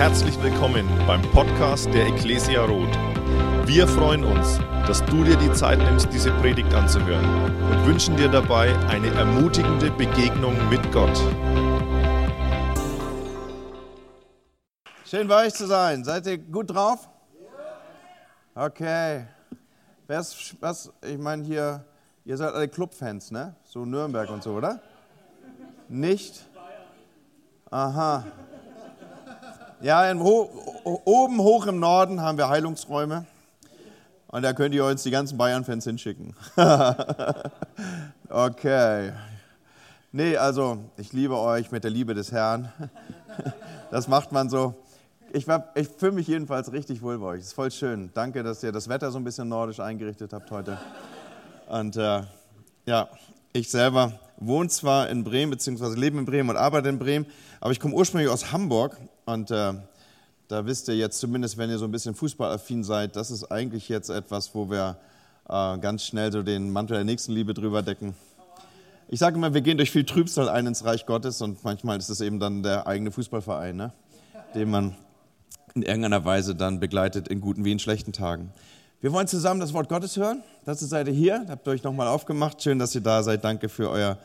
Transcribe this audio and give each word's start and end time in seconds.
Herzlich 0.00 0.42
willkommen 0.42 0.88
beim 1.06 1.20
Podcast 1.20 1.92
der 1.92 2.06
Ecclesia 2.06 2.64
Roth. 2.64 2.96
Wir 3.66 3.86
freuen 3.86 4.24
uns, 4.24 4.58
dass 4.86 5.04
du 5.04 5.24
dir 5.24 5.36
die 5.36 5.52
Zeit 5.52 5.78
nimmst, 5.78 6.10
diese 6.10 6.32
Predigt 6.40 6.72
anzuhören 6.72 7.22
und 7.70 7.86
wünschen 7.86 8.16
dir 8.16 8.30
dabei 8.30 8.74
eine 8.88 9.08
ermutigende 9.08 9.90
Begegnung 9.90 10.56
mit 10.70 10.80
Gott. 10.90 11.14
Schön 15.04 15.28
bei 15.28 15.44
euch 15.44 15.52
zu 15.52 15.66
sein. 15.66 16.02
Seid 16.02 16.26
ihr 16.26 16.38
gut 16.38 16.70
drauf? 16.70 17.06
Okay. 18.54 19.26
Was, 20.06 20.56
was, 20.60 20.90
ich 21.06 21.18
meine 21.18 21.44
hier, 21.44 21.84
ihr 22.24 22.38
seid 22.38 22.54
alle 22.54 22.68
Clubfans, 22.68 23.30
ne? 23.30 23.54
So 23.64 23.84
Nürnberg 23.84 24.30
und 24.30 24.42
so, 24.42 24.54
oder? 24.54 24.80
Nicht? 25.90 26.48
Aha. 27.70 28.24
Ja, 29.82 30.12
ho 30.14 30.50
oben 30.84 31.38
hoch 31.38 31.66
im 31.66 31.78
Norden 31.78 32.20
haben 32.20 32.36
wir 32.36 32.50
Heilungsräume. 32.50 33.24
Und 34.26 34.42
da 34.42 34.52
könnt 34.52 34.74
ihr 34.74 34.84
uns 34.84 35.02
die 35.04 35.10
ganzen 35.10 35.38
Bayern-Fans 35.38 35.84
hinschicken. 35.84 36.36
okay. 38.28 39.12
Nee, 40.12 40.36
also 40.36 40.78
ich 40.98 41.14
liebe 41.14 41.38
euch 41.38 41.72
mit 41.72 41.84
der 41.84 41.90
Liebe 41.90 42.14
des 42.14 42.30
Herrn. 42.32 42.72
Das 43.90 44.06
macht 44.06 44.30
man 44.30 44.48
so. 44.48 44.74
Ich, 45.32 45.48
ich 45.74 45.88
fühle 45.88 46.12
mich 46.12 46.28
jedenfalls 46.28 46.70
richtig 46.70 47.02
wohl 47.02 47.18
bei 47.18 47.26
euch. 47.26 47.40
Ist 47.40 47.54
voll 47.54 47.72
schön. 47.72 48.10
Danke, 48.14 48.44
dass 48.44 48.62
ihr 48.62 48.70
das 48.70 48.88
Wetter 48.88 49.10
so 49.10 49.18
ein 49.18 49.24
bisschen 49.24 49.48
nordisch 49.48 49.80
eingerichtet 49.80 50.32
habt 50.32 50.48
heute. 50.52 50.78
Und 51.68 51.96
äh, 51.96 52.22
ja, 52.86 53.08
ich 53.52 53.68
selber 53.68 54.12
wohne 54.36 54.68
zwar 54.68 55.08
in 55.08 55.24
Bremen, 55.24 55.50
beziehungsweise 55.50 55.96
lebe 55.96 56.18
in 56.18 56.24
Bremen 56.24 56.50
und 56.50 56.56
arbeite 56.56 56.88
in 56.88 57.00
Bremen, 57.00 57.26
aber 57.60 57.72
ich 57.72 57.80
komme 57.80 57.94
ursprünglich 57.94 58.30
aus 58.30 58.52
Hamburg 58.52 58.96
und 59.32 59.50
äh, 59.50 59.72
da 60.48 60.66
wisst 60.66 60.88
ihr 60.88 60.96
jetzt 60.96 61.18
zumindest, 61.20 61.58
wenn 61.58 61.70
ihr 61.70 61.78
so 61.78 61.84
ein 61.84 61.92
bisschen 61.92 62.14
fußballaffin 62.14 62.82
seid, 62.82 63.14
das 63.16 63.30
ist 63.30 63.50
eigentlich 63.52 63.88
jetzt 63.88 64.10
etwas, 64.10 64.54
wo 64.54 64.68
wir 64.70 64.96
äh, 65.48 65.78
ganz 65.78 66.04
schnell 66.04 66.32
so 66.32 66.42
den 66.42 66.70
Mantel 66.70 66.94
der 66.94 67.04
Nächstenliebe 67.04 67.54
drüber 67.54 67.82
decken. 67.82 68.14
Ich 69.08 69.20
sage 69.20 69.36
immer, 69.36 69.54
wir 69.54 69.60
gehen 69.60 69.76
durch 69.76 69.90
viel 69.90 70.04
Trübsal 70.04 70.48
ein 70.48 70.66
ins 70.66 70.84
Reich 70.84 71.06
Gottes 71.06 71.40
und 71.42 71.62
manchmal 71.64 71.98
ist 71.98 72.08
es 72.08 72.20
eben 72.20 72.38
dann 72.40 72.62
der 72.62 72.86
eigene 72.86 73.10
Fußballverein, 73.10 73.76
ne? 73.76 73.92
den 74.54 74.70
man 74.70 74.96
in 75.74 75.82
irgendeiner 75.82 76.24
Weise 76.24 76.54
dann 76.54 76.80
begleitet 76.80 77.28
in 77.28 77.40
guten 77.40 77.64
wie 77.64 77.72
in 77.72 77.78
schlechten 77.78 78.12
Tagen. 78.12 78.52
Wir 79.00 79.12
wollen 79.12 79.26
zusammen 79.26 79.60
das 79.60 79.72
Wort 79.72 79.88
Gottes 79.88 80.16
hören. 80.16 80.42
Dazu 80.64 80.84
seid 80.84 81.06
ihr 81.06 81.14
hier, 81.14 81.46
habt 81.48 81.66
ihr 81.66 81.70
euch 81.70 81.82
nochmal 81.82 82.06
aufgemacht. 82.06 82.62
Schön, 82.62 82.78
dass 82.78 82.94
ihr 82.94 83.00
da 83.00 83.22
seid. 83.22 83.44
Danke 83.44 83.68
für 83.68 83.88
euer, 83.88 84.18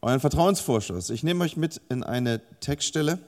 euren 0.00 0.20
Vertrauensvorschuss. 0.20 1.10
Ich 1.10 1.22
nehme 1.22 1.44
euch 1.44 1.56
mit 1.56 1.80
in 1.88 2.02
eine 2.02 2.40
Textstelle 2.60 3.18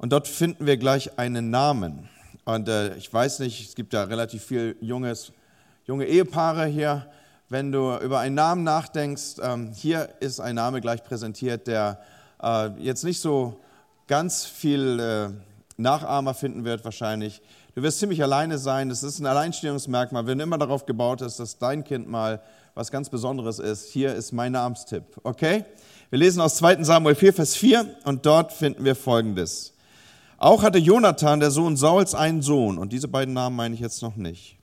und 0.00 0.14
dort 0.14 0.26
finden 0.28 0.64
wir 0.64 0.78
gleich 0.78 1.18
einen 1.18 1.50
Namen. 1.50 2.08
Und 2.46 2.68
äh, 2.68 2.96
ich 2.96 3.12
weiß 3.12 3.40
nicht, 3.40 3.68
es 3.68 3.74
gibt 3.74 3.92
ja 3.92 4.04
relativ 4.04 4.42
viel 4.42 4.74
junges, 4.80 5.30
junge 5.86 6.06
Ehepaare 6.06 6.64
hier. 6.64 7.06
Wenn 7.50 7.70
du 7.70 7.98
über 7.98 8.18
einen 8.20 8.34
Namen 8.34 8.64
nachdenkst, 8.64 9.36
ähm, 9.42 9.72
hier 9.74 10.08
ist 10.20 10.40
ein 10.40 10.54
Name 10.54 10.80
gleich 10.80 11.04
präsentiert, 11.04 11.66
der 11.66 12.00
äh, 12.42 12.70
jetzt 12.78 13.04
nicht 13.04 13.20
so 13.20 13.60
ganz 14.06 14.46
viel 14.46 15.00
äh, 15.00 15.28
Nachahmer 15.76 16.32
finden 16.32 16.64
wird 16.64 16.82
wahrscheinlich. 16.82 17.42
Du 17.74 17.82
wirst 17.82 17.98
ziemlich 17.98 18.22
alleine 18.22 18.56
sein. 18.56 18.88
Das 18.88 19.02
ist 19.02 19.18
ein 19.18 19.26
Alleinstellungsmerkmal. 19.26 20.26
Wenn 20.26 20.40
immer 20.40 20.56
darauf 20.56 20.86
gebaut 20.86 21.20
ist, 21.20 21.40
dass 21.40 21.58
dein 21.58 21.84
Kind 21.84 22.08
mal 22.08 22.40
was 22.74 22.90
ganz 22.90 23.10
Besonderes 23.10 23.58
ist, 23.58 23.90
hier 23.90 24.14
ist 24.14 24.32
mein 24.32 24.52
Namenstipp. 24.52 25.04
Okay? 25.24 25.66
Wir 26.08 26.18
lesen 26.18 26.40
aus 26.40 26.56
2. 26.56 26.84
Samuel 26.84 27.14
4, 27.14 27.34
Vers 27.34 27.54
4 27.54 27.84
und 28.04 28.24
dort 28.24 28.54
finden 28.54 28.82
wir 28.82 28.96
Folgendes. 28.96 29.74
Auch 30.40 30.62
hatte 30.62 30.78
Jonathan, 30.78 31.38
der 31.38 31.50
Sohn 31.50 31.76
Sauls, 31.76 32.14
einen 32.14 32.40
Sohn. 32.40 32.78
Und 32.78 32.94
diese 32.94 33.08
beiden 33.08 33.34
Namen 33.34 33.54
meine 33.54 33.74
ich 33.74 33.80
jetzt 33.80 34.00
noch 34.00 34.16
nicht. 34.16 34.56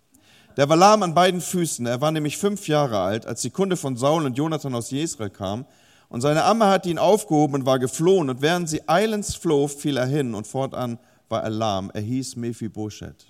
Der 0.57 0.67
war 0.67 0.75
lahm 0.75 1.03
an 1.03 1.13
beiden 1.13 1.39
Füßen. 1.39 1.85
Er 1.85 2.01
war 2.01 2.11
nämlich 2.11 2.37
fünf 2.37 2.67
Jahre 2.67 2.99
alt, 2.99 3.27
als 3.27 3.43
die 3.43 3.51
Kunde 3.51 3.77
von 3.77 3.95
Saul 3.95 4.25
und 4.25 4.35
Jonathan 4.35 4.73
aus 4.73 4.89
Jesrael 4.89 5.29
kam. 5.29 5.65
Und 6.09 6.21
seine 6.21 6.45
Amme 6.45 6.65
hatte 6.65 6.89
ihn 6.89 6.97
aufgehoben 6.97 7.53
und 7.53 7.65
war 7.67 7.77
geflohen. 7.77 8.31
Und 8.31 8.41
während 8.41 8.67
sie 8.67 8.81
eilends 8.89 9.35
floh, 9.35 9.67
fiel 9.67 9.97
er 9.97 10.07
hin 10.07 10.33
und 10.33 10.47
fortan 10.47 10.97
war 11.29 11.43
er 11.43 11.51
lahm. 11.51 11.91
Er 11.93 12.01
hieß 12.01 12.37
Mephibosheth. 12.37 13.27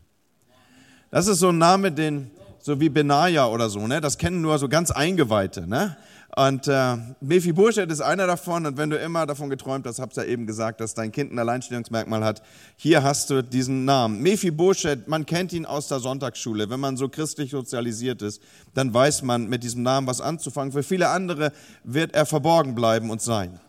Das 1.12 1.28
ist 1.28 1.40
so 1.40 1.50
ein 1.50 1.57
Name, 1.57 1.91
den, 1.91 2.31
so 2.59 2.80
wie 2.80 2.88
Benaja 2.88 3.47
oder 3.47 3.69
so, 3.69 3.86
ne? 3.88 4.00
das 4.00 4.18
kennen 4.18 4.41
nur 4.41 4.57
so 4.57 4.69
ganz 4.69 4.91
Eingeweihte. 4.91 5.68
Ne? 5.68 5.97
Und 6.38 6.68
äh, 6.68 6.98
Mephibosheth 7.20 7.92
ist 7.92 8.02
einer 8.02 8.28
davon. 8.28 8.68
Und 8.68 8.78
wenn 8.78 8.92
du 8.92 8.98
immer 9.00 9.25
davon 9.25 9.50
geträumt 9.50 9.88
hast, 9.88 9.98
hab's 9.98 10.18
ja 10.18 10.24
eben 10.24 10.46
gesagt, 10.46 10.80
dass 10.81 10.94
dein 10.94 11.12
Kind 11.12 11.34
ein 11.34 11.40
Alleinstellungsmerkmal 11.40 12.24
hat, 12.24 12.44
hier 12.75 13.02
hast 13.02 13.31
du 13.31 13.42
diesen 13.42 13.86
Namen. 13.86 14.22
Mephibosheth, 14.22 15.08
man 15.08 15.25
kennt 15.25 15.52
ihn 15.52 15.66
aus 15.66 15.88
der 15.88 16.00
Sonntagsschule. 16.00 16.70
Wenn 16.70 16.80
man 16.80 16.96
so 16.96 17.09
christlich 17.09 17.50
sozialisiert 17.50 18.22
ist, 18.22 18.40
dann 18.75 18.94
weiß 18.94 19.24
man 19.24 19.48
mit 19.48 19.64
diesem 19.64 19.81
Namen 19.81 20.06
was 20.06 20.22
anzufangen. 20.22 20.72
Für 20.72 20.84
viele 20.84 21.09
andere 21.09 21.52
wird 21.84 22.14
er 22.14 22.28
verborgen 22.28 22.75
bleiben 22.75 23.09
und 23.09 23.19
sein. 23.19 23.59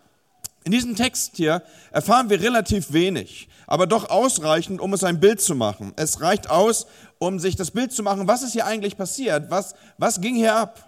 In 0.65 0.73
diesem 0.73 0.95
Text 0.95 1.39
hier 1.39 1.62
erfahren 1.91 2.29
wir 2.29 2.43
relativ 2.43 2.93
wenig, 2.93 3.49
aber 3.67 3.87
doch 3.87 4.11
ausreichend, 4.11 4.83
um 4.83 4.93
es 4.93 5.05
ein 5.05 5.21
Bild 5.21 5.41
zu 5.41 5.55
machen. 5.55 5.95
Es 5.97 6.21
reicht 6.21 6.50
aus, 6.50 6.87
um 7.19 7.39
sich 7.39 7.56
das 7.56 7.71
Bild 7.71 7.93
zu 7.93 8.03
machen, 8.03 8.29
was 8.29 8.43
ist 8.43 8.53
hier 8.53 8.67
eigentlich 8.67 8.99
passiert, 8.99 9.50
was, 9.50 9.75
was 9.97 10.21
ging 10.21 10.35
hier 10.35 10.55
ab. 10.55 10.85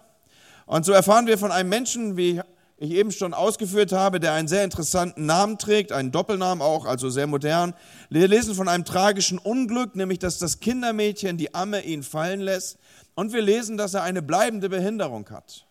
Und 0.71 0.87
so 0.87 0.93
erfahren 0.93 1.27
wir 1.27 1.37
von 1.37 1.51
einem 1.51 1.69
Menschen, 1.69 2.17
wie 2.17 2.41
ich 2.77 2.93
eben 2.93 3.11
schon 3.11 3.35
ausgeführt 3.35 3.91
habe, 3.91 4.21
der 4.21 4.35
einen 4.35 4.47
sehr 4.47 4.63
interessanten 4.63 5.27
Namen 5.27 5.59
trägt, 5.59 5.91
einen 5.91 6.13
Doppelnamen 6.13 6.63
auch, 6.63 6.87
also 6.87 7.11
sehr 7.11 7.27
modern. 7.27 7.75
Wir 8.09 8.29
lesen 8.29 8.55
von 8.55 8.69
einem 8.69 8.85
tragischen 8.85 9.39
Unglück, 9.39 9.97
nämlich 9.97 10.21
dass 10.21 10.39
das 10.39 10.61
Kindermädchen, 10.61 11.39
die 11.39 11.57
Amme, 11.57 11.83
ihn 11.83 12.05
fallen 12.05 12.39
lässt. 12.39 12.79
Und 13.17 13.33
wir 13.33 13.43
lesen, 13.43 13.79
dass 13.79 13.95
er 13.95 14.05
eine 14.05 14.23
bleibende 14.23 14.69
Behinderung 14.69 15.29
hat. 15.31 15.67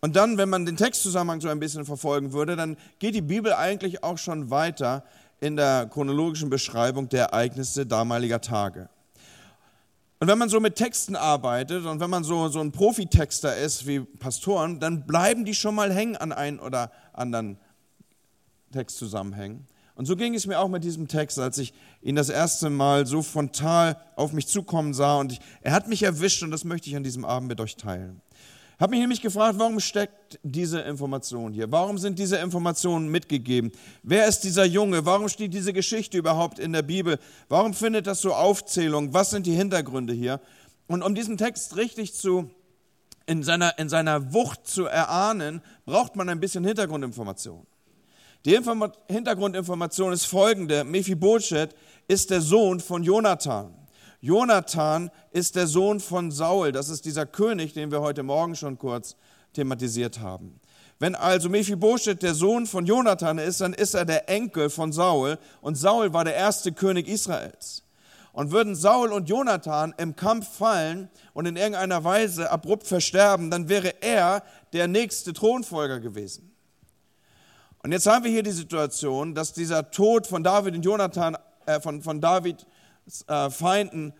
Und 0.00 0.16
dann, 0.16 0.36
wenn 0.36 0.48
man 0.48 0.66
den 0.66 0.76
Textzusammenhang 0.76 1.40
so 1.40 1.50
ein 1.50 1.60
bisschen 1.60 1.84
verfolgen 1.84 2.32
würde, 2.32 2.56
dann 2.56 2.76
geht 2.98 3.14
die 3.14 3.22
Bibel 3.22 3.52
eigentlich 3.52 4.02
auch 4.02 4.18
schon 4.18 4.50
weiter 4.50 5.04
in 5.38 5.54
der 5.54 5.86
chronologischen 5.86 6.50
Beschreibung 6.50 7.08
der 7.08 7.26
Ereignisse 7.26 7.86
damaliger 7.86 8.40
Tage. 8.40 8.88
Und 10.20 10.28
wenn 10.28 10.36
man 10.36 10.50
so 10.50 10.60
mit 10.60 10.76
Texten 10.76 11.16
arbeitet 11.16 11.86
und 11.86 11.98
wenn 11.98 12.10
man 12.10 12.24
so, 12.24 12.48
so 12.48 12.60
ein 12.60 12.72
Profitexter 12.72 13.56
ist 13.56 13.86
wie 13.86 14.00
Pastoren, 14.00 14.78
dann 14.78 15.06
bleiben 15.06 15.46
die 15.46 15.54
schon 15.54 15.74
mal 15.74 15.92
hängen 15.92 16.14
an 16.16 16.32
einen 16.32 16.60
oder 16.60 16.92
anderen 17.14 17.58
Textzusammenhängen. 18.70 19.66
Und 19.94 20.04
so 20.04 20.16
ging 20.16 20.34
es 20.34 20.46
mir 20.46 20.60
auch 20.60 20.68
mit 20.68 20.84
diesem 20.84 21.08
Text, 21.08 21.38
als 21.38 21.56
ich 21.56 21.72
ihn 22.02 22.16
das 22.16 22.28
erste 22.28 22.68
Mal 22.68 23.06
so 23.06 23.22
frontal 23.22 23.98
auf 24.14 24.32
mich 24.34 24.46
zukommen 24.46 24.92
sah. 24.92 25.16
Und 25.16 25.32
ich, 25.32 25.40
er 25.62 25.72
hat 25.72 25.88
mich 25.88 26.02
erwischt 26.02 26.42
und 26.42 26.50
das 26.50 26.64
möchte 26.64 26.90
ich 26.90 26.96
an 26.96 27.02
diesem 27.02 27.24
Abend 27.24 27.48
mit 27.48 27.60
euch 27.60 27.76
teilen 27.76 28.20
habe 28.80 28.92
mich 28.92 29.00
nämlich 29.00 29.20
gefragt, 29.20 29.58
warum 29.58 29.78
steckt 29.78 30.38
diese 30.42 30.80
Information 30.80 31.52
hier? 31.52 31.70
Warum 31.70 31.98
sind 31.98 32.18
diese 32.18 32.38
Informationen 32.38 33.08
mitgegeben? 33.08 33.72
Wer 34.02 34.26
ist 34.26 34.40
dieser 34.40 34.64
Junge? 34.64 35.04
Warum 35.04 35.28
steht 35.28 35.52
diese 35.52 35.72
Geschichte 35.72 36.16
überhaupt 36.16 36.58
in 36.58 36.72
der 36.72 36.82
Bibel? 36.82 37.18
Warum 37.48 37.74
findet 37.74 38.06
das 38.06 38.20
so 38.22 38.32
Aufzählung? 38.32 39.12
Was 39.12 39.30
sind 39.30 39.46
die 39.46 39.54
Hintergründe 39.54 40.14
hier? 40.14 40.40
Und 40.86 41.02
um 41.02 41.14
diesen 41.14 41.36
Text 41.36 41.76
richtig 41.76 42.14
zu, 42.14 42.50
in 43.26 43.42
seiner, 43.42 43.78
in 43.78 43.88
seiner 43.88 44.32
Wucht 44.32 44.66
zu 44.66 44.86
erahnen, 44.86 45.62
braucht 45.84 46.16
man 46.16 46.28
ein 46.28 46.40
bisschen 46.40 46.64
Hintergrundinformation. 46.64 47.66
Die 48.46 48.54
Inform 48.54 48.90
Hintergrundinformation 49.08 50.12
ist 50.12 50.24
folgende. 50.24 50.84
Mephibosheth 50.84 51.74
ist 52.08 52.30
der 52.30 52.40
Sohn 52.40 52.80
von 52.80 53.02
Jonathan. 53.02 53.74
Jonathan 54.20 55.10
ist 55.30 55.56
der 55.56 55.66
Sohn 55.66 55.98
von 56.00 56.30
Saul. 56.30 56.72
Das 56.72 56.88
ist 56.88 57.04
dieser 57.04 57.26
König, 57.26 57.72
den 57.72 57.90
wir 57.90 58.00
heute 58.00 58.22
Morgen 58.22 58.54
schon 58.54 58.78
kurz 58.78 59.16
thematisiert 59.54 60.20
haben. 60.20 60.60
Wenn 60.98 61.14
also 61.14 61.48
Mephibosheth 61.48 62.22
der 62.22 62.34
Sohn 62.34 62.66
von 62.66 62.84
Jonathan 62.84 63.38
ist, 63.38 63.62
dann 63.62 63.72
ist 63.72 63.94
er 63.94 64.04
der 64.04 64.28
Enkel 64.28 64.68
von 64.68 64.92
Saul 64.92 65.38
und 65.62 65.76
Saul 65.76 66.12
war 66.12 66.24
der 66.24 66.34
erste 66.34 66.72
König 66.72 67.08
Israels. 67.08 67.82
Und 68.32 68.52
würden 68.52 68.76
Saul 68.76 69.10
und 69.10 69.28
Jonathan 69.28 69.94
im 69.96 70.14
Kampf 70.14 70.46
fallen 70.48 71.08
und 71.32 71.46
in 71.46 71.56
irgendeiner 71.56 72.04
Weise 72.04 72.50
abrupt 72.50 72.86
versterben, 72.86 73.50
dann 73.50 73.68
wäre 73.68 74.02
er 74.02 74.42
der 74.72 74.86
nächste 74.86 75.32
Thronfolger 75.32 75.98
gewesen. 75.98 76.54
Und 77.82 77.92
jetzt 77.92 78.06
haben 78.06 78.24
wir 78.24 78.30
hier 78.30 78.42
die 78.42 78.50
Situation, 78.50 79.34
dass 79.34 79.54
dieser 79.54 79.90
Tod 79.90 80.26
von 80.26 80.44
David 80.44 80.74
und 80.74 80.84
Jonathan, 80.84 81.36
äh, 81.64 81.80
von, 81.80 82.02
von 82.02 82.20
David 82.20 82.66
Feinden 83.50 84.12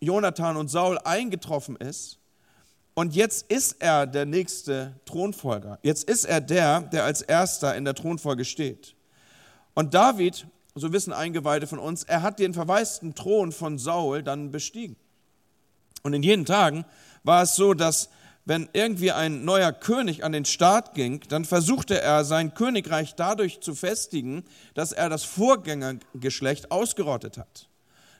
Jonathan 0.00 0.56
und 0.56 0.68
Saul 0.68 0.98
eingetroffen 1.04 1.76
ist. 1.76 2.18
Und 2.94 3.14
jetzt 3.14 3.50
ist 3.50 3.76
er 3.78 4.06
der 4.06 4.24
nächste 4.24 4.98
Thronfolger. 5.04 5.78
Jetzt 5.82 6.04
ist 6.04 6.24
er 6.24 6.40
der, 6.40 6.80
der 6.80 7.04
als 7.04 7.20
erster 7.20 7.76
in 7.76 7.84
der 7.84 7.94
Thronfolge 7.94 8.44
steht. 8.44 8.94
Und 9.74 9.92
David, 9.92 10.46
so 10.74 10.92
wissen 10.92 11.12
Eingeweihte 11.12 11.66
von 11.66 11.78
uns, 11.78 12.04
er 12.04 12.22
hat 12.22 12.38
den 12.38 12.54
verwaisten 12.54 13.14
Thron 13.14 13.52
von 13.52 13.78
Saul 13.78 14.22
dann 14.22 14.50
bestiegen. 14.50 14.96
Und 16.02 16.14
in 16.14 16.22
jenen 16.22 16.46
Tagen 16.46 16.86
war 17.24 17.42
es 17.42 17.54
so, 17.54 17.74
dass 17.74 18.08
wenn 18.46 18.68
irgendwie 18.72 19.10
ein 19.10 19.44
neuer 19.44 19.72
König 19.72 20.24
an 20.24 20.32
den 20.32 20.44
Start 20.44 20.94
ging, 20.94 21.20
dann 21.28 21.44
versuchte 21.44 22.00
er 22.00 22.24
sein 22.24 22.54
Königreich 22.54 23.14
dadurch 23.16 23.60
zu 23.60 23.74
festigen, 23.74 24.44
dass 24.74 24.92
er 24.92 25.08
das 25.08 25.24
Vorgängergeschlecht 25.24 26.70
ausgerottet 26.70 27.36
hat. 27.36 27.68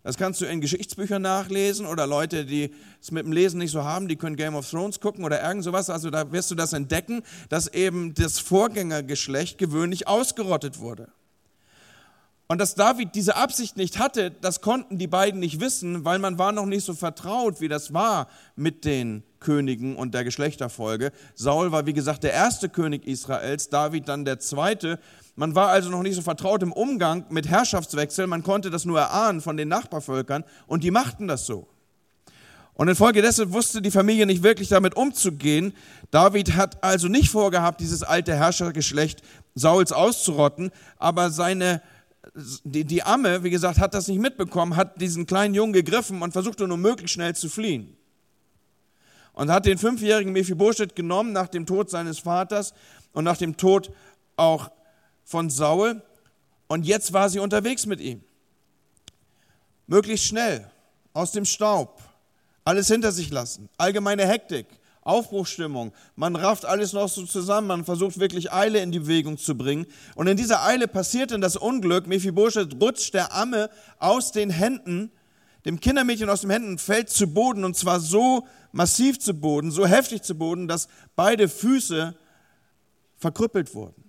Das 0.06 0.16
kannst 0.16 0.40
du 0.40 0.44
in 0.44 0.60
Geschichtsbüchern 0.60 1.20
nachlesen 1.20 1.84
oder 1.84 2.06
Leute, 2.06 2.44
die 2.44 2.72
es 3.02 3.10
mit 3.10 3.26
dem 3.26 3.32
Lesen 3.32 3.58
nicht 3.58 3.72
so 3.72 3.82
haben, 3.82 4.06
die 4.06 4.14
können 4.14 4.36
Game 4.36 4.54
of 4.54 4.70
Thrones 4.70 5.00
gucken 5.00 5.24
oder 5.24 5.42
irgend 5.42 5.64
sowas. 5.64 5.90
Also 5.90 6.10
da 6.10 6.30
wirst 6.30 6.48
du 6.48 6.54
das 6.54 6.74
entdecken, 6.74 7.24
dass 7.48 7.66
eben 7.66 8.14
das 8.14 8.38
Vorgängergeschlecht 8.38 9.58
gewöhnlich 9.58 10.06
ausgerottet 10.06 10.78
wurde. 10.78 11.08
Und 12.46 12.58
dass 12.58 12.76
David 12.76 13.16
diese 13.16 13.34
Absicht 13.34 13.76
nicht 13.76 13.98
hatte, 13.98 14.30
das 14.30 14.60
konnten 14.60 14.98
die 14.98 15.08
beiden 15.08 15.40
nicht 15.40 15.58
wissen, 15.58 16.04
weil 16.04 16.20
man 16.20 16.38
war 16.38 16.52
noch 16.52 16.66
nicht 16.66 16.84
so 16.84 16.94
vertraut, 16.94 17.60
wie 17.60 17.66
das 17.66 17.92
war 17.92 18.28
mit 18.54 18.84
den 18.84 19.24
Königen 19.40 19.96
und 19.96 20.14
der 20.14 20.22
Geschlechterfolge. 20.22 21.10
Saul 21.34 21.72
war, 21.72 21.86
wie 21.86 21.92
gesagt, 21.92 22.22
der 22.22 22.32
erste 22.32 22.68
König 22.68 23.04
Israels, 23.08 23.70
David 23.70 24.08
dann 24.08 24.24
der 24.24 24.38
zweite. 24.38 25.00
Man 25.36 25.54
war 25.54 25.68
also 25.68 25.90
noch 25.90 26.02
nicht 26.02 26.14
so 26.16 26.22
vertraut 26.22 26.62
im 26.62 26.72
Umgang 26.72 27.26
mit 27.28 27.46
Herrschaftswechsel. 27.48 28.26
Man 28.26 28.42
konnte 28.42 28.70
das 28.70 28.84
nur 28.84 28.98
erahnen 28.98 29.40
von 29.40 29.56
den 29.56 29.68
Nachbarvölkern 29.68 30.44
und 30.66 30.82
die 30.82 30.90
machten 30.90 31.28
das 31.28 31.46
so. 31.46 31.68
Und 32.74 32.88
infolgedessen 32.88 33.52
wusste 33.52 33.80
die 33.80 33.90
Familie 33.90 34.26
nicht 34.26 34.42
wirklich 34.42 34.68
damit 34.68 34.96
umzugehen. 34.96 35.74
David 36.10 36.56
hat 36.56 36.82
also 36.82 37.08
nicht 37.08 37.30
vorgehabt, 37.30 37.80
dieses 37.80 38.02
alte 38.02 38.34
Herrschergeschlecht 38.34 39.22
Sauls 39.54 39.92
auszurotten, 39.92 40.70
aber 40.98 41.30
seine 41.30 41.80
die, 42.64 42.84
die 42.84 43.02
Amme, 43.02 43.44
wie 43.44 43.50
gesagt, 43.50 43.78
hat 43.78 43.94
das 43.94 44.08
nicht 44.08 44.20
mitbekommen, 44.20 44.76
hat 44.76 45.00
diesen 45.00 45.26
kleinen 45.26 45.54
Jungen 45.54 45.72
gegriffen 45.72 46.22
und 46.22 46.32
versuchte 46.32 46.66
nur 46.66 46.76
möglichst 46.76 47.14
schnell 47.14 47.34
zu 47.34 47.48
fliehen. 47.48 47.96
Und 49.32 49.50
hat 49.50 49.66
den 49.66 49.78
fünfjährigen 49.78 50.32
Mephibosheth 50.32 50.96
genommen 50.96 51.32
nach 51.32 51.48
dem 51.48 51.66
Tod 51.66 51.90
seines 51.90 52.18
Vaters 52.18 52.72
und 53.12 53.24
nach 53.24 53.36
dem 53.36 53.56
Tod 53.56 53.90
auch 54.36 54.70
von 55.26 55.50
Saul. 55.50 56.00
Und 56.68 56.86
jetzt 56.86 57.12
war 57.12 57.28
sie 57.28 57.40
unterwegs 57.40 57.84
mit 57.84 58.00
ihm. 58.00 58.22
Möglichst 59.86 60.26
schnell, 60.26 60.70
aus 61.12 61.32
dem 61.32 61.44
Staub, 61.44 62.02
alles 62.64 62.88
hinter 62.88 63.12
sich 63.12 63.30
lassen, 63.30 63.68
allgemeine 63.76 64.26
Hektik, 64.26 64.66
Aufbruchstimmung. 65.02 65.92
Man 66.16 66.34
rafft 66.34 66.64
alles 66.64 66.92
noch 66.92 67.08
so 67.08 67.24
zusammen, 67.24 67.68
man 67.68 67.84
versucht 67.84 68.18
wirklich 68.18 68.52
Eile 68.52 68.80
in 68.80 68.90
die 68.90 68.98
Bewegung 68.98 69.38
zu 69.38 69.56
bringen. 69.56 69.86
Und 70.16 70.26
in 70.26 70.36
dieser 70.36 70.64
Eile 70.64 70.88
passiert 70.88 71.30
dann 71.30 71.40
das 71.40 71.56
Unglück. 71.56 72.08
Mephibosheth 72.08 72.82
rutscht 72.82 73.14
der 73.14 73.32
Amme 73.32 73.70
aus 74.00 74.32
den 74.32 74.50
Händen, 74.50 75.12
dem 75.64 75.78
Kindermädchen 75.78 76.28
aus 76.28 76.40
den 76.40 76.50
Händen, 76.50 76.78
fällt 76.78 77.08
zu 77.08 77.28
Boden 77.28 77.64
und 77.64 77.76
zwar 77.76 78.00
so 78.00 78.46
massiv 78.72 79.20
zu 79.20 79.34
Boden, 79.34 79.70
so 79.70 79.86
heftig 79.86 80.22
zu 80.22 80.34
Boden, 80.34 80.66
dass 80.66 80.88
beide 81.14 81.48
Füße 81.48 82.16
verkrüppelt 83.16 83.74
wurden. 83.74 84.05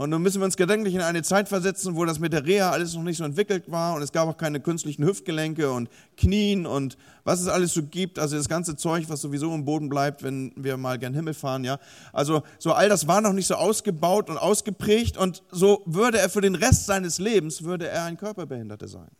Und 0.00 0.08
nun 0.08 0.22
müssen 0.22 0.40
wir 0.40 0.46
uns 0.46 0.56
gedanklich 0.56 0.94
in 0.94 1.02
eine 1.02 1.22
Zeit 1.22 1.46
versetzen, 1.46 1.94
wo 1.94 2.06
das 2.06 2.18
mit 2.18 2.32
der 2.32 2.46
Reha 2.46 2.70
alles 2.70 2.94
noch 2.94 3.02
nicht 3.02 3.18
so 3.18 3.24
entwickelt 3.24 3.70
war 3.70 3.94
und 3.94 4.00
es 4.00 4.12
gab 4.12 4.26
auch 4.26 4.38
keine 4.38 4.58
künstlichen 4.58 5.04
Hüftgelenke 5.04 5.70
und 5.70 5.90
Knien 6.16 6.64
und 6.64 6.96
was 7.24 7.42
es 7.42 7.48
alles 7.48 7.74
so 7.74 7.82
gibt, 7.82 8.18
also 8.18 8.34
das 8.34 8.48
ganze 8.48 8.76
Zeug, 8.76 9.10
was 9.10 9.20
sowieso 9.20 9.54
im 9.54 9.66
Boden 9.66 9.90
bleibt, 9.90 10.22
wenn 10.22 10.54
wir 10.56 10.78
mal 10.78 10.98
gern 10.98 11.12
Himmel 11.12 11.34
fahren, 11.34 11.64
ja. 11.64 11.78
Also 12.14 12.42
so 12.58 12.72
all 12.72 12.88
das 12.88 13.08
war 13.08 13.20
noch 13.20 13.34
nicht 13.34 13.46
so 13.46 13.56
ausgebaut 13.56 14.30
und 14.30 14.38
ausgeprägt 14.38 15.18
und 15.18 15.42
so 15.50 15.82
würde 15.84 16.16
er 16.16 16.30
für 16.30 16.40
den 16.40 16.54
Rest 16.54 16.86
seines 16.86 17.18
Lebens, 17.18 17.64
würde 17.64 17.86
er 17.86 18.04
ein 18.04 18.16
Körperbehinderter 18.16 18.88
sein. 18.88 19.10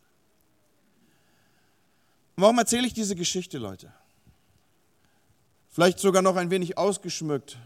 warum 2.36 2.56
erzähle 2.56 2.86
ich 2.86 2.94
diese 2.94 3.16
Geschichte, 3.16 3.58
Leute? 3.58 3.92
Vielleicht 5.68 5.98
sogar 5.98 6.22
noch 6.22 6.36
ein 6.36 6.50
wenig 6.50 6.78
ausgeschmückt, 6.78 7.58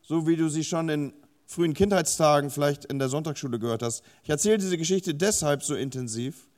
so 0.00 0.28
wie 0.28 0.36
du 0.36 0.48
sie 0.48 0.62
schon 0.62 0.88
in 0.88 1.12
frühen 1.52 1.74
Kindheitstagen 1.74 2.50
vielleicht 2.50 2.84
in 2.86 2.98
der 2.98 3.08
Sonntagsschule 3.08 3.58
gehört 3.58 3.82
hast. 3.82 4.02
Ich 4.24 4.30
erzähle 4.30 4.58
diese 4.58 4.78
Geschichte 4.78 5.14
deshalb 5.14 5.62
so 5.62 5.74
intensiv, 5.74 6.48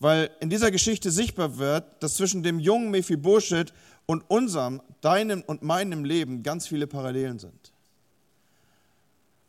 weil 0.00 0.30
in 0.40 0.50
dieser 0.50 0.70
Geschichte 0.70 1.10
sichtbar 1.10 1.58
wird, 1.58 1.84
dass 2.02 2.14
zwischen 2.14 2.42
dem 2.42 2.58
jungen 2.58 2.90
Mephibosheth 2.90 3.72
und 4.06 4.28
unserem, 4.28 4.82
deinem 5.00 5.42
und 5.42 5.62
meinem 5.62 6.04
Leben 6.04 6.42
ganz 6.42 6.66
viele 6.66 6.86
Parallelen 6.86 7.38
sind. 7.38 7.72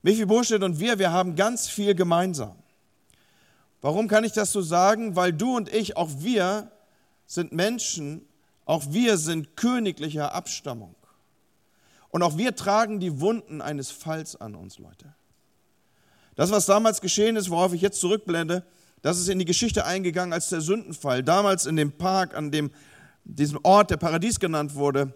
Mephibosheth 0.03 0.61
und 0.61 0.79
wir, 0.79 0.99
wir 0.99 1.11
haben 1.11 1.35
ganz 1.35 1.67
viel 1.67 1.95
gemeinsam. 1.95 2.55
Warum 3.81 4.07
kann 4.07 4.23
ich 4.23 4.33
das 4.33 4.51
so 4.51 4.61
sagen? 4.61 5.15
Weil 5.15 5.33
du 5.33 5.55
und 5.55 5.73
ich, 5.73 5.97
auch 5.97 6.09
wir 6.19 6.71
sind 7.25 7.51
Menschen, 7.51 8.21
auch 8.65 8.83
wir 8.89 9.17
sind 9.17 9.55
königlicher 9.55 10.33
Abstammung. 10.33 10.95
Und 12.15 12.23
auch 12.23 12.37
wir 12.37 12.55
tragen 12.55 13.01
die 13.01 13.19
Wunden 13.19 13.61
eines 13.61 13.91
Falls 13.91 14.37
an 14.37 14.55
uns, 14.55 14.79
Leute. 14.79 15.13
Das, 16.35 16.49
was 16.49 16.65
damals 16.65 17.01
geschehen 17.01 17.35
ist, 17.35 17.49
worauf 17.49 17.73
ich 17.73 17.81
jetzt 17.81 17.99
zurückblende, 17.99 18.63
das 19.01 19.19
ist 19.19 19.27
in 19.27 19.37
die 19.37 19.43
Geschichte 19.43 19.85
eingegangen 19.85 20.31
als 20.31 20.47
der 20.47 20.61
Sündenfall. 20.61 21.23
Damals 21.23 21.65
in 21.65 21.75
dem 21.75 21.91
Park, 21.91 22.33
an 22.33 22.51
dem 22.51 22.71
diesem 23.25 23.59
Ort, 23.63 23.91
der 23.91 23.97
Paradies 23.97 24.39
genannt 24.39 24.75
wurde, 24.75 25.13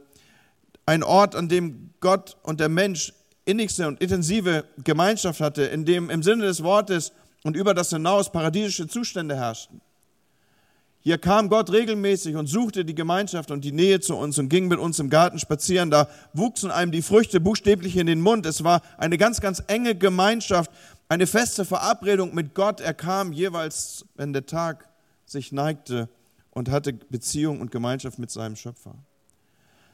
ein 0.86 1.01
Ort, 1.01 1.38
an 1.38 1.48
dem 1.48 1.92
Gott 2.01 2.36
und 2.44 2.60
der 2.60 2.68
Mensch 2.68 3.13
innigste 3.45 3.88
und 3.88 4.02
intensive 4.02 4.66
Gemeinschaft 4.84 5.40
hatte, 5.40 5.63
in 5.63 5.86
dem 5.86 6.10
im 6.10 6.22
Sinne 6.22 6.48
des 6.48 6.63
Wortes 6.63 7.13
und 7.45 7.56
über 7.56 7.74
das 7.74 7.92
hinaus 7.92 8.30
paradiesische 8.30 8.90
Zustände 8.90 9.38
herrschten. 9.38 9.80
Hier 11.10 11.18
kam 11.18 11.50
Gott 11.50 11.72
regelmäßig 11.72 12.36
und 12.36 12.46
suchte 12.46 12.86
die 12.86 12.94
Gemeinschaft 12.94 13.50
und 13.50 13.66
die 13.66 13.72
Nähe 13.72 14.00
zu 14.00 14.16
uns 14.16 14.38
und 14.38 14.48
ging 14.48 14.68
mit 14.68 14.78
uns 14.78 15.00
im 15.00 15.10
Garten 15.10 15.40
spazieren. 15.40 15.90
Da 15.90 16.08
wuchsen 16.34 16.70
einem 16.70 16.92
die 16.92 17.02
Früchte 17.02 17.40
buchstäblich 17.40 17.98
in 17.98 18.06
den 18.06 18.22
Mund. 18.22 18.46
Es 18.46 18.64
war 18.64 18.84
eine 18.96 19.18
ganz, 19.18 19.42
ganz 19.42 19.64
enge 19.66 19.96
Gemeinschaft, 19.96 20.70
eine 21.08 21.26
feste 21.26 21.66
Verabredung 21.66 22.36
mit 22.36 22.54
Gott. 22.54 22.80
Er 22.80 22.94
kam 22.94 23.34
jeweils, 23.34 24.06
wenn 24.18 24.34
der 24.34 24.46
Tag 24.46 24.88
sich 25.26 25.52
neigte 25.52 26.10
und 26.52 26.70
hatte 26.70 26.94
Beziehung 26.94 27.60
und 27.60 27.72
Gemeinschaft 27.72 28.20
mit 28.20 28.30
seinem 28.30 28.56
Schöpfer. 28.56 28.94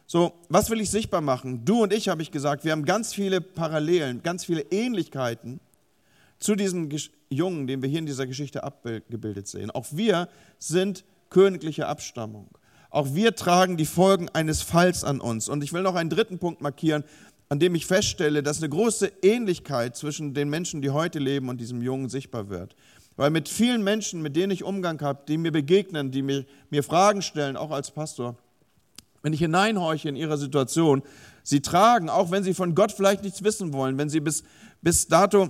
So, 0.08 0.34
was 0.50 0.70
will 0.70 0.82
ich 0.82 0.90
sichtbar 0.90 1.22
machen? 1.22 1.64
Du 1.64 1.82
und 1.82 1.94
ich, 1.94 2.10
habe 2.10 2.24
ich 2.24 2.32
gesagt, 2.32 2.66
wir 2.66 2.74
haben 2.74 2.84
ganz 2.84 3.14
viele 3.14 3.40
Parallelen, 3.40 4.22
ganz 4.22 4.44
viele 4.44 4.64
Ähnlichkeiten 4.64 5.62
zu 6.40 6.56
diesem 6.56 6.90
Jungen, 7.30 7.68
den 7.68 7.82
wir 7.82 7.90
hier 7.90 8.00
in 8.00 8.06
dieser 8.06 8.28
Geschichte 8.28 8.64
abgebildet 8.64 9.48
sehen. 9.48 9.72
Auch 9.72 9.88
wir 9.92 10.30
sind 10.60 11.04
königliche 11.30 11.88
Abstammung. 11.88 12.50
Auch 12.90 13.14
wir 13.14 13.36
tragen 13.36 13.78
die 13.78 13.86
Folgen 13.86 14.30
eines 14.30 14.62
Falls 14.62 15.04
an 15.04 15.20
uns. 15.20 15.50
Und 15.50 15.64
ich 15.64 15.74
will 15.74 15.82
noch 15.82 15.96
einen 15.96 16.10
dritten 16.10 16.40
Punkt 16.40 16.62
markieren, 16.62 17.04
an 17.50 17.60
dem 17.60 17.76
ich 17.76 17.86
feststelle, 17.86 18.42
dass 18.42 18.60
eine 18.60 18.70
große 18.70 19.12
Ähnlichkeit 19.22 19.96
zwischen 19.96 20.34
den 20.34 20.50
Menschen, 20.50 20.82
die 20.82 20.90
heute 20.90 21.20
leben, 21.20 21.50
und 21.50 21.60
diesem 21.60 21.82
Jungen 21.82 22.10
sichtbar 22.10 22.50
wird. 22.50 22.76
Weil 23.18 23.30
mit 23.30 23.50
vielen 23.50 23.84
Menschen, 23.84 24.22
mit 24.22 24.36
denen 24.36 24.52
ich 24.52 24.64
Umgang 24.64 25.02
habe, 25.02 25.24
die 25.28 25.38
mir 25.38 25.52
begegnen, 25.52 26.12
die 26.12 26.22
mir, 26.22 26.46
mir 26.70 26.84
Fragen 26.84 27.22
stellen, 27.22 27.56
auch 27.56 27.72
als 27.72 27.92
Pastor, 27.92 28.36
wenn 29.22 29.34
ich 29.34 29.40
hineinhorche 29.40 30.10
in 30.10 30.16
ihre 30.16 30.38
Situation, 30.38 31.02
sie 31.44 31.62
tragen, 31.62 32.10
auch 32.10 32.32
wenn 32.32 32.44
sie 32.44 32.54
von 32.54 32.76
Gott 32.76 32.92
vielleicht 32.92 33.24
nichts 33.24 33.44
wissen 33.44 33.74
wollen, 33.74 33.98
wenn 33.98 34.10
sie 34.10 34.20
bis, 34.20 34.44
bis 34.82 35.08
dato 35.08 35.50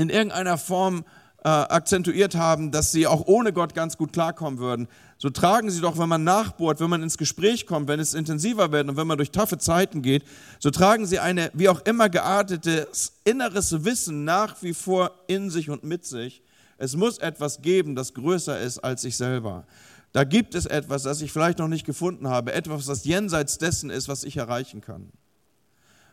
in 0.00 0.08
irgendeiner 0.08 0.56
Form 0.56 1.04
äh, 1.44 1.48
akzentuiert 1.48 2.34
haben, 2.34 2.70
dass 2.70 2.90
sie 2.90 3.06
auch 3.06 3.26
ohne 3.26 3.52
Gott 3.52 3.74
ganz 3.74 3.96
gut 3.96 4.12
klarkommen 4.12 4.58
würden, 4.58 4.88
so 5.18 5.28
tragen 5.28 5.70
sie 5.70 5.82
doch, 5.82 5.98
wenn 5.98 6.08
man 6.08 6.24
nachbohrt, 6.24 6.80
wenn 6.80 6.88
man 6.88 7.02
ins 7.02 7.18
Gespräch 7.18 7.66
kommt, 7.66 7.88
wenn 7.88 8.00
es 8.00 8.14
intensiver 8.14 8.72
wird 8.72 8.88
und 8.88 8.96
wenn 8.96 9.06
man 9.06 9.18
durch 9.18 9.30
taffe 9.30 9.58
Zeiten 9.58 10.00
geht, 10.00 10.24
so 10.58 10.70
tragen 10.70 11.04
sie 11.04 11.18
eine 11.18 11.50
wie 11.52 11.68
auch 11.68 11.80
immer 11.84 12.08
geartetes 12.08 13.12
inneres 13.24 13.84
Wissen 13.84 14.24
nach 14.24 14.62
wie 14.62 14.72
vor 14.72 15.10
in 15.26 15.50
sich 15.50 15.68
und 15.68 15.84
mit 15.84 16.06
sich. 16.06 16.42
Es 16.78 16.96
muss 16.96 17.18
etwas 17.18 17.60
geben, 17.60 17.94
das 17.94 18.14
größer 18.14 18.58
ist 18.58 18.78
als 18.78 19.04
ich 19.04 19.18
selber. 19.18 19.66
Da 20.12 20.24
gibt 20.24 20.54
es 20.54 20.64
etwas, 20.64 21.02
das 21.02 21.20
ich 21.20 21.32
vielleicht 21.32 21.58
noch 21.58 21.68
nicht 21.68 21.84
gefunden 21.84 22.28
habe, 22.28 22.54
etwas, 22.54 22.86
das 22.86 23.04
jenseits 23.04 23.58
dessen 23.58 23.90
ist, 23.90 24.08
was 24.08 24.24
ich 24.24 24.38
erreichen 24.38 24.80
kann. 24.80 25.12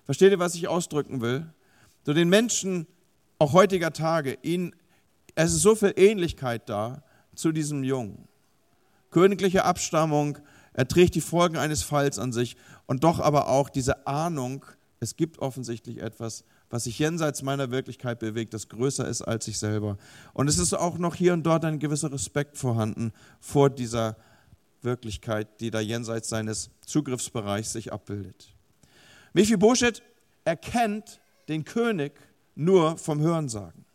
Versteht 0.06 0.32
ihr, 0.32 0.40
was 0.40 0.56
ich 0.56 0.68
ausdrücken 0.68 1.22
will? 1.22 1.46
So 2.06 2.14
den 2.14 2.30
Menschen 2.30 2.88
auch 3.40 3.54
heutiger 3.54 3.94
Tage, 3.94 4.38
ihn, 4.42 4.76
es 5.36 5.54
ist 5.54 5.62
so 5.62 5.76
viel 5.76 5.94
Ähnlichkeit 5.96 6.70
da 6.70 7.04
zu 7.36 7.52
diesem 7.52 7.84
Jungen. 7.84 8.28
Königliche 9.12 9.64
Abstammung, 9.64 10.38
er 10.74 10.88
trägt 10.88 11.16
die 11.16 11.22
Folgen 11.22 11.58
eines 11.58 11.84
Falls 11.84 12.20
an 12.20 12.34
sich 12.34 12.58
und 12.86 13.04
doch 13.04 13.20
aber 13.20 13.48
auch 13.48 13.70
diese 13.70 14.08
Ahnung, 14.08 14.66
es 15.00 15.16
gibt 15.16 15.40
offensichtlich 15.40 16.02
etwas, 16.02 16.44
was 16.70 16.86
sich 16.86 17.00
jenseits 17.00 17.44
meiner 17.44 17.72
Wirklichkeit 17.72 18.20
bewegt, 18.20 18.54
das 18.54 18.68
größer 18.68 19.08
ist 19.08 19.22
als 19.22 19.48
ich 19.48 19.58
selber. 19.60 19.98
Und 20.34 20.48
es 20.48 20.58
ist 20.58 20.74
auch 20.74 20.98
noch 20.98 21.16
hier 21.16 21.34
und 21.34 21.44
dort 21.44 21.64
ein 21.66 21.80
gewisser 21.80 22.12
Respekt 22.12 22.58
vorhanden 22.58 23.14
vor 23.40 23.70
dieser 23.70 24.18
Wirklichkeit, 24.82 25.62
die 25.62 25.72
da 25.72 25.80
jenseits 25.80 26.30
seines 26.30 26.70
Zugriffsbereichs 26.86 27.74
sich 27.74 27.94
abbildet. 27.94 28.54
Mephibosheth 29.34 30.02
erkennt 30.46 31.22
den 31.48 31.64
König 31.64 32.14
nur 32.58 32.98
vom 32.98 33.20
Hörensagen. 33.20 33.86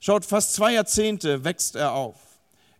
Schaut, 0.00 0.24
fast 0.24 0.54
zwei 0.54 0.74
Jahrzehnte 0.74 1.44
wächst 1.44 1.76
er 1.76 1.92
auf. 1.92 2.16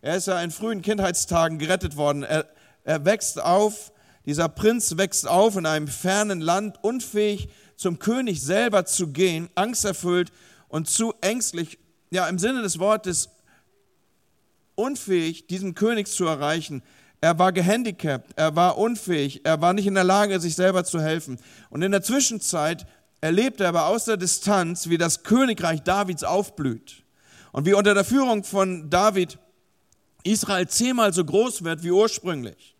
Er 0.01 0.15
ist 0.15 0.27
ja 0.27 0.41
in 0.41 0.51
frühen 0.51 0.81
Kindheitstagen 0.81 1.57
gerettet 1.57 1.97
worden. 1.97 2.23
Er, 2.23 2.47
er 2.83 3.03
wächst 3.03 3.41
auf. 3.41 3.91
Dieser 4.25 4.49
Prinz 4.49 4.97
wächst 4.97 5.27
auf 5.27 5.55
in 5.55 5.65
einem 5.65 5.87
fernen 5.87 6.41
Land, 6.41 6.83
unfähig 6.83 7.49
zum 7.75 7.99
König 7.99 8.41
selber 8.41 8.85
zu 8.85 9.07
gehen, 9.07 9.49
angsterfüllt 9.55 10.31
und 10.67 10.89
zu 10.89 11.13
ängstlich, 11.21 11.79
ja 12.09 12.27
im 12.27 12.39
Sinne 12.39 12.61
des 12.61 12.79
Wortes 12.79 13.29
unfähig, 14.75 15.47
diesen 15.47 15.75
König 15.75 16.07
zu 16.07 16.25
erreichen. 16.25 16.83
Er 17.19 17.39
war 17.39 17.51
gehandicapt, 17.51 18.31
er 18.35 18.55
war 18.55 18.77
unfähig, 18.77 19.41
er 19.43 19.59
war 19.61 19.73
nicht 19.73 19.87
in 19.87 19.95
der 19.95 20.03
Lage, 20.03 20.39
sich 20.39 20.55
selber 20.55 20.83
zu 20.83 21.01
helfen. 21.01 21.39
Und 21.69 21.81
in 21.81 21.91
der 21.91 22.03
Zwischenzeit 22.03 22.85
erlebt 23.21 23.61
er 23.61 23.69
aber 23.69 23.87
aus 23.87 24.05
der 24.05 24.17
Distanz, 24.17 24.89
wie 24.89 24.97
das 24.97 25.23
Königreich 25.23 25.81
Davids 25.83 26.23
aufblüht. 26.23 27.03
Und 27.51 27.65
wie 27.65 27.73
unter 27.73 27.93
der 27.93 28.05
Führung 28.05 28.43
von 28.43 28.89
David 28.89 29.39
Israel 30.23 30.67
zehnmal 30.67 31.13
so 31.13 31.23
groß 31.23 31.63
wird 31.63 31.83
wie 31.83 31.91
ursprünglich. 31.91 32.75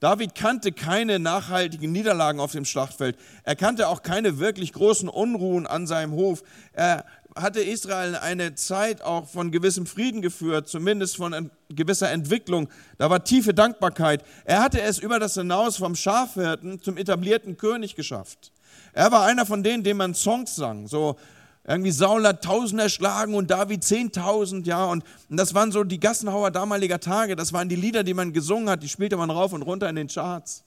David 0.00 0.34
kannte 0.34 0.72
keine 0.72 1.20
nachhaltigen 1.20 1.92
Niederlagen 1.92 2.40
auf 2.40 2.52
dem 2.52 2.64
Schlachtfeld. 2.64 3.16
Er 3.44 3.54
kannte 3.54 3.86
auch 3.86 4.02
keine 4.02 4.40
wirklich 4.40 4.72
großen 4.72 5.08
Unruhen 5.08 5.66
an 5.66 5.86
seinem 5.86 6.12
Hof. 6.12 6.42
Er 6.72 7.04
hatte 7.36 7.60
Israel 7.60 8.16
eine 8.16 8.56
Zeit 8.56 9.02
auch 9.02 9.28
von 9.28 9.52
gewissem 9.52 9.86
Frieden 9.86 10.20
geführt, 10.20 10.68
zumindest 10.68 11.16
von 11.16 11.50
gewisser 11.68 12.10
Entwicklung. 12.10 12.68
Da 12.98 13.10
war 13.10 13.22
tiefe 13.22 13.54
Dankbarkeit. 13.54 14.24
Er 14.44 14.60
hatte 14.60 14.80
es 14.80 14.98
über 14.98 15.20
das 15.20 15.34
hinaus 15.34 15.76
vom 15.76 15.94
Schafhirten 15.94 16.82
zum 16.82 16.96
etablierten 16.96 17.56
König 17.56 17.94
geschafft. 17.94 18.50
Er 18.92 19.10
war 19.10 19.24
einer 19.24 19.46
von 19.46 19.62
denen, 19.62 19.82
dem 19.82 19.96
man 19.96 20.14
Songs 20.14 20.54
sang, 20.54 20.86
so 20.86 21.16
irgendwie 21.64 21.92
Saul 21.92 22.26
hat 22.26 22.42
tausend 22.42 22.80
erschlagen 22.80 23.34
und 23.34 23.50
David 23.50 23.84
zehntausend, 23.84 24.66
ja. 24.66 24.84
Und, 24.86 25.04
und 25.30 25.36
das 25.36 25.54
waren 25.54 25.70
so 25.70 25.84
die 25.84 26.00
Gassenhauer 26.00 26.50
damaliger 26.50 26.98
Tage. 26.98 27.36
Das 27.36 27.52
waren 27.52 27.68
die 27.68 27.76
Lieder, 27.76 28.02
die 28.02 28.14
man 28.14 28.32
gesungen 28.32 28.68
hat. 28.68 28.82
Die 28.82 28.88
spielte 28.88 29.16
man 29.16 29.30
rauf 29.30 29.52
und 29.52 29.62
runter 29.62 29.88
in 29.88 29.94
den 29.94 30.08
Charts. 30.08 30.64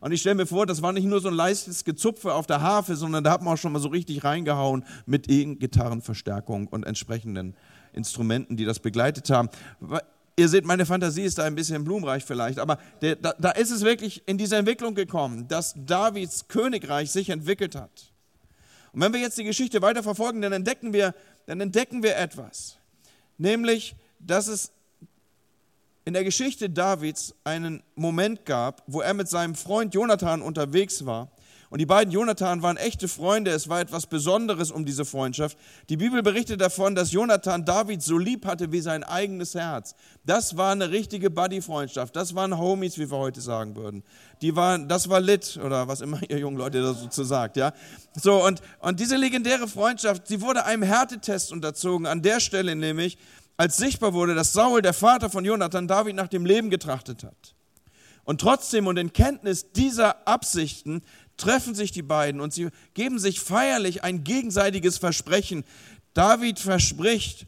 Und 0.00 0.12
ich 0.12 0.20
stelle 0.20 0.36
mir 0.36 0.46
vor, 0.46 0.64
das 0.64 0.80
war 0.80 0.92
nicht 0.92 1.06
nur 1.06 1.20
so 1.20 1.26
ein 1.26 1.34
leichtes 1.34 1.84
Gezupfe 1.84 2.32
auf 2.32 2.46
der 2.46 2.60
Harfe, 2.60 2.94
sondern 2.94 3.24
da 3.24 3.32
hat 3.32 3.42
man 3.42 3.54
auch 3.54 3.58
schon 3.58 3.72
mal 3.72 3.80
so 3.80 3.88
richtig 3.88 4.22
reingehauen 4.22 4.84
mit 5.06 5.28
E-Gitarrenverstärkung 5.28 6.68
und 6.68 6.86
entsprechenden 6.86 7.56
Instrumenten, 7.92 8.56
die 8.56 8.64
das 8.64 8.78
begleitet 8.78 9.28
haben. 9.30 9.48
Ihr 10.38 10.48
seht, 10.48 10.64
meine 10.64 10.86
Fantasie 10.86 11.22
ist 11.22 11.36
da 11.38 11.42
ein 11.46 11.56
bisschen 11.56 11.82
blumenreich 11.82 12.24
vielleicht, 12.24 12.60
aber 12.60 12.78
der, 13.02 13.16
da, 13.16 13.34
da 13.40 13.50
ist 13.50 13.72
es 13.72 13.82
wirklich 13.82 14.22
in 14.24 14.38
diese 14.38 14.54
Entwicklung 14.54 14.94
gekommen, 14.94 15.48
dass 15.48 15.74
Davids 15.76 16.46
Königreich 16.46 17.10
sich 17.10 17.30
entwickelt 17.30 17.74
hat. 17.74 18.12
Und 18.92 19.00
wenn 19.00 19.12
wir 19.12 19.18
jetzt 19.18 19.36
die 19.36 19.42
Geschichte 19.42 19.82
weiter 19.82 20.04
verfolgen, 20.04 20.40
dann 20.40 20.52
entdecken 20.52 20.92
wir, 20.92 21.12
dann 21.46 21.60
entdecken 21.60 22.04
wir 22.04 22.16
etwas. 22.16 22.76
Nämlich, 23.36 23.96
dass 24.20 24.46
es 24.46 24.70
in 26.04 26.14
der 26.14 26.22
Geschichte 26.22 26.70
Davids 26.70 27.34
einen 27.42 27.82
Moment 27.96 28.44
gab, 28.44 28.84
wo 28.86 29.00
er 29.00 29.14
mit 29.14 29.28
seinem 29.28 29.56
Freund 29.56 29.92
Jonathan 29.92 30.40
unterwegs 30.40 31.04
war 31.04 31.32
und 31.70 31.80
die 31.80 31.86
beiden 31.86 32.12
Jonathan 32.12 32.62
waren 32.62 32.78
echte 32.78 33.08
Freunde. 33.08 33.50
Es 33.50 33.68
war 33.68 33.80
etwas 33.80 34.06
Besonderes 34.06 34.70
um 34.70 34.86
diese 34.86 35.04
Freundschaft. 35.04 35.58
Die 35.90 35.98
Bibel 35.98 36.22
berichtet 36.22 36.60
davon, 36.60 36.94
dass 36.94 37.12
Jonathan 37.12 37.64
David 37.66 38.02
so 38.02 38.16
lieb 38.16 38.46
hatte 38.46 38.72
wie 38.72 38.80
sein 38.80 39.04
eigenes 39.04 39.54
Herz. 39.54 39.94
Das 40.24 40.56
war 40.56 40.72
eine 40.72 40.90
richtige 40.90 41.28
Buddy-Freundschaft. 41.28 42.16
Das 42.16 42.34
waren 42.34 42.56
Homies, 42.58 42.96
wie 42.96 43.10
wir 43.10 43.18
heute 43.18 43.42
sagen 43.42 43.76
würden. 43.76 44.02
Die 44.40 44.56
waren, 44.56 44.88
das 44.88 45.10
war 45.10 45.20
lit 45.20 45.58
oder 45.62 45.88
was 45.88 46.00
immer 46.00 46.20
ihr 46.30 46.38
jungen 46.38 46.56
Leute 46.56 46.80
dazu 46.80 47.22
sagt, 47.22 47.58
ja. 47.58 47.72
So 48.14 48.44
und 48.44 48.62
und 48.80 48.98
diese 48.98 49.16
legendäre 49.16 49.68
Freundschaft, 49.68 50.26
sie 50.26 50.40
wurde 50.40 50.64
einem 50.64 50.82
Härtetest 50.82 51.52
unterzogen. 51.52 52.06
An 52.06 52.22
der 52.22 52.40
Stelle 52.40 52.74
nämlich, 52.76 53.18
als 53.58 53.76
sichtbar 53.76 54.14
wurde, 54.14 54.34
dass 54.34 54.52
Saul, 54.52 54.80
der 54.80 54.94
Vater 54.94 55.28
von 55.28 55.44
Jonathan, 55.44 55.86
David 55.86 56.16
nach 56.16 56.28
dem 56.28 56.46
Leben 56.46 56.70
getrachtet 56.70 57.24
hat. 57.24 57.54
Und 58.24 58.40
trotzdem 58.40 58.86
und 58.86 58.98
in 58.98 59.12
Kenntnis 59.12 59.72
dieser 59.72 60.28
Absichten 60.28 61.02
treffen 61.38 61.74
sich 61.74 61.90
die 61.90 62.02
beiden 62.02 62.40
und 62.40 62.52
sie 62.52 62.68
geben 62.92 63.18
sich 63.18 63.40
feierlich 63.40 64.04
ein 64.04 64.24
gegenseitiges 64.24 64.98
Versprechen. 64.98 65.64
David 66.12 66.58
verspricht, 66.58 67.46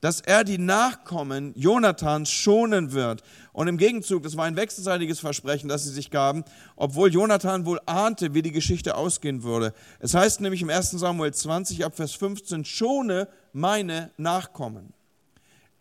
dass 0.00 0.20
er 0.20 0.44
die 0.44 0.58
Nachkommen 0.58 1.52
Jonathans 1.56 2.30
schonen 2.30 2.92
wird. 2.92 3.22
Und 3.52 3.66
im 3.66 3.78
Gegenzug, 3.78 4.22
das 4.22 4.36
war 4.36 4.44
ein 4.44 4.56
wechselseitiges 4.56 5.18
Versprechen, 5.18 5.68
das 5.68 5.84
sie 5.84 5.92
sich 5.92 6.10
gaben, 6.10 6.44
obwohl 6.76 7.12
Jonathan 7.12 7.66
wohl 7.66 7.80
ahnte, 7.86 8.34
wie 8.34 8.42
die 8.42 8.52
Geschichte 8.52 8.96
ausgehen 8.96 9.42
würde. 9.42 9.74
Es 9.98 10.14
heißt 10.14 10.40
nämlich 10.40 10.62
im 10.62 10.70
1 10.70 10.92
Samuel 10.92 11.34
20 11.34 11.84
ab 11.84 11.96
Vers 11.96 12.12
15, 12.12 12.64
schone 12.64 13.28
meine 13.52 14.12
Nachkommen. 14.16 14.92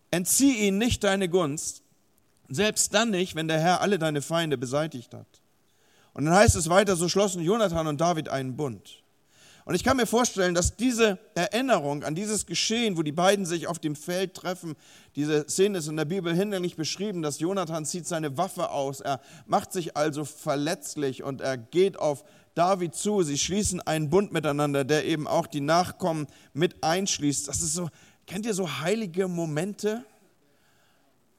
Entzieh 0.10 0.68
ihnen 0.68 0.80
nicht 0.80 1.04
deine 1.04 1.30
Gunst, 1.30 1.84
selbst 2.50 2.94
dann 2.94 3.12
nicht, 3.12 3.36
wenn 3.36 3.48
der 3.48 3.60
Herr 3.60 3.82
alle 3.82 4.00
deine 4.00 4.22
Feinde 4.22 4.58
beseitigt 4.58 5.14
hat. 5.14 5.28
Und 6.18 6.26
dann 6.26 6.34
heißt 6.34 6.56
es 6.56 6.68
weiter, 6.68 6.96
so 6.96 7.08
schlossen 7.08 7.44
Jonathan 7.44 7.86
und 7.86 8.02
David 8.02 8.28
einen 8.28 8.58
Bund. 8.58 9.04
Und 9.66 9.76
ich 9.76 9.84
kann 9.84 9.98
mir 9.98 10.08
vorstellen, 10.08 10.56
dass 10.56 10.76
diese 10.76 11.20
Erinnerung 11.36 12.04
an 12.04 12.16
dieses 12.16 12.48
Geschehen, 12.48 12.98
wo 12.98 13.04
die 13.04 13.12
beiden 13.12 13.46
sich 13.46 13.68
auf 13.68 13.78
dem 13.78 13.96
Feld 13.96 14.34
treffen, 14.34 14.76
diese 15.16 15.48
Szene 15.48 15.78
ist 15.78 15.88
in 15.88 15.96
der 15.96 16.06
Bibel 16.06 16.34
hinlänglich 16.34 16.76
beschrieben, 16.76 17.22
dass 17.22 17.40
Jonathan 17.40 17.86
zieht 17.86 18.08
seine 18.08 18.36
Waffe 18.36 18.72
aus, 18.72 19.00
er 19.00 19.22
macht 19.46 19.72
sich 19.72 19.96
also 19.96 20.26
verletzlich 20.26 21.22
und 21.22 21.40
er 21.40 21.56
geht 21.56 22.00
auf 22.00 22.24
David 22.56 22.96
zu, 22.96 23.22
sie 23.22 23.38
schließen 23.38 23.80
einen 23.82 24.10
Bund 24.10 24.34
miteinander, 24.34 24.86
der 24.86 25.06
eben 25.06 25.28
auch 25.28 25.46
die 25.46 25.62
Nachkommen 25.62 26.26
mit 26.52 26.84
einschließt. 26.84 27.48
Das 27.48 27.62
ist 27.62 27.76
so, 27.76 27.90
kennt 28.26 28.48
ihr 28.48 28.56
so 28.56 28.80
heilige 28.80 29.28
Momente? 29.28 30.04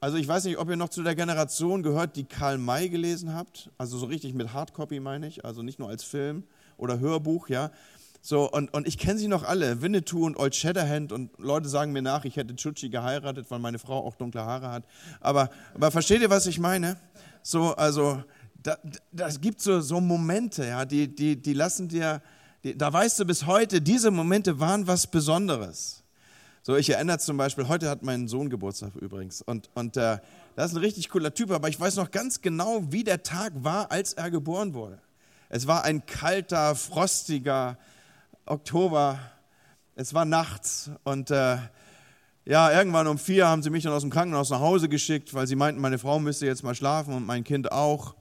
Also 0.00 0.16
ich 0.16 0.28
weiß 0.28 0.44
nicht, 0.44 0.58
ob 0.58 0.70
ihr 0.70 0.76
noch 0.76 0.90
zu 0.90 1.02
der 1.02 1.16
Generation 1.16 1.82
gehört, 1.82 2.14
die 2.14 2.24
Karl 2.24 2.56
May 2.58 2.88
gelesen 2.88 3.34
habt. 3.34 3.70
Also 3.78 3.98
so 3.98 4.06
richtig 4.06 4.32
mit 4.34 4.52
Hardcopy 4.52 5.00
meine 5.00 5.26
ich, 5.26 5.44
also 5.44 5.62
nicht 5.62 5.78
nur 5.78 5.88
als 5.88 6.04
Film 6.04 6.44
oder 6.76 7.00
Hörbuch, 7.00 7.48
ja. 7.48 7.72
So, 8.20 8.50
und, 8.50 8.72
und 8.74 8.86
ich 8.86 8.98
kenne 8.98 9.18
sie 9.18 9.28
noch 9.28 9.42
alle, 9.44 9.80
Winnetou 9.80 10.24
und 10.26 10.36
Old 10.36 10.54
Shatterhand 10.54 11.12
und 11.12 11.30
Leute 11.38 11.68
sagen 11.68 11.92
mir 11.92 12.02
nach, 12.02 12.24
ich 12.24 12.36
hätte 12.36 12.54
Chuchi 12.54 12.90
geheiratet, 12.90 13.46
weil 13.48 13.58
meine 13.58 13.78
Frau 13.78 14.04
auch 14.04 14.16
dunkle 14.16 14.44
Haare 14.44 14.70
hat. 14.70 14.84
Aber, 15.20 15.50
aber 15.74 15.90
versteht 15.90 16.20
ihr, 16.20 16.30
was 16.30 16.46
ich 16.46 16.58
meine? 16.58 16.96
So, 17.42 17.74
also, 17.74 18.22
da, 18.62 18.76
das 19.12 19.40
gibt 19.40 19.60
so, 19.60 19.80
so 19.80 20.00
Momente, 20.00 20.66
ja, 20.66 20.84
die, 20.84 21.12
die, 21.14 21.40
die 21.40 21.52
lassen 21.54 21.88
dir, 21.88 22.20
die, 22.64 22.76
da 22.76 22.92
weißt 22.92 23.20
du 23.20 23.24
bis 23.24 23.46
heute, 23.46 23.80
diese 23.80 24.10
Momente 24.10 24.58
waren 24.58 24.86
was 24.86 25.06
Besonderes. 25.06 26.02
So, 26.68 26.76
ich 26.76 26.90
erinnere 26.90 27.18
zum 27.18 27.38
Beispiel, 27.38 27.66
heute 27.66 27.88
hat 27.88 28.02
mein 28.02 28.28
Sohn 28.28 28.50
Geburtstag 28.50 28.94
übrigens. 28.96 29.40
Und, 29.40 29.70
und 29.72 29.96
äh, 29.96 30.18
das 30.54 30.70
ist 30.70 30.76
ein 30.76 30.84
richtig 30.84 31.08
cooler 31.08 31.32
Typ, 31.32 31.50
aber 31.50 31.70
ich 31.70 31.80
weiß 31.80 31.96
noch 31.96 32.10
ganz 32.10 32.42
genau, 32.42 32.82
wie 32.90 33.04
der 33.04 33.22
Tag 33.22 33.54
war, 33.54 33.90
als 33.90 34.12
er 34.12 34.30
geboren 34.30 34.74
wurde. 34.74 35.00
Es 35.48 35.66
war 35.66 35.84
ein 35.84 36.04
kalter, 36.04 36.74
frostiger 36.74 37.78
Oktober. 38.44 39.18
Es 39.94 40.12
war 40.12 40.26
nachts 40.26 40.90
und 41.04 41.30
äh, 41.30 41.56
ja, 42.44 42.70
irgendwann 42.70 43.06
um 43.06 43.16
vier 43.16 43.48
haben 43.48 43.62
sie 43.62 43.70
mich 43.70 43.84
dann 43.84 43.94
aus 43.94 44.02
dem 44.02 44.10
Krankenhaus 44.10 44.50
nach 44.50 44.60
Hause 44.60 44.90
geschickt, 44.90 45.32
weil 45.32 45.46
sie 45.46 45.56
meinten, 45.56 45.80
meine 45.80 45.98
Frau 45.98 46.18
müsste 46.18 46.44
jetzt 46.44 46.64
mal 46.64 46.74
schlafen 46.74 47.14
und 47.14 47.24
mein 47.24 47.44
Kind 47.44 47.72
auch. 47.72 48.14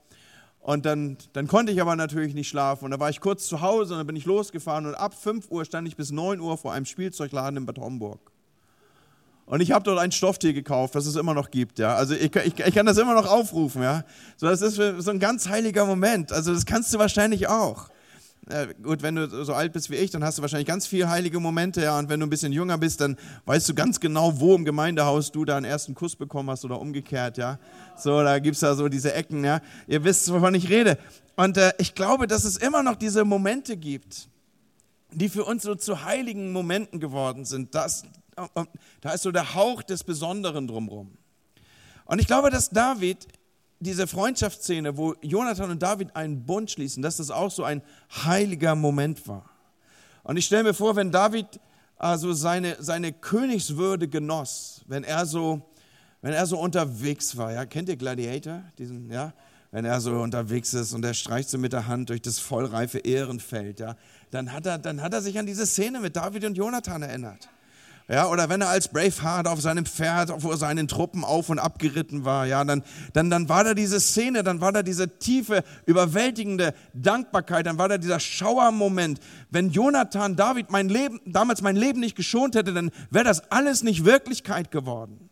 Und 0.60 0.86
dann, 0.86 1.18
dann 1.34 1.48
konnte 1.48 1.70
ich 1.70 1.82
aber 1.82 1.96
natürlich 1.96 2.32
nicht 2.32 2.48
schlafen. 2.48 2.86
Und 2.86 2.92
da 2.92 2.98
war 2.98 3.10
ich 3.10 3.20
kurz 3.20 3.46
zu 3.46 3.60
Hause 3.60 3.92
und 3.92 3.98
dann 3.98 4.06
bin 4.06 4.16
ich 4.16 4.24
losgefahren 4.24 4.86
und 4.86 4.94
ab 4.94 5.12
5 5.12 5.50
Uhr 5.50 5.66
stand 5.66 5.86
ich 5.86 5.96
bis 5.96 6.12
9 6.12 6.40
Uhr 6.40 6.56
vor 6.56 6.72
einem 6.72 6.86
Spielzeugladen 6.86 7.58
in 7.58 7.66
Bad 7.66 7.76
Homburg. 7.76 8.32
Und 9.48 9.62
ich 9.62 9.72
habe 9.72 9.82
dort 9.82 9.98
ein 9.98 10.12
Stofftier 10.12 10.52
gekauft, 10.52 10.94
das 10.94 11.06
es 11.06 11.16
immer 11.16 11.32
noch 11.32 11.50
gibt. 11.50 11.78
Ja. 11.78 11.94
Also 11.94 12.14
ich, 12.14 12.36
ich, 12.36 12.58
ich 12.58 12.74
kann 12.74 12.84
das 12.84 12.98
immer 12.98 13.14
noch 13.14 13.26
aufrufen. 13.26 13.82
Ja. 13.82 14.04
So, 14.36 14.46
das 14.46 14.60
ist 14.60 14.76
so 14.76 15.10
ein 15.10 15.18
ganz 15.18 15.48
heiliger 15.48 15.86
Moment. 15.86 16.32
Also 16.32 16.52
das 16.52 16.66
kannst 16.66 16.92
du 16.92 16.98
wahrscheinlich 16.98 17.48
auch. 17.48 17.88
Äh, 18.50 18.68
gut, 18.82 19.02
wenn 19.02 19.16
du 19.16 19.44
so 19.44 19.54
alt 19.54 19.72
bist 19.72 19.90
wie 19.90 19.96
ich, 19.96 20.10
dann 20.10 20.22
hast 20.22 20.36
du 20.36 20.42
wahrscheinlich 20.42 20.68
ganz 20.68 20.86
viele 20.86 21.08
heilige 21.08 21.40
Momente. 21.40 21.82
Ja. 21.82 21.98
Und 21.98 22.10
wenn 22.10 22.20
du 22.20 22.26
ein 22.26 22.30
bisschen 22.30 22.52
jünger 22.52 22.76
bist, 22.76 23.00
dann 23.00 23.16
weißt 23.46 23.66
du 23.70 23.74
ganz 23.74 24.00
genau, 24.00 24.38
wo 24.38 24.54
im 24.54 24.66
Gemeindehaus 24.66 25.32
du 25.32 25.46
da 25.46 25.56
einen 25.56 25.64
ersten 25.64 25.94
Kuss 25.94 26.14
bekommen 26.14 26.50
hast 26.50 26.66
oder 26.66 26.78
umgekehrt. 26.78 27.38
Ja. 27.38 27.58
So, 27.96 28.22
da 28.22 28.38
gibt 28.40 28.56
es 28.56 28.60
ja 28.60 28.74
so 28.74 28.88
diese 28.88 29.14
Ecken. 29.14 29.44
Ja. 29.44 29.62
Ihr 29.86 30.04
wisst, 30.04 30.30
wovon 30.30 30.54
ich 30.56 30.68
rede. 30.68 30.98
Und 31.36 31.56
äh, 31.56 31.72
ich 31.78 31.94
glaube, 31.94 32.26
dass 32.26 32.44
es 32.44 32.58
immer 32.58 32.82
noch 32.82 32.96
diese 32.96 33.24
Momente 33.24 33.78
gibt, 33.78 34.28
die 35.10 35.30
für 35.30 35.44
uns 35.44 35.62
so 35.62 35.74
zu 35.74 36.04
heiligen 36.04 36.52
Momenten 36.52 37.00
geworden 37.00 37.46
sind. 37.46 37.74
Das, 37.74 38.02
da 39.00 39.12
ist 39.12 39.22
so 39.22 39.32
der 39.32 39.54
Hauch 39.54 39.82
des 39.82 40.04
Besonderen 40.04 40.66
drumherum. 40.66 41.16
Und 42.04 42.20
ich 42.20 42.26
glaube, 42.26 42.50
dass 42.50 42.70
David, 42.70 43.28
diese 43.80 44.06
Freundschaftsszene, 44.06 44.96
wo 44.96 45.14
Jonathan 45.20 45.70
und 45.70 45.82
David 45.82 46.16
einen 46.16 46.44
Bund 46.44 46.70
schließen, 46.70 47.02
dass 47.02 47.18
das 47.18 47.30
auch 47.30 47.50
so 47.50 47.64
ein 47.64 47.82
heiliger 48.10 48.74
Moment 48.74 49.28
war. 49.28 49.50
Und 50.24 50.36
ich 50.36 50.46
stelle 50.46 50.64
mir 50.64 50.74
vor, 50.74 50.96
wenn 50.96 51.12
David 51.12 51.60
also 51.96 52.32
seine, 52.32 52.76
seine 52.80 53.12
Königswürde 53.12 54.08
genoss, 54.08 54.82
wenn 54.86 55.04
er 55.04 55.26
so, 55.26 55.62
wenn 56.22 56.32
er 56.32 56.46
so 56.46 56.58
unterwegs 56.58 57.36
war, 57.36 57.52
ja, 57.52 57.66
kennt 57.66 57.88
ihr 57.88 57.96
Gladiator, 57.96 58.62
diesen, 58.78 59.10
ja, 59.10 59.32
wenn 59.70 59.84
er 59.84 60.00
so 60.00 60.12
unterwegs 60.12 60.72
ist 60.72 60.94
und 60.94 61.04
er 61.04 61.12
streicht 61.12 61.50
so 61.50 61.58
mit 61.58 61.72
der 61.72 61.86
Hand 61.86 62.08
durch 62.08 62.22
das 62.22 62.38
vollreife 62.38 62.98
Ehrenfeld, 62.98 63.80
ja, 63.80 63.96
dann 64.30 64.52
hat 64.52 64.64
er, 64.66 64.78
dann 64.78 65.02
hat 65.02 65.12
er 65.12 65.20
sich 65.20 65.38
an 65.38 65.46
diese 65.46 65.66
Szene 65.66 66.00
mit 66.00 66.16
David 66.16 66.44
und 66.44 66.56
Jonathan 66.56 67.02
erinnert 67.02 67.48
Ja, 68.10 68.30
oder 68.30 68.48
wenn 68.48 68.62
er 68.62 68.70
als 68.70 68.88
Braveheart 68.88 69.46
auf 69.46 69.60
seinem 69.60 69.84
Pferd 69.84 70.40
vor 70.40 70.56
seinen 70.56 70.88
Truppen 70.88 71.24
auf 71.24 71.50
und 71.50 71.58
abgeritten 71.58 72.24
war, 72.24 72.46
ja, 72.46 72.64
dann, 72.64 72.82
dann, 73.12 73.28
dann 73.28 73.50
war 73.50 73.64
da 73.64 73.74
diese 73.74 74.00
Szene, 74.00 74.42
dann 74.42 74.62
war 74.62 74.72
da 74.72 74.82
diese 74.82 75.18
tiefe, 75.18 75.62
überwältigende 75.84 76.72
Dankbarkeit, 76.94 77.66
dann 77.66 77.76
war 77.76 77.90
da 77.90 77.98
dieser 77.98 78.18
Schauermoment. 78.18 79.20
Wenn 79.50 79.70
Jonathan 79.70 80.36
David 80.36 80.70
mein 80.70 80.88
Leben, 80.88 81.20
damals 81.26 81.60
mein 81.60 81.76
Leben 81.76 82.00
nicht 82.00 82.16
geschont 82.16 82.54
hätte, 82.54 82.72
dann 82.72 82.90
wäre 83.10 83.26
das 83.26 83.50
alles 83.52 83.82
nicht 83.82 84.06
Wirklichkeit 84.06 84.70
geworden. 84.70 85.28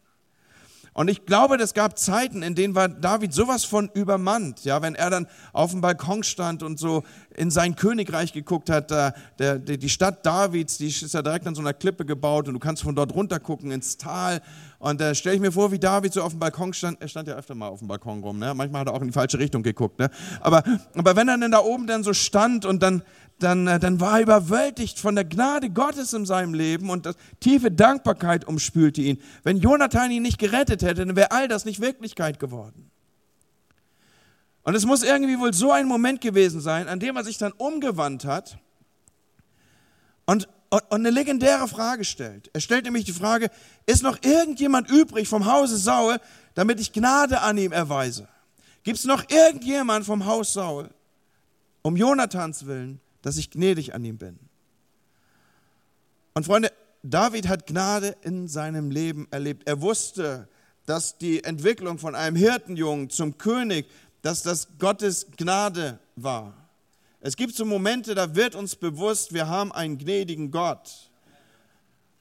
Und 0.96 1.08
ich 1.08 1.26
glaube, 1.26 1.56
es 1.56 1.74
gab 1.74 1.98
Zeiten, 1.98 2.42
in 2.42 2.54
denen 2.54 2.74
war 2.74 2.88
David 2.88 3.34
sowas 3.34 3.66
von 3.66 3.90
übermannt. 3.92 4.64
Ja, 4.64 4.80
wenn 4.80 4.94
er 4.94 5.10
dann 5.10 5.26
auf 5.52 5.72
dem 5.72 5.82
Balkon 5.82 6.22
stand 6.22 6.62
und 6.62 6.78
so 6.78 7.04
in 7.36 7.50
sein 7.50 7.76
Königreich 7.76 8.32
geguckt 8.32 8.70
hat, 8.70 8.90
da, 8.90 9.12
der, 9.38 9.58
die 9.58 9.88
Stadt 9.88 10.24
Davids, 10.24 10.78
die 10.78 10.88
ist 10.88 11.14
ja 11.14 11.22
direkt 11.22 11.46
an 11.46 11.54
so 11.54 11.60
einer 11.60 11.74
Klippe 11.74 12.04
gebaut 12.04 12.48
und 12.48 12.54
du 12.54 12.60
kannst 12.60 12.82
von 12.82 12.94
dort 12.94 13.14
runter 13.14 13.38
gucken 13.38 13.70
ins 13.70 13.96
Tal. 13.96 14.40
Und 14.78 15.00
da 15.00 15.10
äh, 15.10 15.14
stelle 15.14 15.36
ich 15.36 15.40
mir 15.40 15.52
vor, 15.52 15.72
wie 15.72 15.78
David 15.78 16.12
so 16.12 16.22
auf 16.22 16.32
dem 16.32 16.38
Balkon 16.38 16.72
stand. 16.72 17.00
Er 17.00 17.08
stand 17.08 17.28
ja 17.28 17.34
öfter 17.34 17.54
mal 17.54 17.68
auf 17.68 17.78
dem 17.80 17.88
Balkon 17.88 18.22
rum. 18.22 18.38
Ne? 18.38 18.52
Manchmal 18.54 18.80
hat 18.80 18.88
er 18.88 18.94
auch 18.94 19.00
in 19.00 19.08
die 19.08 19.12
falsche 19.12 19.38
Richtung 19.38 19.62
geguckt. 19.62 19.98
Ne? 19.98 20.10
Aber, 20.40 20.62
aber 20.94 21.16
wenn 21.16 21.28
er 21.28 21.38
dann 21.38 21.50
da 21.50 21.60
oben 21.60 21.86
dann 21.86 22.02
so 22.02 22.12
stand 22.12 22.64
und 22.64 22.82
dann 22.82 23.02
dann, 23.38 23.66
äh, 23.66 23.78
dann 23.78 24.00
war 24.00 24.16
er 24.16 24.22
überwältigt 24.22 24.98
von 24.98 25.14
der 25.14 25.24
Gnade 25.24 25.68
Gottes 25.68 26.14
in 26.14 26.24
seinem 26.24 26.54
Leben 26.54 26.88
und 26.88 27.04
das, 27.04 27.16
tiefe 27.38 27.70
Dankbarkeit 27.70 28.46
umspülte 28.46 29.02
ihn. 29.02 29.18
Wenn 29.42 29.58
Jonathan 29.58 30.10
ihn 30.10 30.22
nicht 30.22 30.38
gerettet 30.38 30.82
hätte, 30.82 31.04
dann 31.04 31.16
wäre 31.16 31.32
all 31.32 31.46
das 31.46 31.66
nicht 31.66 31.80
Wirklichkeit 31.80 32.40
geworden. 32.40 32.90
Und 34.66 34.74
es 34.74 34.84
muss 34.84 35.04
irgendwie 35.04 35.38
wohl 35.38 35.54
so 35.54 35.70
ein 35.70 35.86
Moment 35.86 36.20
gewesen 36.20 36.60
sein, 36.60 36.88
an 36.88 36.98
dem 36.98 37.16
er 37.16 37.22
sich 37.22 37.38
dann 37.38 37.52
umgewandt 37.52 38.24
hat 38.24 38.58
und, 40.26 40.48
und, 40.70 40.82
und 40.90 40.92
eine 40.92 41.10
legendäre 41.10 41.68
Frage 41.68 42.04
stellt. 42.04 42.50
Er 42.52 42.60
stellt 42.60 42.84
nämlich 42.84 43.04
die 43.04 43.12
Frage, 43.12 43.48
ist 43.86 44.02
noch 44.02 44.18
irgendjemand 44.24 44.90
übrig 44.90 45.28
vom 45.28 45.46
Hause 45.46 45.78
Saul, 45.78 46.18
damit 46.54 46.80
ich 46.80 46.92
Gnade 46.92 47.42
an 47.42 47.56
ihm 47.56 47.70
erweise? 47.70 48.26
Gibt 48.82 48.98
es 48.98 49.04
noch 49.04 49.30
irgendjemand 49.30 50.04
vom 50.04 50.26
Haus 50.26 50.52
Saul, 50.52 50.90
um 51.82 51.96
Jonathans 51.96 52.66
willen, 52.66 53.00
dass 53.22 53.36
ich 53.36 53.50
gnädig 53.50 53.94
an 53.94 54.04
ihm 54.04 54.18
bin. 54.18 54.38
Und 56.34 56.44
Freunde, 56.44 56.72
David 57.04 57.46
hat 57.46 57.68
Gnade 57.68 58.16
in 58.22 58.48
seinem 58.48 58.90
Leben 58.90 59.28
erlebt. 59.30 59.68
Er 59.68 59.80
wusste, 59.80 60.48
dass 60.86 61.18
die 61.18 61.44
Entwicklung 61.44 61.98
von 61.98 62.14
einem 62.14 62.36
Hirtenjungen 62.36 63.10
zum 63.10 63.38
König, 63.38 63.86
dass 64.26 64.42
das 64.42 64.66
Gottes 64.80 65.28
Gnade 65.36 66.00
war. 66.16 66.52
Es 67.20 67.36
gibt 67.36 67.54
so 67.54 67.64
Momente, 67.64 68.12
da 68.12 68.34
wird 68.34 68.56
uns 68.56 68.74
bewusst, 68.74 69.32
wir 69.32 69.46
haben 69.46 69.70
einen 69.70 69.98
gnädigen 69.98 70.50
Gott. 70.50 71.12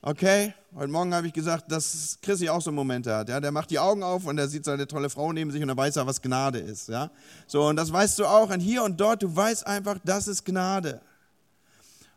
Okay, 0.03 0.53
heute 0.75 0.91
Morgen 0.91 1.15
habe 1.15 1.25
ich 1.25 1.33
gesagt, 1.33 1.71
dass 1.71 2.19
Chrissy 2.21 2.47
auch 2.47 2.62
so 2.62 2.71
Momente 2.71 3.12
hat. 3.12 3.29
Ja? 3.29 3.39
Der 3.39 3.51
macht 3.51 3.71
die 3.71 3.79
Augen 3.79 4.03
auf 4.03 4.27
und 4.27 4.38
er 4.38 4.47
sieht 4.47 4.65
seine 4.65 4.85
tolle 4.85 5.09
Frau 5.09 5.33
neben 5.33 5.50
sich 5.50 5.63
und 5.63 5.69
er 5.69 5.75
weiß 5.75 5.95
ja, 5.95 6.05
was 6.05 6.21
Gnade 6.21 6.59
ist. 6.59 6.89
Ja? 6.89 7.09
So, 7.47 7.65
und 7.65 7.75
das 7.75 7.91
weißt 7.91 8.19
du 8.19 8.27
auch. 8.27 8.51
Und 8.51 8.59
hier 8.59 8.83
und 8.83 9.01
dort, 9.01 9.24
du 9.24 9.35
weißt 9.35 9.65
einfach, 9.65 9.97
das 10.05 10.27
ist 10.27 10.45
Gnade. 10.45 11.01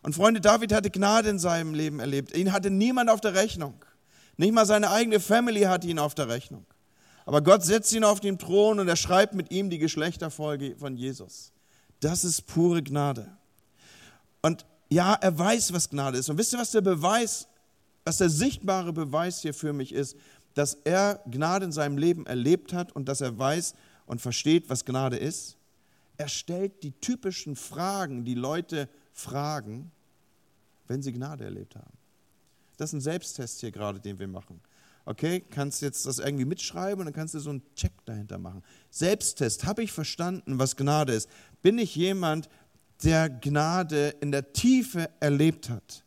Und 0.02 0.14
Freunde, 0.14 0.42
David 0.42 0.74
hatte 0.74 0.90
Gnade 0.90 1.30
in 1.30 1.38
seinem 1.38 1.72
Leben 1.72 1.98
erlebt. 1.98 2.36
Ihn 2.36 2.52
hatte 2.52 2.68
niemand 2.68 3.08
auf 3.08 3.22
der 3.22 3.32
Rechnung. 3.32 3.72
Nicht 4.36 4.52
mal 4.52 4.66
seine 4.66 4.90
eigene 4.90 5.18
Family 5.18 5.62
hatte 5.62 5.86
ihn 5.86 5.98
auf 5.98 6.14
der 6.14 6.28
Rechnung. 6.28 6.66
Aber 7.28 7.42
Gott 7.42 7.62
setzt 7.62 7.92
ihn 7.92 8.04
auf 8.04 8.20
den 8.20 8.38
Thron 8.38 8.80
und 8.80 8.88
er 8.88 8.96
schreibt 8.96 9.34
mit 9.34 9.50
ihm 9.50 9.68
die 9.68 9.78
Geschlechterfolge 9.78 10.76
von 10.76 10.96
Jesus. 10.96 11.52
Das 12.00 12.24
ist 12.24 12.46
pure 12.46 12.82
Gnade. 12.82 13.28
Und 14.40 14.64
ja, 14.88 15.12
er 15.12 15.38
weiß, 15.38 15.74
was 15.74 15.90
Gnade 15.90 16.16
ist. 16.16 16.30
Und 16.30 16.38
wisst 16.38 16.54
ihr, 16.54 16.58
was 16.58 16.70
der 16.70 16.80
Beweis 16.80 17.46
was 18.08 18.16
der 18.16 18.30
sichtbare 18.30 18.94
Beweis 18.94 19.42
hier 19.42 19.52
für 19.52 19.74
mich 19.74 19.92
ist, 19.92 20.16
dass 20.54 20.72
er 20.72 21.20
Gnade 21.30 21.66
in 21.66 21.72
seinem 21.72 21.98
Leben 21.98 22.24
erlebt 22.24 22.72
hat 22.72 22.90
und 22.92 23.06
dass 23.06 23.20
er 23.20 23.38
weiß 23.38 23.74
und 24.06 24.22
versteht, 24.22 24.70
was 24.70 24.86
Gnade 24.86 25.18
ist. 25.18 25.58
Er 26.16 26.28
stellt 26.28 26.82
die 26.82 26.92
typischen 26.92 27.54
Fragen, 27.54 28.24
die 28.24 28.34
Leute 28.34 28.88
fragen, 29.12 29.90
wenn 30.86 31.02
sie 31.02 31.12
Gnade 31.12 31.44
erlebt 31.44 31.76
haben. 31.76 31.92
Das 32.78 32.88
ist 32.88 32.94
ein 32.94 33.02
Selbsttest 33.02 33.60
hier 33.60 33.72
gerade, 33.72 34.00
den 34.00 34.18
wir 34.18 34.26
machen. 34.26 34.58
Okay, 35.08 35.42
kannst 35.50 35.80
jetzt 35.80 36.04
das 36.04 36.18
irgendwie 36.18 36.44
mitschreiben 36.44 37.00
und 37.00 37.06
dann 37.06 37.14
kannst 37.14 37.32
du 37.32 37.38
so 37.38 37.48
einen 37.48 37.62
Check 37.74 37.92
dahinter 38.04 38.36
machen. 38.36 38.62
Selbsttest, 38.90 39.64
habe 39.64 39.82
ich 39.82 39.90
verstanden, 39.90 40.58
was 40.58 40.76
Gnade 40.76 41.14
ist? 41.14 41.30
Bin 41.62 41.78
ich 41.78 41.96
jemand, 41.96 42.50
der 43.02 43.30
Gnade 43.30 44.14
in 44.20 44.32
der 44.32 44.52
Tiefe 44.52 45.08
erlebt 45.18 45.70
hat? 45.70 46.04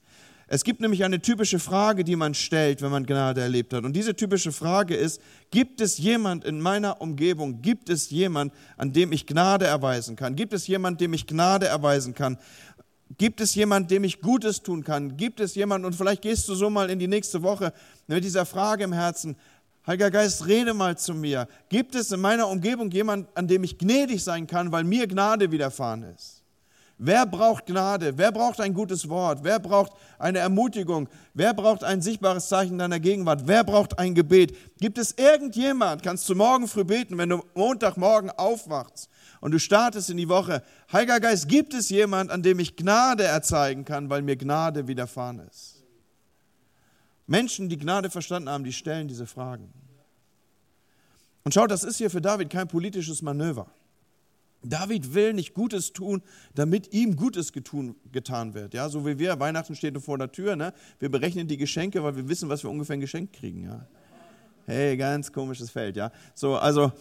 Es 0.53 0.65
gibt 0.65 0.81
nämlich 0.81 1.05
eine 1.05 1.19
typische 1.21 1.59
Frage, 1.59 2.03
die 2.03 2.17
man 2.17 2.33
stellt, 2.33 2.81
wenn 2.81 2.91
man 2.91 3.05
Gnade 3.05 3.39
erlebt 3.39 3.73
hat. 3.73 3.85
Und 3.85 3.95
diese 3.95 4.15
typische 4.15 4.51
Frage 4.51 4.95
ist, 4.95 5.21
gibt 5.49 5.79
es 5.79 5.97
jemand 5.97 6.43
in 6.43 6.59
meiner 6.59 7.01
Umgebung, 7.01 7.61
gibt 7.61 7.89
es 7.89 8.09
jemand, 8.09 8.53
an 8.75 8.91
dem 8.91 9.13
ich 9.13 9.25
Gnade 9.25 9.65
erweisen 9.65 10.17
kann? 10.17 10.35
Gibt 10.35 10.51
es 10.51 10.67
jemand, 10.67 10.99
dem 10.99 11.13
ich 11.13 11.25
Gnade 11.25 11.67
erweisen 11.67 12.13
kann? 12.13 12.37
Gibt 13.17 13.41
es 13.41 13.55
jemand, 13.55 13.91
dem 13.91 14.03
ich 14.03 14.21
Gutes 14.21 14.61
tun 14.61 14.83
kann? 14.83 15.17
Gibt 15.17 15.39
es 15.39 15.55
jemand, 15.55 15.85
und 15.85 15.95
vielleicht 15.95 16.21
gehst 16.21 16.47
du 16.47 16.55
so 16.55 16.69
mal 16.69 16.89
in 16.89 16.99
die 16.99 17.07
nächste 17.07 17.41
Woche 17.41 17.73
mit 18.07 18.23
dieser 18.23 18.45
Frage 18.45 18.83
im 18.83 18.93
Herzen, 18.93 19.35
Heiliger 19.87 20.11
Geist, 20.11 20.45
rede 20.45 20.75
mal 20.75 20.95
zu 20.95 21.15
mir. 21.15 21.47
Gibt 21.67 21.95
es 21.95 22.11
in 22.11 22.19
meiner 22.21 22.47
Umgebung 22.47 22.91
jemand, 22.91 23.27
an 23.35 23.47
dem 23.47 23.63
ich 23.63 23.79
gnädig 23.79 24.23
sein 24.23 24.45
kann, 24.45 24.71
weil 24.71 24.83
mir 24.83 25.07
Gnade 25.07 25.51
widerfahren 25.51 26.03
ist? 26.03 26.43
Wer 26.99 27.25
braucht 27.25 27.65
Gnade? 27.65 28.15
Wer 28.15 28.31
braucht 28.31 28.61
ein 28.61 28.75
gutes 28.75 29.09
Wort? 29.09 29.39
Wer 29.41 29.57
braucht 29.57 29.93
eine 30.19 30.37
Ermutigung? 30.37 31.09
Wer 31.33 31.55
braucht 31.55 31.83
ein 31.83 31.99
sichtbares 31.99 32.47
Zeichen 32.47 32.77
deiner 32.77 32.99
Gegenwart? 32.99 33.47
Wer 33.47 33.63
braucht 33.63 33.97
ein 33.97 34.13
Gebet? 34.13 34.55
Gibt 34.79 34.99
es 34.99 35.13
irgendjemand, 35.17 36.03
kannst 36.03 36.29
du 36.29 36.35
morgen 36.35 36.67
früh 36.67 36.83
beten, 36.83 37.17
wenn 37.17 37.29
du 37.29 37.43
Montagmorgen 37.55 38.29
aufwachst 38.29 39.09
und 39.41 39.51
du 39.51 39.59
startest 39.59 40.09
in 40.09 40.17
die 40.17 40.29
Woche, 40.29 40.63
Heiliger 40.93 41.19
Geist, 41.19 41.49
gibt 41.49 41.73
es 41.73 41.89
jemand, 41.89 42.31
an 42.31 42.43
dem 42.43 42.59
ich 42.59 42.77
Gnade 42.77 43.23
erzeigen 43.23 43.83
kann, 43.83 44.09
weil 44.09 44.21
mir 44.21 44.37
Gnade 44.37 44.87
widerfahren 44.87 45.39
ist? 45.39 45.83
Menschen, 47.27 47.67
die 47.67 47.77
Gnade 47.77 48.09
verstanden 48.09 48.49
haben, 48.49 48.63
die 48.63 48.71
stellen 48.71 49.07
diese 49.07 49.25
Fragen. 49.25 49.73
Und 51.43 51.53
schaut, 51.53 51.71
das 51.71 51.83
ist 51.83 51.97
hier 51.97 52.11
für 52.11 52.21
David 52.21 52.49
kein 52.49 52.67
politisches 52.67 53.21
Manöver. 53.21 53.67
David 54.63 55.15
will 55.15 55.33
nicht 55.33 55.55
Gutes 55.55 55.91
tun, 55.91 56.21
damit 56.53 56.93
ihm 56.93 57.15
Gutes 57.15 57.51
getun, 57.51 57.95
getan 58.11 58.53
wird. 58.53 58.75
Ja, 58.75 58.89
so 58.89 59.07
wie 59.07 59.17
wir, 59.17 59.39
Weihnachten 59.39 59.75
steht 59.75 59.97
vor 59.99 60.19
der 60.19 60.31
Tür, 60.31 60.55
ne? 60.55 60.71
wir 60.99 61.09
berechnen 61.09 61.47
die 61.47 61.57
Geschenke, 61.57 62.03
weil 62.03 62.15
wir 62.15 62.29
wissen, 62.29 62.47
was 62.47 62.61
wir 62.63 62.69
ungefähr 62.69 62.95
ein 62.95 62.99
Geschenk 62.99 63.33
kriegen. 63.33 63.63
Ja? 63.63 63.87
Hey, 64.67 64.95
ganz 64.97 65.33
komisches 65.33 65.71
Feld. 65.71 65.95
Ja? 65.95 66.11
So, 66.35 66.57
also 66.57 66.91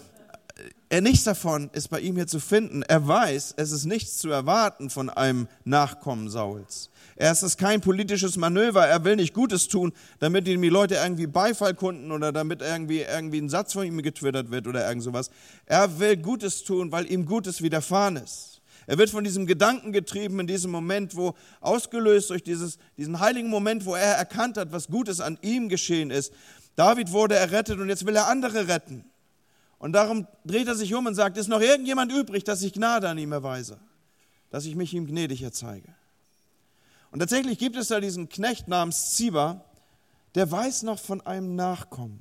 nichts 1.00 1.24
davon 1.24 1.70
ist 1.72 1.88
bei 1.88 2.00
ihm 2.00 2.16
hier 2.16 2.26
zu 2.26 2.40
finden. 2.40 2.82
Er 2.82 3.06
weiß, 3.06 3.54
es 3.56 3.72
ist 3.72 3.84
nichts 3.84 4.18
zu 4.18 4.30
erwarten 4.30 4.90
von 4.90 5.08
einem 5.08 5.48
Nachkommen 5.64 6.28
Sauls. 6.28 6.90
Er 7.16 7.32
ist 7.32 7.58
kein 7.58 7.80
politisches 7.80 8.36
Manöver. 8.36 8.86
Er 8.86 9.04
will 9.04 9.16
nicht 9.16 9.34
Gutes 9.34 9.68
tun, 9.68 9.92
damit 10.18 10.48
ihm 10.48 10.62
die 10.62 10.68
Leute 10.68 10.94
irgendwie 10.94 11.26
Beifall 11.26 11.74
kunden 11.74 12.10
oder 12.12 12.32
damit 12.32 12.62
irgendwie, 12.62 13.00
irgendwie 13.00 13.38
ein 13.40 13.48
Satz 13.48 13.74
von 13.74 13.84
ihm 13.84 14.02
getwittert 14.02 14.50
wird 14.50 14.66
oder 14.66 14.88
irgend 14.88 15.02
sowas. 15.02 15.30
Er 15.66 16.00
will 16.00 16.16
Gutes 16.16 16.64
tun, 16.64 16.90
weil 16.90 17.10
ihm 17.10 17.26
Gutes 17.26 17.62
widerfahren 17.62 18.16
ist. 18.16 18.60
Er 18.86 18.98
wird 18.98 19.10
von 19.10 19.22
diesem 19.22 19.46
Gedanken 19.46 19.92
getrieben 19.92 20.40
in 20.40 20.46
diesem 20.46 20.70
Moment, 20.70 21.14
wo 21.14 21.34
ausgelöst 21.60 22.30
durch 22.30 22.42
dieses, 22.42 22.78
diesen 22.96 23.20
heiligen 23.20 23.48
Moment, 23.48 23.84
wo 23.84 23.94
er 23.94 24.16
erkannt 24.16 24.56
hat, 24.56 24.72
was 24.72 24.88
Gutes 24.88 25.20
an 25.20 25.38
ihm 25.42 25.68
geschehen 25.68 26.10
ist. 26.10 26.32
David 26.74 27.12
wurde 27.12 27.36
errettet 27.36 27.78
und 27.78 27.88
jetzt 27.88 28.06
will 28.06 28.16
er 28.16 28.28
andere 28.28 28.66
retten. 28.66 29.04
Und 29.80 29.94
darum 29.94 30.26
dreht 30.44 30.68
er 30.68 30.74
sich 30.74 30.94
um 30.94 31.06
und 31.06 31.14
sagt, 31.14 31.38
ist 31.38 31.48
noch 31.48 31.60
irgendjemand 31.60 32.12
übrig, 32.12 32.44
dass 32.44 32.62
ich 32.62 32.74
Gnade 32.74 33.08
an 33.08 33.16
ihm 33.16 33.32
erweise, 33.32 33.78
dass 34.50 34.66
ich 34.66 34.76
mich 34.76 34.92
ihm 34.92 35.06
gnädig 35.06 35.42
erzeige. 35.42 35.88
Und 37.10 37.20
tatsächlich 37.20 37.58
gibt 37.58 37.76
es 37.76 37.88
da 37.88 37.98
diesen 37.98 38.28
Knecht 38.28 38.68
namens 38.68 39.14
Ziba, 39.14 39.64
der 40.34 40.50
weiß 40.50 40.82
noch 40.82 40.98
von 40.98 41.22
einem 41.22 41.56
Nachkommen. 41.56 42.20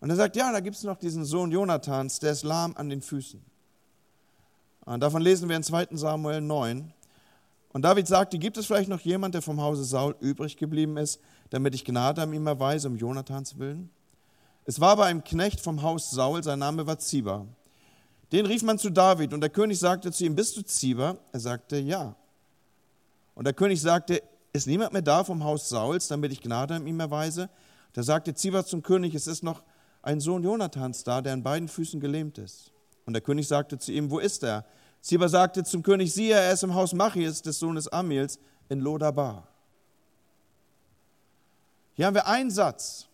Und 0.00 0.08
er 0.08 0.16
sagt, 0.16 0.36
ja, 0.36 0.50
da 0.50 0.60
gibt 0.60 0.76
es 0.76 0.84
noch 0.84 0.96
diesen 0.96 1.26
Sohn 1.26 1.52
Jonathans, 1.52 2.18
der 2.18 2.32
ist 2.32 2.44
lahm 2.44 2.74
an 2.76 2.88
den 2.88 3.02
Füßen. 3.02 3.44
Und 4.86 5.00
davon 5.00 5.20
lesen 5.20 5.50
wir 5.50 5.56
in 5.56 5.62
2 5.62 5.88
Samuel 5.92 6.40
9. 6.40 6.94
Und 7.74 7.82
David 7.82 8.08
sagte, 8.08 8.38
gibt 8.38 8.56
es 8.56 8.64
vielleicht 8.64 8.88
noch 8.88 9.00
jemand, 9.00 9.34
der 9.34 9.42
vom 9.42 9.60
Hause 9.60 9.84
Saul 9.84 10.16
übrig 10.20 10.56
geblieben 10.56 10.96
ist, 10.96 11.20
damit 11.50 11.74
ich 11.74 11.84
Gnade 11.84 12.22
an 12.22 12.32
ihm 12.32 12.46
erweise, 12.46 12.88
um 12.88 12.96
Jonathans 12.96 13.58
willen? 13.58 13.90
Es 14.68 14.78
war 14.80 14.90
aber 14.90 15.06
ein 15.06 15.24
Knecht 15.24 15.60
vom 15.60 15.80
Haus 15.80 16.10
Saul, 16.10 16.44
sein 16.44 16.58
Name 16.58 16.86
war 16.86 16.98
Ziba. 16.98 17.46
Den 18.32 18.44
rief 18.44 18.62
man 18.62 18.78
zu 18.78 18.90
David 18.90 19.32
und 19.32 19.40
der 19.40 19.48
König 19.48 19.78
sagte 19.78 20.12
zu 20.12 20.26
ihm, 20.26 20.34
bist 20.34 20.58
du 20.58 20.62
Ziba? 20.62 21.16
Er 21.32 21.40
sagte, 21.40 21.78
ja. 21.78 22.14
Und 23.34 23.46
der 23.46 23.54
König 23.54 23.80
sagte, 23.80 24.22
ist 24.52 24.66
niemand 24.66 24.92
mehr 24.92 25.00
da 25.00 25.24
vom 25.24 25.42
Haus 25.42 25.70
Sauls, 25.70 26.08
damit 26.08 26.32
ich 26.32 26.42
Gnade 26.42 26.74
an 26.74 26.86
ihm 26.86 27.00
erweise? 27.00 27.48
Da 27.94 28.02
sagte 28.02 28.34
Ziba 28.34 28.62
zum 28.62 28.82
König, 28.82 29.14
es 29.14 29.26
ist 29.26 29.42
noch 29.42 29.62
ein 30.02 30.20
Sohn 30.20 30.42
Jonathans 30.42 31.02
da, 31.02 31.22
der 31.22 31.32
an 31.32 31.42
beiden 31.42 31.68
Füßen 31.68 31.98
gelähmt 31.98 32.36
ist. 32.36 32.70
Und 33.06 33.14
der 33.14 33.22
König 33.22 33.48
sagte 33.48 33.78
zu 33.78 33.90
ihm, 33.90 34.10
wo 34.10 34.18
ist 34.18 34.44
er? 34.44 34.66
Ziba 35.00 35.30
sagte 35.30 35.64
zum 35.64 35.82
König, 35.82 36.12
siehe, 36.12 36.34
er 36.34 36.52
ist 36.52 36.62
im 36.62 36.74
Haus 36.74 36.92
Machias, 36.92 37.40
des 37.40 37.58
Sohnes 37.58 37.88
Amiels, 37.88 38.38
in 38.68 38.80
Lodabar. 38.80 39.48
Hier 41.94 42.04
haben 42.04 42.14
wir 42.14 42.26
einen 42.26 42.50
Satz 42.50 43.07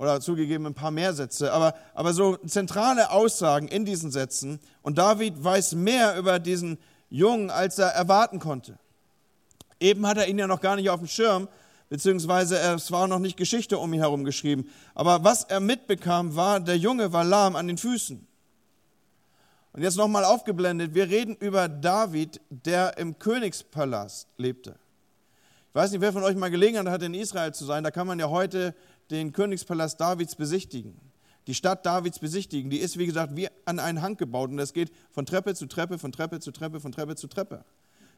oder 0.00 0.18
zugegeben 0.18 0.64
ein 0.64 0.72
paar 0.72 0.90
mehr 0.90 1.12
Sätze, 1.12 1.52
aber, 1.52 1.74
aber 1.92 2.14
so 2.14 2.38
zentrale 2.38 3.10
Aussagen 3.10 3.68
in 3.68 3.84
diesen 3.84 4.10
Sätzen. 4.10 4.58
Und 4.80 4.96
David 4.96 5.44
weiß 5.44 5.74
mehr 5.74 6.16
über 6.16 6.38
diesen 6.38 6.78
Jungen, 7.10 7.50
als 7.50 7.78
er 7.78 7.88
erwarten 7.88 8.38
konnte. 8.38 8.78
Eben 9.78 10.06
hat 10.06 10.16
er 10.16 10.26
ihn 10.26 10.38
ja 10.38 10.46
noch 10.46 10.62
gar 10.62 10.76
nicht 10.76 10.88
auf 10.88 11.00
dem 11.00 11.06
Schirm, 11.06 11.48
beziehungsweise 11.90 12.58
es 12.58 12.90
war 12.90 13.08
noch 13.08 13.18
nicht 13.18 13.36
Geschichte 13.36 13.76
um 13.76 13.92
ihn 13.92 14.00
herum 14.00 14.24
geschrieben. 14.24 14.70
Aber 14.94 15.22
was 15.22 15.44
er 15.44 15.60
mitbekam, 15.60 16.34
war, 16.34 16.60
der 16.60 16.78
Junge 16.78 17.12
war 17.12 17.24
lahm 17.24 17.54
an 17.54 17.66
den 17.66 17.76
Füßen. 17.76 18.26
Und 19.74 19.82
jetzt 19.82 19.98
nochmal 19.98 20.24
aufgeblendet, 20.24 20.94
wir 20.94 21.10
reden 21.10 21.36
über 21.36 21.68
David, 21.68 22.40
der 22.48 22.96
im 22.96 23.18
Königspalast 23.18 24.28
lebte. 24.38 24.76
Ich 25.68 25.74
weiß 25.74 25.92
nicht, 25.92 26.00
wer 26.00 26.12
von 26.12 26.24
euch 26.24 26.36
mal 26.36 26.50
Gelegenheit 26.50 26.88
hat, 26.88 27.02
in 27.02 27.12
Israel 27.14 27.52
zu 27.52 27.66
sein. 27.66 27.84
Da 27.84 27.90
kann 27.90 28.06
man 28.06 28.18
ja 28.18 28.30
heute 28.30 28.74
den 29.10 29.32
Königspalast 29.32 30.00
Davids 30.00 30.36
besichtigen. 30.36 31.00
Die 31.46 31.54
Stadt 31.54 31.84
Davids 31.84 32.18
besichtigen. 32.18 32.70
Die 32.70 32.78
ist, 32.78 32.98
wie 32.98 33.06
gesagt, 33.06 33.34
wie 33.36 33.48
an 33.64 33.78
einen 33.78 34.02
Hang 34.02 34.16
gebaut. 34.16 34.50
Und 34.50 34.58
es 34.58 34.72
geht 34.72 34.92
von 35.10 35.26
Treppe 35.26 35.54
zu 35.54 35.66
Treppe, 35.66 35.98
von 35.98 36.12
Treppe 36.12 36.40
zu 36.40 36.52
Treppe, 36.52 36.80
von 36.80 36.92
Treppe 36.92 37.16
zu 37.16 37.26
Treppe. 37.26 37.64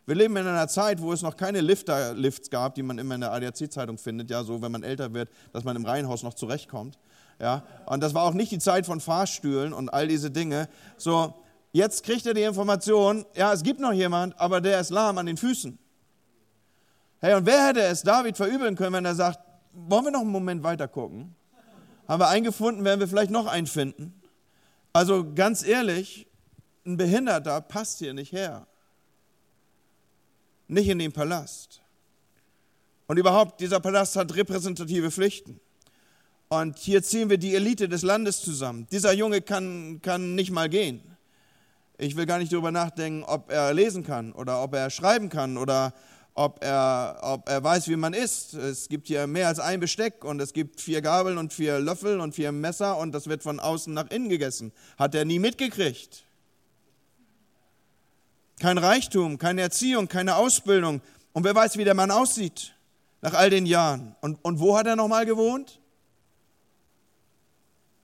Wir 0.04 0.16
leben 0.16 0.36
in 0.36 0.46
einer 0.46 0.66
Zeit, 0.66 1.00
wo 1.00 1.12
es 1.12 1.22
noch 1.22 1.36
keine 1.36 1.60
Lifter-Lifts 1.60 2.50
gab, 2.50 2.74
die 2.74 2.82
man 2.82 2.98
immer 2.98 3.14
in 3.14 3.20
der 3.20 3.32
ADAC-Zeitung 3.32 3.98
findet, 3.98 4.30
ja, 4.30 4.42
so 4.42 4.60
wenn 4.60 4.72
man 4.72 4.82
älter 4.82 5.14
wird, 5.14 5.28
dass 5.52 5.62
man 5.62 5.76
im 5.76 5.84
Reihenhaus 5.84 6.24
noch 6.24 6.34
zurechtkommt. 6.34 6.98
Ja, 7.40 7.62
und 7.86 8.02
das 8.02 8.12
war 8.12 8.24
auch 8.24 8.34
nicht 8.34 8.50
die 8.50 8.58
Zeit 8.58 8.84
von 8.84 9.00
Fahrstühlen 9.00 9.72
und 9.72 9.90
all 9.90 10.08
diese 10.08 10.32
Dinge. 10.32 10.68
So, 10.96 11.34
jetzt 11.70 12.02
kriegt 12.02 12.26
er 12.26 12.34
die 12.34 12.42
Information, 12.42 13.24
ja, 13.36 13.52
es 13.52 13.62
gibt 13.62 13.78
noch 13.78 13.92
jemand, 13.92 14.38
aber 14.40 14.60
der 14.60 14.80
ist 14.80 14.90
lahm 14.90 15.18
an 15.18 15.26
den 15.26 15.36
Füßen. 15.36 15.78
Hey, 17.20 17.34
und 17.34 17.46
wer 17.46 17.68
hätte 17.68 17.82
es 17.82 18.02
David 18.02 18.36
verübeln 18.36 18.74
können, 18.74 18.94
wenn 18.94 19.04
er 19.04 19.14
sagt, 19.14 19.38
wollen 19.72 20.04
wir 20.04 20.10
noch 20.10 20.20
einen 20.20 20.30
Moment 20.30 20.62
weiter 20.62 20.88
gucken? 20.88 21.34
Haben 22.08 22.20
wir 22.20 22.28
einen 22.28 22.44
gefunden, 22.44 22.84
werden 22.84 23.00
wir 23.00 23.08
vielleicht 23.08 23.30
noch 23.30 23.46
einen 23.46 23.66
finden? 23.66 24.20
Also 24.92 25.32
ganz 25.34 25.62
ehrlich, 25.66 26.26
ein 26.84 26.96
Behinderter 26.96 27.60
passt 27.60 27.98
hier 27.98 28.12
nicht 28.12 28.32
her. 28.32 28.66
Nicht 30.68 30.88
in 30.88 30.98
den 30.98 31.12
Palast. 31.12 31.80
Und 33.06 33.18
überhaupt, 33.18 33.60
dieser 33.60 33.80
Palast 33.80 34.16
hat 34.16 34.34
repräsentative 34.34 35.10
Pflichten. 35.10 35.60
Und 36.48 36.78
hier 36.78 37.02
ziehen 37.02 37.30
wir 37.30 37.38
die 37.38 37.54
Elite 37.54 37.88
des 37.88 38.02
Landes 38.02 38.42
zusammen. 38.42 38.86
Dieser 38.92 39.12
Junge 39.12 39.40
kann, 39.40 40.00
kann 40.02 40.34
nicht 40.34 40.50
mal 40.50 40.68
gehen. 40.68 41.02
Ich 41.98 42.16
will 42.16 42.26
gar 42.26 42.38
nicht 42.38 42.52
darüber 42.52 42.70
nachdenken, 42.70 43.22
ob 43.24 43.50
er 43.50 43.72
lesen 43.72 44.02
kann 44.02 44.32
oder 44.32 44.62
ob 44.62 44.74
er 44.74 44.90
schreiben 44.90 45.28
kann 45.28 45.56
oder 45.56 45.94
ob 46.34 46.64
er, 46.64 47.18
ob 47.22 47.48
er 47.48 47.62
weiß, 47.62 47.88
wie 47.88 47.96
man 47.96 48.14
isst. 48.14 48.54
Es 48.54 48.88
gibt 48.88 49.06
hier 49.06 49.26
mehr 49.26 49.48
als 49.48 49.58
ein 49.58 49.80
Besteck 49.80 50.24
und 50.24 50.40
es 50.40 50.52
gibt 50.52 50.80
vier 50.80 51.02
Gabeln 51.02 51.38
und 51.38 51.52
vier 51.52 51.78
Löffel 51.78 52.20
und 52.20 52.34
vier 52.34 52.52
Messer 52.52 52.96
und 52.98 53.12
das 53.12 53.26
wird 53.26 53.42
von 53.42 53.60
außen 53.60 53.92
nach 53.92 54.10
innen 54.10 54.28
gegessen. 54.28 54.72
Hat 54.98 55.14
er 55.14 55.24
nie 55.24 55.38
mitgekriegt. 55.38 56.24
Kein 58.60 58.78
Reichtum, 58.78 59.38
keine 59.38 59.60
Erziehung, 59.60 60.08
keine 60.08 60.36
Ausbildung. 60.36 61.02
Und 61.32 61.44
wer 61.44 61.54
weiß, 61.54 61.76
wie 61.76 61.84
der 61.84 61.94
Mann 61.94 62.10
aussieht 62.10 62.74
nach 63.20 63.34
all 63.34 63.50
den 63.50 63.66
Jahren. 63.66 64.14
Und, 64.20 64.38
und 64.42 64.60
wo 64.60 64.76
hat 64.76 64.86
er 64.86 64.96
nochmal 64.96 65.26
gewohnt? 65.26 65.80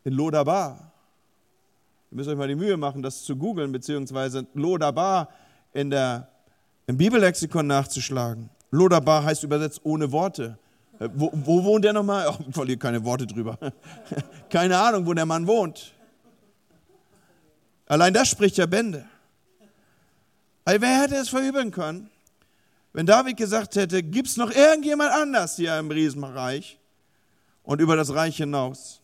In 0.04 0.14
Lodabar. 0.14 0.92
Ihr 2.10 2.16
müsst 2.16 2.28
euch 2.28 2.36
mal 2.36 2.48
die 2.48 2.54
Mühe 2.54 2.76
machen, 2.76 3.02
das 3.02 3.24
zu 3.24 3.36
googeln, 3.36 3.70
beziehungsweise 3.70 4.46
Lodabar 4.54 5.28
in 5.74 5.90
der 5.90 6.28
im 6.88 6.96
Bibellexikon 6.96 7.66
nachzuschlagen. 7.66 8.48
Lodabar 8.70 9.22
heißt 9.22 9.44
übersetzt 9.44 9.80
ohne 9.84 10.10
Worte. 10.10 10.58
Äh, 10.98 11.08
wo, 11.14 11.30
wo 11.32 11.62
wohnt 11.62 11.84
der 11.84 11.92
nochmal? 11.92 12.34
Ich 12.48 12.54
verliere 12.54 12.78
keine 12.78 13.04
Worte 13.04 13.26
drüber. 13.26 13.58
keine 14.50 14.76
Ahnung, 14.76 15.06
wo 15.06 15.12
der 15.12 15.26
Mann 15.26 15.46
wohnt. 15.46 15.92
Allein 17.86 18.12
das 18.12 18.28
spricht 18.28 18.56
ja 18.56 18.66
Bände. 18.66 19.06
Weil 20.64 20.80
wer 20.80 21.02
hätte 21.02 21.16
es 21.16 21.28
verübeln 21.28 21.70
können, 21.70 22.10
wenn 22.92 23.06
David 23.06 23.36
gesagt 23.36 23.76
hätte, 23.76 24.02
gibt 24.02 24.28
es 24.28 24.36
noch 24.36 24.50
irgendjemand 24.50 25.12
anders 25.12 25.56
hier 25.56 25.78
im 25.78 25.90
Riesenreich 25.90 26.78
und 27.62 27.80
über 27.80 27.96
das 27.96 28.12
Reich 28.14 28.38
hinaus? 28.38 29.00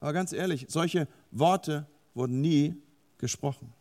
Aber 0.00 0.12
ganz 0.12 0.32
ehrlich, 0.32 0.66
solche 0.68 1.08
Worte 1.30 1.86
wurden 2.14 2.42
nie 2.42 2.76
gesprochen. 3.18 3.72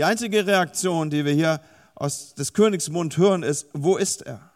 Die 0.00 0.04
einzige 0.04 0.46
Reaktion, 0.46 1.10
die 1.10 1.26
wir 1.26 1.34
hier 1.34 1.60
aus 1.94 2.34
des 2.34 2.54
Königs 2.54 2.88
Mund 2.88 3.18
hören, 3.18 3.42
ist, 3.42 3.66
wo 3.74 3.98
ist 3.98 4.22
er? 4.22 4.50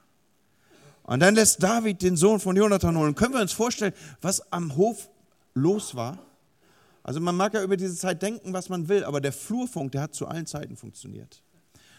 Und 1.02 1.20
dann 1.20 1.34
lässt 1.34 1.62
David 1.62 2.00
den 2.00 2.16
Sohn 2.16 2.40
von 2.40 2.56
Jonathan 2.56 2.96
holen. 2.96 3.14
Können 3.14 3.34
wir 3.34 3.42
uns 3.42 3.52
vorstellen, 3.52 3.92
was 4.22 4.50
am 4.54 4.74
Hof 4.78 5.10
los 5.52 5.94
war? 5.94 6.18
Also 7.02 7.20
man 7.20 7.36
mag 7.36 7.52
ja 7.52 7.62
über 7.62 7.76
diese 7.76 7.94
Zeit 7.94 8.22
denken, 8.22 8.54
was 8.54 8.70
man 8.70 8.88
will, 8.88 9.04
aber 9.04 9.20
der 9.20 9.32
Flurfunk, 9.32 9.92
der 9.92 10.00
hat 10.00 10.14
zu 10.14 10.26
allen 10.26 10.46
Zeiten 10.46 10.78
funktioniert. 10.78 11.42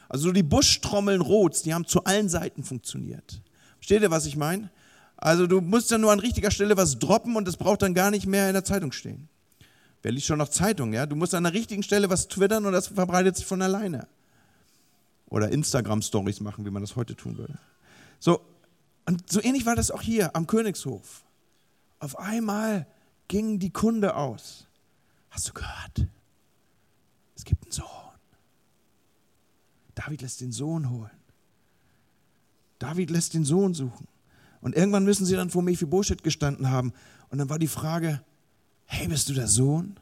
Also 0.09 0.31
die 0.31 0.41
Buschtrommeln 0.41 1.21
Rots, 1.21 1.61
die 1.61 1.75
haben 1.75 1.85
zu 1.85 2.03
allen 2.03 2.29
Seiten 2.29 2.63
funktioniert. 2.63 3.43
Versteht 3.77 4.01
ihr, 4.01 4.09
was 4.09 4.25
ich 4.25 4.37
meine? 4.37 4.71
Also 5.17 5.45
du 5.45 5.61
musst 5.61 5.91
ja 5.91 5.99
nur 5.99 6.11
an 6.11 6.19
richtiger 6.19 6.49
Stelle 6.49 6.77
was 6.77 6.97
droppen 6.97 7.35
und 7.35 7.47
es 7.47 7.57
braucht 7.57 7.83
dann 7.83 7.93
gar 7.93 8.09
nicht 8.09 8.25
mehr 8.25 8.47
in 8.47 8.55
der 8.55 8.65
Zeitung 8.65 8.91
stehen. 8.91 9.29
Wer 10.05 10.11
liest 10.11 10.27
schon 10.27 10.37
noch 10.37 10.49
Zeitung, 10.49 10.93
ja? 10.93 11.07
Du 11.07 11.15
musst 11.15 11.33
an 11.33 11.45
der 11.45 11.53
richtigen 11.53 11.81
Stelle 11.81 12.11
was 12.11 12.27
twittern 12.27 12.67
und 12.67 12.73
das 12.73 12.89
verbreitet 12.89 13.37
sich 13.37 13.45
von 13.47 13.59
alleine. 13.63 14.07
Oder 15.29 15.49
Instagram-Stories 15.49 16.41
machen, 16.41 16.63
wie 16.63 16.69
man 16.69 16.83
das 16.83 16.95
heute 16.95 17.15
tun 17.15 17.39
würde. 17.39 17.57
So, 18.19 18.39
und 19.07 19.27
so 19.31 19.41
ähnlich 19.41 19.65
war 19.65 19.75
das 19.75 19.89
auch 19.89 20.03
hier 20.03 20.35
am 20.35 20.45
Königshof. 20.45 21.23
Auf 21.97 22.19
einmal 22.19 22.85
ging 23.29 23.57
die 23.57 23.71
Kunde 23.71 24.15
aus. 24.15 24.67
Hast 25.31 25.49
du 25.49 25.53
gehört? 25.53 26.07
Es 27.35 27.43
gibt 27.43 27.63
einen 27.63 27.71
Sohn. 27.71 27.87
David 29.95 30.21
lässt 30.21 30.39
den 30.39 30.51
Sohn 30.51 30.91
holen. 30.91 31.17
David 32.77 33.09
lässt 33.09 33.33
den 33.33 33.43
Sohn 33.43 33.73
suchen. 33.73 34.07
Und 34.61 34.75
irgendwann 34.75 35.03
müssen 35.03 35.25
sie 35.25 35.35
dann 35.35 35.49
vor 35.49 35.63
Mephibosheth 35.63 36.21
gestanden 36.21 36.69
haben. 36.69 36.93
Und 37.29 37.39
dann 37.39 37.49
war 37.49 37.57
die 37.57 37.67
Frage, 37.67 38.21
hey, 38.85 39.07
bist 39.07 39.29
du 39.29 39.33
der 39.33 39.47
Sohn? 39.47 39.95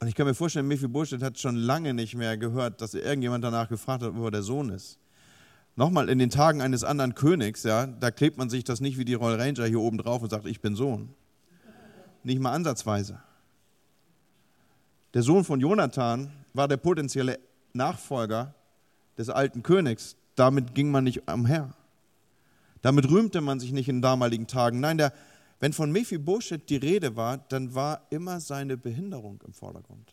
Und 0.00 0.08
ich 0.08 0.14
kann 0.14 0.26
mir 0.26 0.34
vorstellen, 0.34 0.66
Mephibosheth 0.66 1.22
hat 1.22 1.38
schon 1.38 1.54
lange 1.54 1.94
nicht 1.94 2.16
mehr 2.16 2.36
gehört, 2.36 2.80
dass 2.80 2.94
irgendjemand 2.94 3.44
danach 3.44 3.68
gefragt 3.68 4.02
hat, 4.02 4.16
wo 4.16 4.24
er 4.24 4.30
der 4.32 4.42
Sohn 4.42 4.70
ist. 4.70 4.98
Nochmal, 5.76 6.08
in 6.08 6.18
den 6.18 6.28
Tagen 6.28 6.60
eines 6.60 6.84
anderen 6.84 7.14
Königs, 7.14 7.62
ja, 7.62 7.86
da 7.86 8.10
klebt 8.10 8.36
man 8.36 8.50
sich 8.50 8.64
das 8.64 8.80
nicht 8.80 8.98
wie 8.98 9.04
die 9.04 9.14
Royal 9.14 9.40
Ranger 9.40 9.64
hier 9.66 9.80
oben 9.80 9.98
drauf 9.98 10.22
und 10.22 10.30
sagt, 10.30 10.46
ich 10.46 10.60
bin 10.60 10.74
Sohn. 10.74 11.14
Nicht 12.24 12.40
mal 12.40 12.52
ansatzweise. 12.52 13.20
Der 15.14 15.22
Sohn 15.22 15.44
von 15.44 15.60
Jonathan 15.60 16.32
war 16.52 16.68
der 16.68 16.76
potenzielle 16.76 17.38
Nachfolger 17.72 18.54
des 19.18 19.30
alten 19.30 19.62
Königs. 19.62 20.16
Damit 20.34 20.74
ging 20.74 20.90
man 20.90 21.04
nicht 21.04 21.30
umher. 21.30 21.74
Damit 22.80 23.08
rühmte 23.08 23.40
man 23.40 23.60
sich 23.60 23.72
nicht 23.72 23.88
in 23.88 24.02
damaligen 24.02 24.46
Tagen. 24.46 24.80
Nein, 24.80 24.98
der, 24.98 25.12
wenn 25.62 25.72
von 25.72 25.92
Mephibosheth 25.92 26.68
die 26.70 26.76
Rede 26.76 27.14
war, 27.14 27.38
dann 27.38 27.72
war 27.72 28.04
immer 28.10 28.40
seine 28.40 28.76
Behinderung 28.76 29.40
im 29.46 29.52
Vordergrund. 29.52 30.12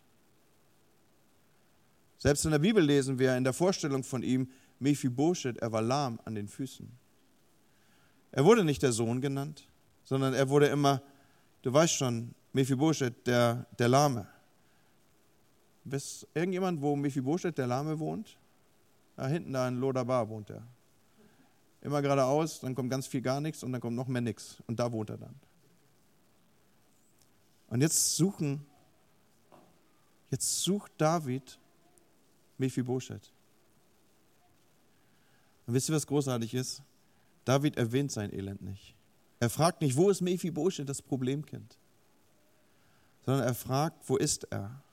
Selbst 2.19 2.45
in 2.45 2.51
der 2.51 2.59
Bibel 2.59 2.83
lesen 2.83 3.17
wir 3.17 3.35
in 3.35 3.43
der 3.43 3.53
Vorstellung 3.53 4.03
von 4.03 4.21
ihm, 4.21 4.47
Mephibosheth, 4.77 5.57
er 5.57 5.71
war 5.71 5.81
lahm 5.81 6.19
an 6.23 6.35
den 6.35 6.47
Füßen. 6.47 6.88
Er 8.31 8.45
wurde 8.45 8.63
nicht 8.63 8.83
der 8.83 8.91
Sohn 8.91 9.21
genannt, 9.21 9.67
sondern 10.03 10.35
er 10.35 10.49
wurde 10.49 10.67
immer, 10.67 11.01
du 11.63 11.73
weißt 11.73 11.95
schon, 11.95 12.35
Mephibosheth, 12.53 13.25
der, 13.25 13.65
der 13.79 13.88
Lahme. 13.88 14.27
Wisst 15.83 16.27
irgendjemand, 16.35 16.79
wo 16.79 16.95
Mephibosheth, 16.95 17.57
der 17.57 17.65
Lahme, 17.65 17.97
wohnt? 17.97 18.38
Da 19.15 19.25
hinten, 19.27 19.53
da 19.53 19.67
in 19.67 19.79
Lodabar 19.79 20.29
wohnt 20.29 20.51
er. 20.51 20.62
Immer 21.81 22.01
geradeaus, 22.01 22.59
dann 22.59 22.75
kommt 22.75 22.89
ganz 22.89 23.07
viel 23.07 23.21
gar 23.21 23.39
nichts 23.39 23.63
und 23.63 23.71
dann 23.71 23.81
kommt 23.81 23.95
noch 23.95 24.07
mehr 24.07 24.21
nichts. 24.21 24.57
Und 24.67 24.79
da 24.79 24.91
wohnt 24.91 25.09
er 25.09 25.17
dann. 25.17 25.35
Und 27.67 27.81
jetzt 27.81 28.15
suchen, 28.15 28.65
jetzt 30.29 30.63
sucht 30.63 30.91
David 30.97 31.57
Mephibosheth. 32.57 33.31
Und 35.65 35.73
wisst 35.73 35.89
ihr, 35.89 35.95
was 35.95 36.07
großartig 36.07 36.53
ist? 36.53 36.81
David 37.45 37.77
erwähnt 37.77 38.11
sein 38.11 38.33
Elend 38.33 38.61
nicht. 38.61 38.95
Er 39.39 39.49
fragt 39.49 39.81
nicht, 39.81 39.95
wo 39.95 40.09
ist 40.09 40.21
Mephibosheth, 40.21 40.89
das 40.89 41.01
Problemkind? 41.01 41.77
Sondern 43.25 43.43
er 43.43 43.53
fragt, 43.53 44.09
wo 44.09 44.17
ist 44.17 44.45
er? 44.51 44.83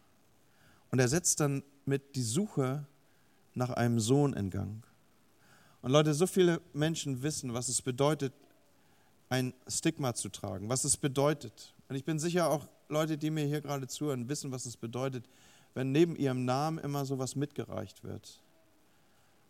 Und 0.91 1.01
er 1.01 1.09
setzt 1.09 1.41
dann 1.41 1.63
mit 1.85 2.15
die 2.15 2.23
Suche 2.23 2.87
nach 3.55 3.71
einem 3.71 3.99
Sohn 3.99 4.35
in 4.35 4.51
Gang. 4.51 4.87
Und 5.87 5.93
Leute, 5.93 6.15
so 6.15 6.27
viele 6.27 6.61
Menschen 6.73 7.23
wissen, 7.23 7.55
was 7.55 7.69
es 7.69 7.81
bedeutet, 7.81 8.33
ein 9.29 9.55
Stigma 9.69 10.15
zu 10.15 10.29
tragen, 10.31 10.69
was 10.69 10.83
es 10.83 10.97
bedeutet. 10.97 11.77
Und 11.89 11.95
ich 11.95 12.05
bin 12.05 12.19
sicher, 12.19 12.51
auch 12.51 12.67
Leute, 12.89 13.17
die 13.17 13.31
mir 13.31 13.45
hier 13.45 13.61
gerade 13.61 13.87
zuhören, 13.87 14.29
wissen, 14.29 14.51
was 14.51 14.67
es 14.67 14.77
bedeutet, 14.77 15.29
wenn 15.75 15.93
neben 15.93 16.17
ihrem 16.17 16.45
Namen 16.45 16.79
immer 16.79 17.05
sowas 17.05 17.37
mitgereicht 17.37 18.03
wird. 18.03 18.43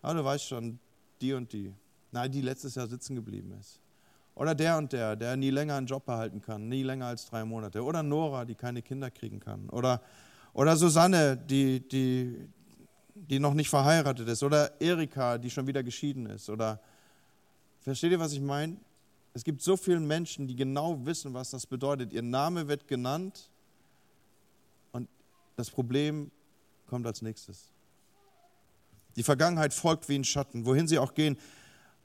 Aber 0.03 0.13
du 0.13 0.25
weißt 0.27 0.47
schon, 0.47 0.79
die 1.23 1.33
und 1.33 1.55
die, 1.55 1.73
Nein, 2.13 2.31
die 2.31 2.43
letztes 2.43 2.75
Jahr 2.75 2.87
sitzen 2.87 3.15
geblieben 3.17 3.57
ist. 3.59 3.81
Oder 4.35 4.55
der 4.55 4.77
und 4.77 4.93
der, 4.93 5.17
der 5.17 5.39
nie 5.39 5.49
länger 5.49 5.77
einen 5.77 5.87
Job 5.87 6.05
behalten 6.05 6.43
kann, 6.43 6.69
nie 6.69 6.83
länger 6.83 7.07
als 7.07 7.25
drei 7.25 7.47
Monate. 7.47 7.83
Oder 7.83 8.03
Nora, 8.03 8.45
die 8.45 8.57
keine 8.57 8.83
Kinder 8.83 9.11
kriegen 9.11 9.41
kann. 9.41 9.71
Oder, 9.71 10.03
oder 10.53 10.77
Susanne, 10.77 11.35
die, 11.35 11.81
die, 11.89 12.47
die 13.17 13.39
noch 13.39 13.55
nicht 13.55 13.69
verheiratet 13.69 14.29
ist. 14.29 14.43
Oder 14.43 14.81
Erika, 14.81 15.39
die 15.39 15.51
schon 15.51 15.67
wieder 15.67 15.83
geschieden 15.83 16.27
ist. 16.27 16.51
Oder 16.51 16.81
versteht 17.81 18.13
ihr, 18.13 18.21
was 18.21 18.33
ich 18.33 18.41
meine? 18.41 18.77
Es 19.33 19.45
gibt 19.45 19.63
so 19.63 19.77
viele 19.77 20.01
Menschen, 20.01 20.47
die 20.47 20.57
genau 20.57 21.05
wissen, 21.05 21.35
was 21.35 21.51
das 21.51 21.67
bedeutet. 21.67 22.13
Ihr 22.13 22.23
Name 22.23 22.69
wird 22.69 22.89
genannt 22.89 23.51
und 24.93 25.09
das 25.57 25.71
Problem 25.71 26.31
kommt 26.87 27.07
als 27.07 27.23
nächstes. 27.23 27.71
Die 29.17 29.23
Vergangenheit 29.23 29.73
folgt 29.73 30.09
wie 30.09 30.15
ein 30.19 30.25
Schatten, 30.25 30.67
wohin 30.67 30.87
sie 30.87 30.99
auch 30.99 31.15
gehen. 31.15 31.39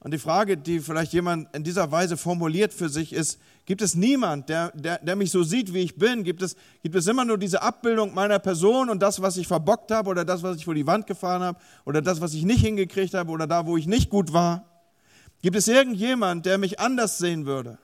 Und 0.04 0.12
die 0.12 0.18
Frage, 0.18 0.58
die 0.58 0.80
vielleicht 0.80 1.14
jemand 1.14 1.56
in 1.56 1.64
dieser 1.64 1.92
Weise 1.92 2.18
formuliert 2.18 2.74
für 2.74 2.90
sich 2.90 3.14
ist, 3.14 3.40
gibt 3.66 3.84
es 3.84 3.94
niemand, 3.94 4.50
der, 4.50 4.72
der, 4.72 4.98
der 4.98 5.16
mich 5.16 5.30
so 5.30 5.44
sieht, 5.44 5.76
wie 5.76 5.82
ich 5.82 5.96
bin? 5.96 6.24
Gibt 6.24 6.42
es, 6.42 6.56
gibt 6.82 6.96
es 6.96 7.06
immer 7.06 7.24
nur 7.24 7.38
diese 7.38 7.62
Abbildung 7.62 8.12
meiner 8.16 8.40
Person 8.40 8.90
und 8.90 9.00
das, 9.00 9.22
was 9.22 9.38
ich 9.38 9.48
verbockt 9.48 9.92
habe 9.92 10.10
oder 10.10 10.26
das, 10.26 10.42
was 10.42 10.58
ich 10.58 10.66
vor 10.66 10.74
die 10.74 10.88
Wand 10.88 11.06
gefahren 11.06 11.44
habe 11.44 11.60
oder 11.86 12.02
das, 12.02 12.20
was 12.20 12.34
ich 12.34 12.44
nicht 12.44 12.62
hingekriegt 12.62 13.14
habe 13.14 13.30
oder 13.30 13.46
da, 13.46 13.68
wo 13.68 13.78
ich 13.78 13.86
nicht 13.86 14.10
gut 14.10 14.34
war? 14.34 14.66
Gibt 15.44 15.56
es 15.56 15.68
irgendjemand, 15.68 16.48
der 16.48 16.58
mich 16.58 16.80
anders 16.80 17.20
sehen 17.20 17.46
würde? 17.46 17.78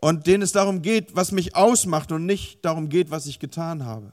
Und 0.00 0.26
den 0.26 0.40
es 0.40 0.52
darum 0.52 0.80
geht, 0.80 1.14
was 1.14 1.30
mich 1.30 1.56
ausmacht 1.56 2.10
und 2.10 2.24
nicht 2.24 2.64
darum 2.64 2.88
geht, 2.88 3.10
was 3.10 3.26
ich 3.26 3.38
getan 3.38 3.84
habe? 3.84 4.12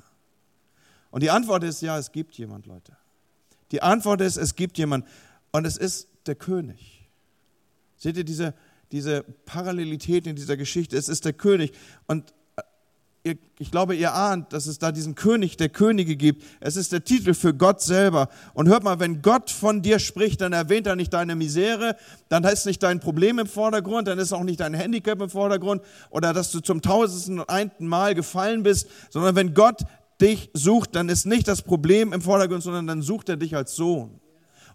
Und 1.12 1.23
die 1.23 1.30
Antwort 1.30 1.63
ist 1.63 1.82
ja, 1.82 1.97
es 1.97 2.12
gibt 2.12 2.36
jemand, 2.36 2.65
Leute. 2.65 2.97
Die 3.71 3.82
Antwort 3.82 4.19
ist, 4.21 4.38
es 4.38 4.56
gibt 4.56 4.78
jemand. 4.78 5.06
Und 5.58 5.65
es 5.65 5.76
ist 5.76 6.08
der 6.28 6.36
König. 6.36 7.10
Seht 7.96 8.15
ihr 8.15 8.24
diese, 8.24 8.54
diese 8.91 9.24
Parallelität 9.24 10.28
in 10.28 10.36
dieser 10.36 10.56
Geschichte? 10.56 10.96
Es 10.96 11.10
ist 11.10 11.26
der 11.26 11.34
König. 11.34 11.72
Und 12.06 12.32
äh, 13.24 13.38
ich 13.58 13.72
glaube, 13.72 13.96
ihr 13.96 14.13
ahnt, 14.13 14.54
dass 14.54 14.67
es 14.67 14.78
da 14.78 14.91
diesen 14.91 15.15
König 15.15 15.58
der 15.58 15.70
Könige 15.70 16.15
gibt. 16.15 16.43
Es 16.60 16.76
ist 16.76 16.91
der 16.91 17.04
Titel 17.04 17.34
für 17.34 17.56
Gott 17.56 17.82
selber. 17.82 18.30
Und 18.54 18.67
hört 18.67 18.84
mal, 18.84 19.00
wenn 19.00 19.24
Gott 19.24 19.50
von 19.50 19.82
dir 19.82 19.98
spricht, 19.98 20.41
dann 20.41 20.54
erwähnt 20.54 20.86
er 20.86 20.96
nicht 20.96 21.12
deine 21.12 21.34
Misere, 21.34 21.96
dann 22.30 22.43
ist 22.43 22.67
nicht 22.67 22.84
dein 22.84 23.00
Problem 23.00 23.39
im 23.39 23.48
Vordergrund, 23.48 24.08
dann 24.08 24.20
ist 24.20 24.34
auch 24.34 24.43
nicht 24.43 24.60
dein 24.60 24.76
Handicap 24.76 25.20
im 25.20 25.32
Vordergrund 25.32 25.82
oder 26.12 26.34
dass 26.34 26.52
du 26.52 26.60
zum 26.60 26.84
tausendsten 26.84 27.39
und 27.39 27.50
einten 27.50 27.88
Mal 27.88 28.13
gefallen 28.13 28.62
bist, 28.62 28.89
sondern 29.10 29.36
wenn 29.36 29.56
Gott 29.56 29.82
dich 30.22 30.52
sucht, 30.54 30.96
dann 30.96 31.10
ist 31.10 31.26
nicht 31.26 31.48
das 31.48 31.63
Problem 31.63 32.13
im 32.13 32.22
Vordergrund, 32.22 32.62
sondern 32.62 32.86
dann 32.86 33.02
sucht 33.02 33.30
er 33.30 33.38
dich 33.38 33.56
als 33.56 33.76
Sohn. 33.76 34.22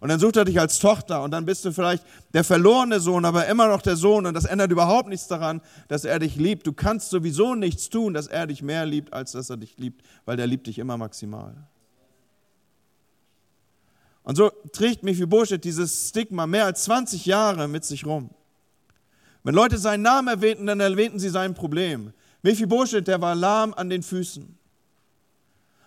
Und 0.03 0.09
dann 0.09 0.19
sucht 0.19 0.35
er 0.35 0.43
dich 0.43 0.59
als 0.59 0.79
Tochter 0.79 1.23
und 1.23 1.31
dann 1.31 1.45
bist 1.45 1.63
du 1.63 1.71
vielleicht 1.71 2.03
der 2.33 2.43
verlorene 2.43 2.99
Sohn, 2.99 3.23
aber 3.23 3.47
immer 3.47 3.69
noch 3.69 3.81
der 3.81 3.95
Sohn 3.95 4.25
und 4.25 4.33
das 4.33 4.43
ändert 4.43 4.69
überhaupt 4.69 5.07
nichts 5.07 5.29
daran, 5.29 5.61
dass 5.87 6.03
er 6.03 6.19
dich 6.19 6.35
liebt. 6.35 6.67
Du 6.67 6.73
kannst 6.73 7.09
sowieso 7.09 7.55
nichts 7.55 7.89
tun, 7.89 8.13
dass 8.13 8.27
er 8.27 8.45
dich 8.45 8.61
mehr 8.61 8.85
liebt, 8.85 9.13
als 9.13 9.31
dass 9.31 9.49
er 9.49 9.55
dich 9.55 9.77
liebt, 9.77 10.05
weil 10.25 10.35
der 10.35 10.45
liebt 10.45 10.67
dich 10.67 10.77
immer 10.77 10.97
maximal. 10.97 11.55
Und 14.23 14.35
so 14.35 14.51
trägt 14.73 15.03
Mephibosheth 15.03 15.63
dieses 15.63 16.09
Stigma 16.09 16.47
mehr 16.47 16.65
als 16.65 16.83
20 16.83 17.25
Jahre 17.25 17.69
mit 17.69 17.85
sich 17.85 18.05
rum. 18.05 18.29
Wenn 19.43 19.55
Leute 19.55 19.77
seinen 19.77 20.01
Namen 20.01 20.27
erwähnten, 20.27 20.65
dann 20.65 20.81
erwähnten 20.81 21.19
sie 21.19 21.29
sein 21.29 21.53
Problem. 21.53 22.11
Mephibosheth, 22.41 23.07
der 23.07 23.21
war 23.21 23.35
lahm 23.35 23.73
an 23.73 23.89
den 23.89 24.03
Füßen. 24.03 24.59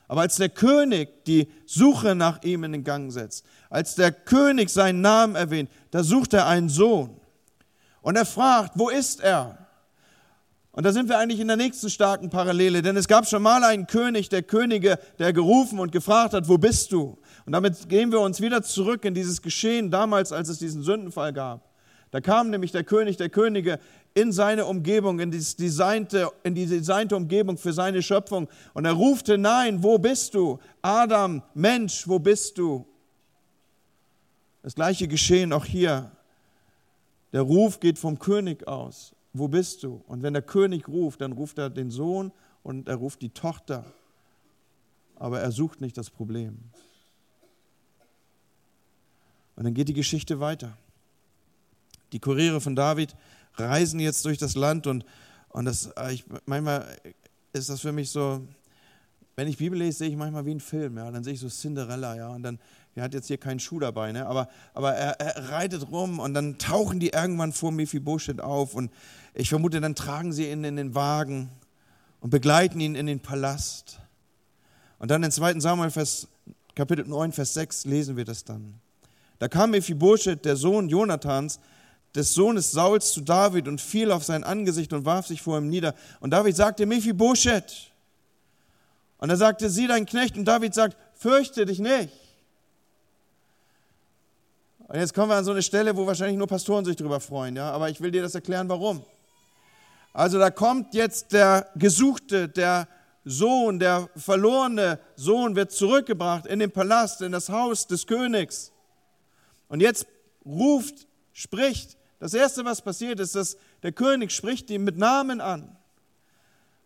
Aber 0.09 0.21
als 0.23 0.37
der 0.37 0.49
König 0.49 1.25
die 1.25 1.49
Suche 1.67 2.15
nach 2.15 2.43
ihm 2.43 2.65
in 2.65 2.73
den 2.73 2.85
Gang 2.85 3.13
setzt, 3.13 3.45
als 3.71 3.95
der 3.95 4.13
König 4.13 4.71
seinen 4.71 5.01
Namen 5.01 5.35
erwähnt, 5.35 5.71
da 5.91 6.03
sucht 6.03 6.35
er 6.35 6.47
einen 6.47 6.69
Sohn. 6.69 7.21
Und 8.03 8.17
er 8.17 8.25
fragt, 8.25 8.73
wo 8.77 8.89
ist 8.89 9.21
er? 9.21 9.67
Und 10.71 10.85
da 10.85 10.93
sind 10.93 11.09
wir 11.09 11.19
eigentlich 11.19 11.41
in 11.41 11.49
der 11.49 11.57
nächsten 11.57 11.89
starken 11.89 12.29
Parallele, 12.29 12.83
denn 12.83 12.99
es 12.99 13.09
gab 13.09 13.27
schon 13.27 13.43
mal 13.43 13.65
einen 13.65 13.87
König 13.87 14.29
der 14.29 14.43
Könige, 14.43 14.99
der 15.19 15.33
gerufen 15.33 15.79
und 15.79 15.91
gefragt 15.91 16.35
hat, 16.35 16.49
wo 16.49 16.59
bist 16.59 16.93
du? 16.93 17.19
Und 17.47 17.53
damit 17.53 17.89
gehen 17.89 18.13
wir 18.13 18.21
uns 18.21 18.43
wieder 18.43 18.63
zurück 18.63 19.05
in 19.07 19.15
dieses 19.15 19.41
Geschehen 19.41 19.91
damals, 19.91 20.33
als 20.33 20.51
es 20.51 20.59
diesen 20.59 20.83
Sündenfall 20.83 21.33
gab. 21.33 21.76
Da 22.11 22.21
kam 22.21 22.51
nämlich 22.51 22.73
der 22.73 22.85
König 22.85 23.17
der 23.17 23.29
Könige 23.29 23.79
in 24.15 24.33
seine 24.33 24.65
Umgebung, 24.67 25.21
in, 25.21 25.31
designte, 25.31 26.31
in 26.43 26.55
die 26.55 26.67
designte 26.67 27.17
Umgebung 27.17 27.59
für 27.59 27.73
seine 27.73 28.03
Schöpfung. 28.03 28.49
Und 28.75 28.85
er 28.85 28.93
ruft 28.93 29.27
hinein, 29.27 29.83
wo 29.83 29.99
bist 29.99 30.35
du? 30.35 30.59
Adam, 30.83 31.43
Mensch, 31.55 32.09
wo 32.09 32.19
bist 32.19 32.57
du? 32.59 32.87
Das 34.63 34.75
gleiche 34.75 35.09
geschehen 35.09 35.53
auch 35.53 35.65
hier. 35.65 36.11
Der 37.33 37.43
Ruf 37.43 37.81
geht 37.81 37.99
vom 37.99 38.19
König 38.19 38.67
aus. 38.67 39.15
Wo 39.33 39.49
bist 39.49 39.83
du? 39.83 40.03
Und 40.07 40.23
wenn 40.23 40.33
der 40.33 40.43
König 40.43 40.89
ruft, 40.89 41.21
dann 41.21 41.33
ruft 41.33 41.59
er 41.59 41.69
den 41.69 41.91
Sohn 41.91 42.33
und 42.63 42.89
er 42.89 42.97
ruft 42.97 43.21
die 43.21 43.31
Tochter. 43.31 43.85
Aber 45.17 45.41
er 45.41 45.53
sucht 45.53 45.81
nicht 45.81 45.99
das 45.99 46.09
Problem. 46.09 46.59
Und 49.57 49.65
dann 49.65 49.75
geht 49.75 49.89
die 49.89 49.95
Geschichte 49.95 50.41
weiter. 50.41 50.79
Die 52.17 52.21
Kuriere 52.21 52.63
von 52.63 52.75
David 52.75 53.15
reisen 53.57 54.01
jetzt 54.01 54.25
durch 54.25 54.39
das 54.39 54.55
Land 54.55 54.87
und, 54.87 55.05
und 55.51 55.67
das, 55.67 55.91
äh, 55.99 56.15
ich, 56.15 56.25
manchmal 56.47 56.87
ist 57.53 57.69
das 57.69 57.83
für 57.83 57.93
mich 57.93 58.09
so, 58.09 58.41
wenn 59.35 59.49
ich 59.49 59.59
Bibel 59.59 59.79
lese, 59.79 59.99
sehe 59.99 60.09
ich 60.09 60.17
manchmal 60.17 60.47
wie 60.47 60.55
ein 60.55 60.61
Film, 60.61 60.97
ja, 60.97 61.11
dann 61.11 61.23
sehe 61.23 61.35
ich 61.35 61.41
so 61.41 61.51
Cinderella, 61.51 62.17
ja, 62.17 62.29
und 62.29 62.43
dann, 62.43 62.59
er 62.95 63.03
hat 63.03 63.13
jetzt 63.13 63.27
hier 63.27 63.37
keinen 63.37 63.61
Schuh 63.61 63.81
dabei, 63.81 64.13
ne, 64.13 64.25
aber, 64.27 64.49
aber 64.73 64.95
er, 64.95 65.21
er 65.21 65.51
reitet 65.51 65.91
rum 65.91 66.19
und 66.19 66.33
dann 66.33 66.57
tauchen 66.57 67.01
die 67.01 67.11
irgendwann 67.11 67.53
vor 67.53 67.71
Mephibosheth 67.71 68.41
auf 68.41 68.75
und 68.75 68.91
ich 69.35 69.51
vermute, 69.51 69.83
dann 69.83 69.95
tragen 69.95 70.33
sie 70.33 70.51
ihn 70.51 70.65
in 70.65 70.77
den 70.77 70.95
Wagen 70.95 71.51
und 72.21 72.31
begleiten 72.31 72.81
ihn 72.81 72.95
in 72.95 73.05
den 73.05 73.21
Palast. 73.21 74.01
Und 74.99 75.11
dann 75.11 75.23
in 75.23 75.31
2. 75.31 75.61
Samuel, 75.61 75.91
Vers, 75.91 76.29
Kapitel 76.75 77.07
9, 77.07 77.33
Vers 77.33 77.53
6 77.53 77.85
lesen 77.85 78.17
wir 78.17 78.25
das 78.25 78.43
dann. 78.43 78.81
Da 79.39 79.49
kam 79.49 79.73
Mephibosheth, 79.73 80.47
der 80.47 80.57
Sohn 80.57 80.89
Jonathans, 80.89 81.61
des 82.17 82.33
Sohnes 82.33 82.73
Sauls 82.73 83.13
zu 83.13 83.21
David 83.21 83.69
und 83.69 83.81
fiel 83.81 84.11
auf 84.11 84.25
sein 84.25 84.43
Angesicht 84.43 84.93
und 84.93 85.05
warf 85.05 85.27
sich 85.27 85.43
vor 85.43 85.59
ihm 85.59 85.69
nieder. 85.69 85.95
Und 86.21 86.31
David 86.31 86.57
sagte, 86.57 86.87
Mephibosheth. 86.87 87.93
Und 89.19 89.31
er 89.31 89.37
sagte, 89.37 89.71
sieh 89.71 89.87
dein 89.87 90.07
Knecht. 90.07 90.37
Und 90.37 90.47
David 90.47 90.75
sagt, 90.75 90.97
fürchte 91.15 91.67
dich 91.67 91.79
nicht. 91.79 92.11
Und 94.89 94.99
jetzt 94.99 95.15
kommen 95.15 95.31
wir 95.31 95.37
an 95.37 95.45
so 95.45 95.51
eine 95.51 95.63
Stelle, 95.63 95.97
wo 95.97 96.07
wahrscheinlich 96.07 96.39
nur 96.39 96.47
Pastoren 96.47 96.85
sich 96.85 96.97
darüber 96.97 97.21
freuen, 97.21 97.57
ja. 97.57 97.71
Aber 97.71 97.91
ich 97.91 98.01
will 98.01 98.11
dir 98.11 98.23
das 98.23 98.35
erklären, 98.35 98.69
warum. 98.69 99.05
Also 100.13 100.39
da 100.39 100.51
kommt 100.51 100.95
jetzt 100.95 101.33
der 101.33 101.69
Gesuchte, 101.75 102.49
der 102.49 102.89
Sohn, 103.25 103.79
der 103.79 104.09
verlorene 104.17 105.01
Sohn 105.17 105.57
wird 105.57 105.73
zurückgebracht 105.73 106.47
in 106.47 106.61
den 106.61 106.71
Palast, 106.71 107.21
in 107.21 107.33
das 107.33 107.49
Haus 107.49 107.87
des 107.87 108.07
Königs. 108.07 108.73
Und 109.69 109.81
jetzt 109.81 110.07
ruft, 110.45 111.07
spricht 111.33 111.97
das 112.19 112.35
Erste, 112.35 112.65
was 112.65 112.81
passiert, 112.83 113.21
ist, 113.21 113.35
dass 113.35 113.57
der 113.83 113.93
König 113.93 114.33
spricht 114.33 114.71
ihn 114.71 114.85
mit 114.85 114.97
Namen 114.97 115.41
an. 115.41 115.77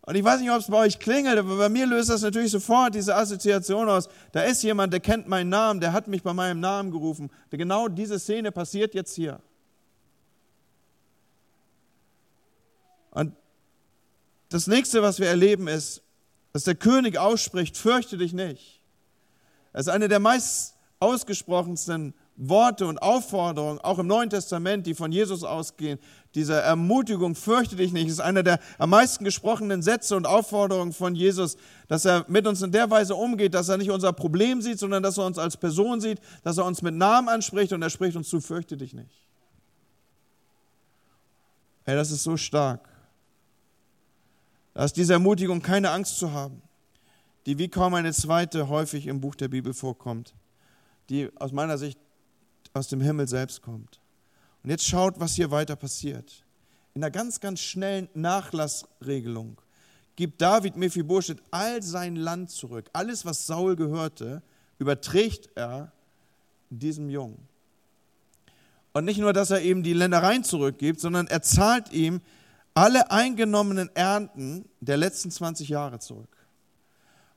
Und 0.03 0.15
ich 0.15 0.23
weiß 0.23 0.41
nicht, 0.41 0.49
ob 0.49 0.59
es 0.59 0.67
bei 0.67 0.77
euch 0.77 0.99
klingelt, 0.99 1.37
aber 1.37 1.57
bei 1.57 1.69
mir 1.69 1.85
löst 1.85 2.09
das 2.09 2.23
natürlich 2.23 2.51
sofort 2.51 2.95
diese 2.95 3.15
Assoziation 3.15 3.87
aus. 3.87 4.09
Da 4.31 4.41
ist 4.41 4.63
jemand, 4.63 4.91
der 4.93 4.99
kennt 4.99 5.27
meinen 5.27 5.49
Namen, 5.49 5.79
der 5.79 5.93
hat 5.93 6.07
mich 6.07 6.23
bei 6.23 6.33
meinem 6.33 6.59
Namen 6.59 6.91
gerufen. 6.91 7.29
Genau 7.51 7.87
diese 7.87 8.19
Szene 8.19 8.51
passiert 8.51 8.95
jetzt 8.95 9.13
hier. 9.13 9.39
Und 13.11 13.35
das 14.49 14.67
nächste, 14.67 15.01
was 15.03 15.19
wir 15.19 15.27
erleben, 15.27 15.67
ist, 15.67 16.01
dass 16.51 16.63
der 16.63 16.75
König 16.75 17.17
ausspricht, 17.17 17.77
fürchte 17.77 18.17
dich 18.17 18.33
nicht. 18.33 18.81
Das 19.71 19.83
ist 19.83 19.93
eine 19.93 20.07
der 20.07 20.19
meist 20.19 20.75
ausgesprochensten 20.99 22.13
Worte 22.43 22.87
und 22.87 22.97
Aufforderungen, 23.03 23.79
auch 23.81 23.99
im 23.99 24.07
Neuen 24.07 24.31
Testament, 24.31 24.87
die 24.87 24.95
von 24.95 25.11
Jesus 25.11 25.43
ausgehen, 25.43 25.99
diese 26.33 26.55
Ermutigung, 26.55 27.35
fürchte 27.35 27.75
dich 27.75 27.93
nicht, 27.93 28.07
ist 28.07 28.19
einer 28.19 28.41
der 28.41 28.59
am 28.79 28.89
meisten 28.89 29.23
gesprochenen 29.23 29.83
Sätze 29.83 30.15
und 30.15 30.25
Aufforderungen 30.25 30.91
von 30.91 31.13
Jesus, 31.13 31.55
dass 31.87 32.03
er 32.03 32.25
mit 32.27 32.47
uns 32.47 32.63
in 32.63 32.71
der 32.71 32.89
Weise 32.89 33.13
umgeht, 33.13 33.53
dass 33.53 33.69
er 33.69 33.77
nicht 33.77 33.91
unser 33.91 34.11
Problem 34.11 34.59
sieht, 34.63 34.79
sondern 34.79 35.03
dass 35.03 35.19
er 35.19 35.25
uns 35.25 35.37
als 35.37 35.55
Person 35.55 36.01
sieht, 36.01 36.19
dass 36.43 36.57
er 36.57 36.65
uns 36.65 36.81
mit 36.81 36.95
Namen 36.95 37.29
anspricht 37.29 37.73
und 37.73 37.81
er 37.83 37.91
spricht 37.91 38.17
uns 38.17 38.27
zu, 38.27 38.41
fürchte 38.41 38.75
dich 38.75 38.95
nicht. 38.95 39.27
Hey, 41.83 41.95
das 41.95 42.09
ist 42.09 42.23
so 42.23 42.37
stark. 42.37 42.89
Da 44.73 44.85
ist 44.85 44.97
diese 44.97 45.13
Ermutigung, 45.13 45.61
keine 45.61 45.91
Angst 45.91 46.17
zu 46.17 46.31
haben, 46.31 46.63
die 47.45 47.59
wie 47.59 47.67
kaum 47.67 47.93
eine 47.93 48.13
zweite 48.13 48.67
häufig 48.67 49.05
im 49.05 49.21
Buch 49.21 49.35
der 49.35 49.49
Bibel 49.49 49.75
vorkommt, 49.75 50.33
die 51.09 51.29
aus 51.37 51.51
meiner 51.51 51.77
Sicht 51.77 51.99
aus 52.73 52.87
dem 52.87 53.01
Himmel 53.01 53.27
selbst 53.27 53.61
kommt. 53.61 53.99
Und 54.63 54.69
jetzt 54.69 54.87
schaut, 54.87 55.19
was 55.19 55.35
hier 55.35 55.51
weiter 55.51 55.75
passiert. 55.75 56.43
In 56.93 57.03
einer 57.03 57.11
ganz, 57.11 57.39
ganz 57.39 57.61
schnellen 57.61 58.09
Nachlassregelung 58.13 59.59
gibt 60.15 60.41
David 60.41 60.75
Mephibosheth 60.75 61.41
all 61.51 61.81
sein 61.81 62.15
Land 62.15 62.51
zurück. 62.51 62.89
Alles, 62.93 63.25
was 63.25 63.47
Saul 63.47 63.75
gehörte, 63.75 64.41
überträgt 64.77 65.49
er 65.55 65.91
diesem 66.69 67.09
Jungen. 67.09 67.47
Und 68.93 69.05
nicht 69.05 69.19
nur, 69.19 69.33
dass 69.33 69.51
er 69.51 69.61
ihm 69.61 69.83
die 69.83 69.93
Ländereien 69.93 70.43
zurückgibt, 70.43 70.99
sondern 70.99 71.27
er 71.27 71.41
zahlt 71.41 71.93
ihm 71.93 72.21
alle 72.73 73.09
eingenommenen 73.11 73.89
Ernten 73.95 74.65
der 74.79 74.97
letzten 74.97 75.31
20 75.31 75.69
Jahre 75.69 75.99
zurück. 75.99 76.29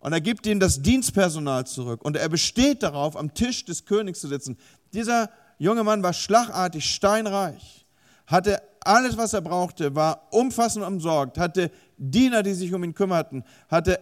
Und 0.00 0.12
er 0.12 0.20
gibt 0.20 0.46
ihm 0.46 0.60
das 0.60 0.82
Dienstpersonal 0.82 1.66
zurück. 1.66 2.04
Und 2.04 2.16
er 2.16 2.28
besteht 2.28 2.82
darauf, 2.82 3.16
am 3.16 3.32
Tisch 3.32 3.64
des 3.64 3.86
Königs 3.86 4.20
zu 4.20 4.28
sitzen. 4.28 4.58
Dieser 4.94 5.30
junge 5.58 5.84
Mann 5.84 6.02
war 6.02 6.12
schlagartig, 6.12 6.92
steinreich, 6.94 7.86
hatte 8.26 8.62
alles, 8.80 9.16
was 9.16 9.32
er 9.32 9.40
brauchte, 9.40 9.94
war 9.94 10.28
umfassend 10.30 10.84
umsorgt, 10.84 11.38
hatte 11.38 11.70
Diener, 11.96 12.42
die 12.42 12.54
sich 12.54 12.72
um 12.72 12.84
ihn 12.84 12.94
kümmerten, 12.94 13.44
hatte 13.68 14.00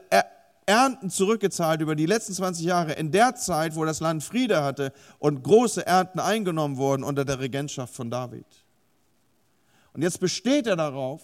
Ernten 0.66 1.10
zurückgezahlt 1.10 1.80
über 1.80 1.96
die 1.96 2.06
letzten 2.06 2.34
20 2.34 2.64
Jahre, 2.64 2.92
in 2.92 3.10
der 3.10 3.34
Zeit, 3.34 3.74
wo 3.74 3.84
das 3.84 4.00
Land 4.00 4.22
Friede 4.22 4.62
hatte 4.62 4.92
und 5.18 5.42
große 5.42 5.86
Ernten 5.86 6.20
eingenommen 6.20 6.76
wurden 6.76 7.02
unter 7.02 7.24
der 7.24 7.40
Regentschaft 7.40 7.94
von 7.94 8.10
David. 8.10 8.46
Und 9.92 10.02
jetzt 10.02 10.20
besteht 10.20 10.66
er 10.66 10.76
darauf, 10.76 11.20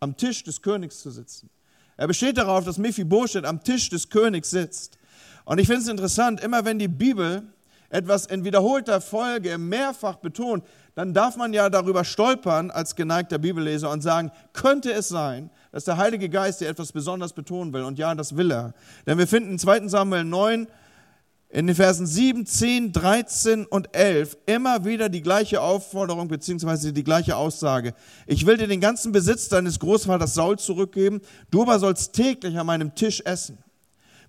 am 0.00 0.16
Tisch 0.16 0.42
des 0.44 0.62
Königs 0.62 1.00
zu 1.00 1.10
sitzen. 1.10 1.50
Er 1.96 2.06
besteht 2.06 2.38
darauf, 2.38 2.64
dass 2.64 2.78
Mephibosheth 2.78 3.44
am 3.44 3.62
Tisch 3.62 3.88
des 3.90 4.08
Königs 4.08 4.50
sitzt. 4.50 4.98
Und 5.44 5.58
ich 5.58 5.66
finde 5.66 5.82
es 5.82 5.88
interessant, 5.88 6.40
immer 6.40 6.64
wenn 6.64 6.78
die 6.78 6.88
Bibel 6.88 7.42
etwas 7.90 8.26
in 8.26 8.44
wiederholter 8.44 9.00
Folge 9.00 9.56
mehrfach 9.58 10.16
betont, 10.16 10.64
dann 10.94 11.14
darf 11.14 11.36
man 11.36 11.52
ja 11.52 11.70
darüber 11.70 12.04
stolpern 12.04 12.70
als 12.70 12.96
geneigter 12.96 13.38
Bibelleser 13.38 13.90
und 13.90 14.02
sagen, 14.02 14.30
könnte 14.52 14.92
es 14.92 15.08
sein, 15.08 15.50
dass 15.72 15.84
der 15.84 15.96
Heilige 15.96 16.28
Geist 16.28 16.60
dir 16.60 16.68
etwas 16.68 16.92
besonders 16.92 17.32
betonen 17.32 17.72
will? 17.72 17.84
Und 17.84 17.98
ja, 17.98 18.14
das 18.14 18.36
will 18.36 18.50
er. 18.50 18.74
Denn 19.06 19.18
wir 19.18 19.26
finden 19.26 19.52
in 19.52 19.58
2 19.58 19.88
Samuel 19.88 20.24
9 20.24 20.66
in 21.50 21.66
den 21.66 21.76
Versen 21.76 22.06
7, 22.06 22.44
10, 22.44 22.92
13 22.92 23.64
und 23.64 23.96
11 23.96 24.36
immer 24.44 24.84
wieder 24.84 25.08
die 25.08 25.22
gleiche 25.22 25.62
Aufforderung 25.62 26.28
beziehungsweise 26.28 26.92
die 26.92 27.04
gleiche 27.04 27.36
Aussage. 27.36 27.94
Ich 28.26 28.44
will 28.44 28.58
dir 28.58 28.68
den 28.68 28.82
ganzen 28.82 29.12
Besitz 29.12 29.48
deines 29.48 29.78
Großvaters 29.78 30.34
Saul 30.34 30.58
zurückgeben, 30.58 31.22
du 31.50 31.62
aber 31.62 31.78
sollst 31.78 32.12
täglich 32.12 32.58
an 32.58 32.66
meinem 32.66 32.94
Tisch 32.94 33.22
essen. 33.24 33.58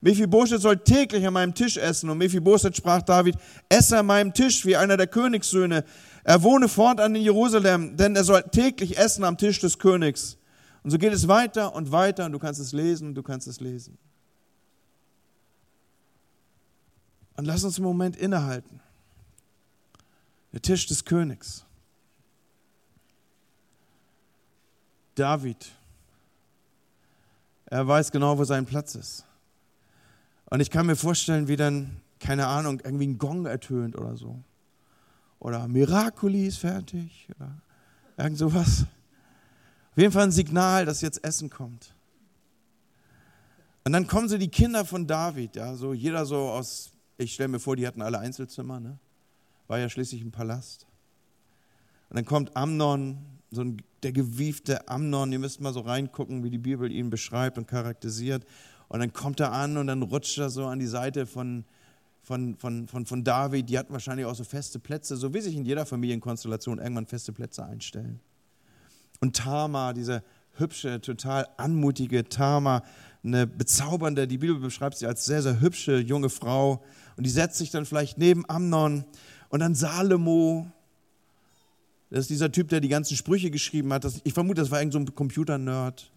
Mephibosheth 0.01 0.61
soll 0.61 0.77
täglich 0.77 1.25
an 1.27 1.33
meinem 1.33 1.53
Tisch 1.53 1.77
essen. 1.77 2.09
Und 2.09 2.17
Mephibosheth 2.19 2.77
sprach 2.77 3.01
David, 3.01 3.35
esse 3.67 3.99
an 3.99 4.05
meinem 4.05 4.33
Tisch 4.33 4.65
wie 4.65 4.77
einer 4.77 4.97
der 4.97 5.07
Königssöhne. 5.07 5.83
Er 6.23 6.43
wohne 6.43 6.69
fortan 6.69 7.15
in 7.15 7.21
Jerusalem, 7.21 7.97
denn 7.97 8.15
er 8.15 8.23
soll 8.23 8.43
täglich 8.43 8.97
essen 8.97 9.23
am 9.23 9.37
Tisch 9.37 9.59
des 9.59 9.77
Königs. 9.77 10.37
Und 10.83 10.91
so 10.91 10.97
geht 10.97 11.11
es 11.11 11.27
weiter 11.27 11.75
und 11.75 11.91
weiter 11.91 12.25
und 12.25 12.31
du 12.31 12.39
kannst 12.39 12.59
es 12.59 12.71
lesen 12.71 13.09
und 13.09 13.15
du 13.15 13.23
kannst 13.23 13.47
es 13.47 13.59
lesen. 13.59 13.97
Und 17.35 17.45
lass 17.45 17.63
uns 17.63 17.77
einen 17.77 17.85
Moment 17.85 18.15
innehalten. 18.15 18.79
Der 20.53 20.61
Tisch 20.61 20.87
des 20.87 21.03
Königs. 21.03 21.65
David. 25.15 25.71
Er 27.65 27.87
weiß 27.87 28.11
genau, 28.11 28.37
wo 28.37 28.43
sein 28.45 28.65
Platz 28.65 28.95
ist. 28.95 29.25
Und 30.49 30.59
ich 30.59 30.69
kann 30.69 30.85
mir 30.85 30.95
vorstellen, 30.95 31.47
wie 31.47 31.55
dann, 31.55 32.01
keine 32.19 32.47
Ahnung, 32.47 32.81
irgendwie 32.83 33.07
ein 33.07 33.17
Gong 33.17 33.45
ertönt 33.45 33.97
oder 33.97 34.17
so. 34.17 34.43
Oder 35.39 35.67
Miraculi 35.67 36.47
ist 36.47 36.57
fertig. 36.57 37.27
Oder 37.35 37.61
irgend 38.17 38.37
sowas. 38.37 38.85
Auf 39.91 39.97
jeden 39.97 40.11
Fall 40.11 40.23
ein 40.23 40.31
Signal, 40.31 40.85
dass 40.85 41.01
jetzt 41.01 41.23
Essen 41.23 41.49
kommt. 41.49 41.93
Und 43.83 43.93
dann 43.93 44.07
kommen 44.07 44.29
so 44.29 44.37
die 44.37 44.49
Kinder 44.49 44.85
von 44.85 45.07
David, 45.07 45.55
ja, 45.55 45.73
so 45.75 45.93
jeder 45.93 46.25
so 46.25 46.49
aus, 46.49 46.91
ich 47.17 47.33
stelle 47.33 47.49
mir 47.49 47.59
vor, 47.59 47.75
die 47.75 47.87
hatten 47.87 48.01
alle 48.01 48.19
Einzelzimmer, 48.19 48.79
ne? 48.79 48.99
War 49.67 49.79
ja 49.79 49.89
schließlich 49.89 50.21
ein 50.21 50.31
Palast. 50.31 50.85
Und 52.09 52.17
dann 52.17 52.25
kommt 52.25 52.55
Amnon, 52.55 53.17
so 53.51 53.61
ein, 53.61 53.81
der 54.03 54.11
gewiefte 54.11 54.87
Amnon, 54.87 55.31
ihr 55.31 55.39
müsst 55.39 55.61
mal 55.61 55.73
so 55.73 55.79
reingucken, 55.81 56.43
wie 56.43 56.49
die 56.49 56.57
Bibel 56.57 56.91
ihn 56.91 57.09
beschreibt 57.09 57.57
und 57.57 57.67
charakterisiert. 57.67 58.45
Und 58.89 58.99
dann 58.99 59.13
kommt 59.13 59.39
er 59.39 59.51
an 59.53 59.77
und 59.77 59.87
dann 59.87 60.01
rutscht 60.01 60.37
er 60.39 60.49
so 60.49 60.65
an 60.65 60.79
die 60.79 60.87
Seite 60.87 61.27
von, 61.27 61.63
von, 62.23 62.55
von, 62.57 62.87
von, 62.87 63.05
von 63.05 63.23
David. 63.23 63.69
Die 63.69 63.77
hatten 63.77 63.93
wahrscheinlich 63.93 64.25
auch 64.25 64.35
so 64.35 64.43
feste 64.43 64.79
Plätze, 64.79 65.15
so 65.15 65.33
wie 65.33 65.41
sich 65.41 65.55
in 65.55 65.63
jeder 65.63 65.85
Familienkonstellation 65.85 66.79
irgendwann 66.79 67.05
feste 67.05 67.31
Plätze 67.31 67.63
einstellen. 67.63 68.19
Und 69.21 69.35
Tama, 69.35 69.93
diese 69.93 70.23
hübsche, 70.53 70.99
total 71.01 71.47
anmutige 71.57 72.27
Tama, 72.27 72.83
eine 73.23 73.45
bezaubernde, 73.45 74.27
die 74.27 74.37
Bibel 74.37 74.59
beschreibt 74.59 74.97
sie 74.97 75.05
als 75.05 75.25
sehr, 75.25 75.43
sehr 75.43 75.61
hübsche 75.61 75.99
junge 75.99 76.29
Frau. 76.29 76.83
Und 77.15 77.25
die 77.25 77.29
setzt 77.29 77.57
sich 77.57 77.69
dann 77.69 77.85
vielleicht 77.85 78.17
neben 78.17 78.49
Amnon 78.49 79.05
und 79.49 79.59
dann 79.59 79.75
Salomo. 79.75 80.71
Das 82.09 82.21
ist 82.21 82.31
dieser 82.31 82.51
Typ, 82.51 82.69
der 82.69 82.79
die 82.79 82.87
ganzen 82.87 83.15
Sprüche 83.15 83.51
geschrieben 83.51 83.93
hat. 83.93 84.07
ich 84.23 84.33
vermute, 84.33 84.61
das 84.61 84.71
war 84.71 84.79
irgend 84.79 84.93
so 84.93 84.99
ein 84.99 85.13
Computer-Nerd 85.13 86.11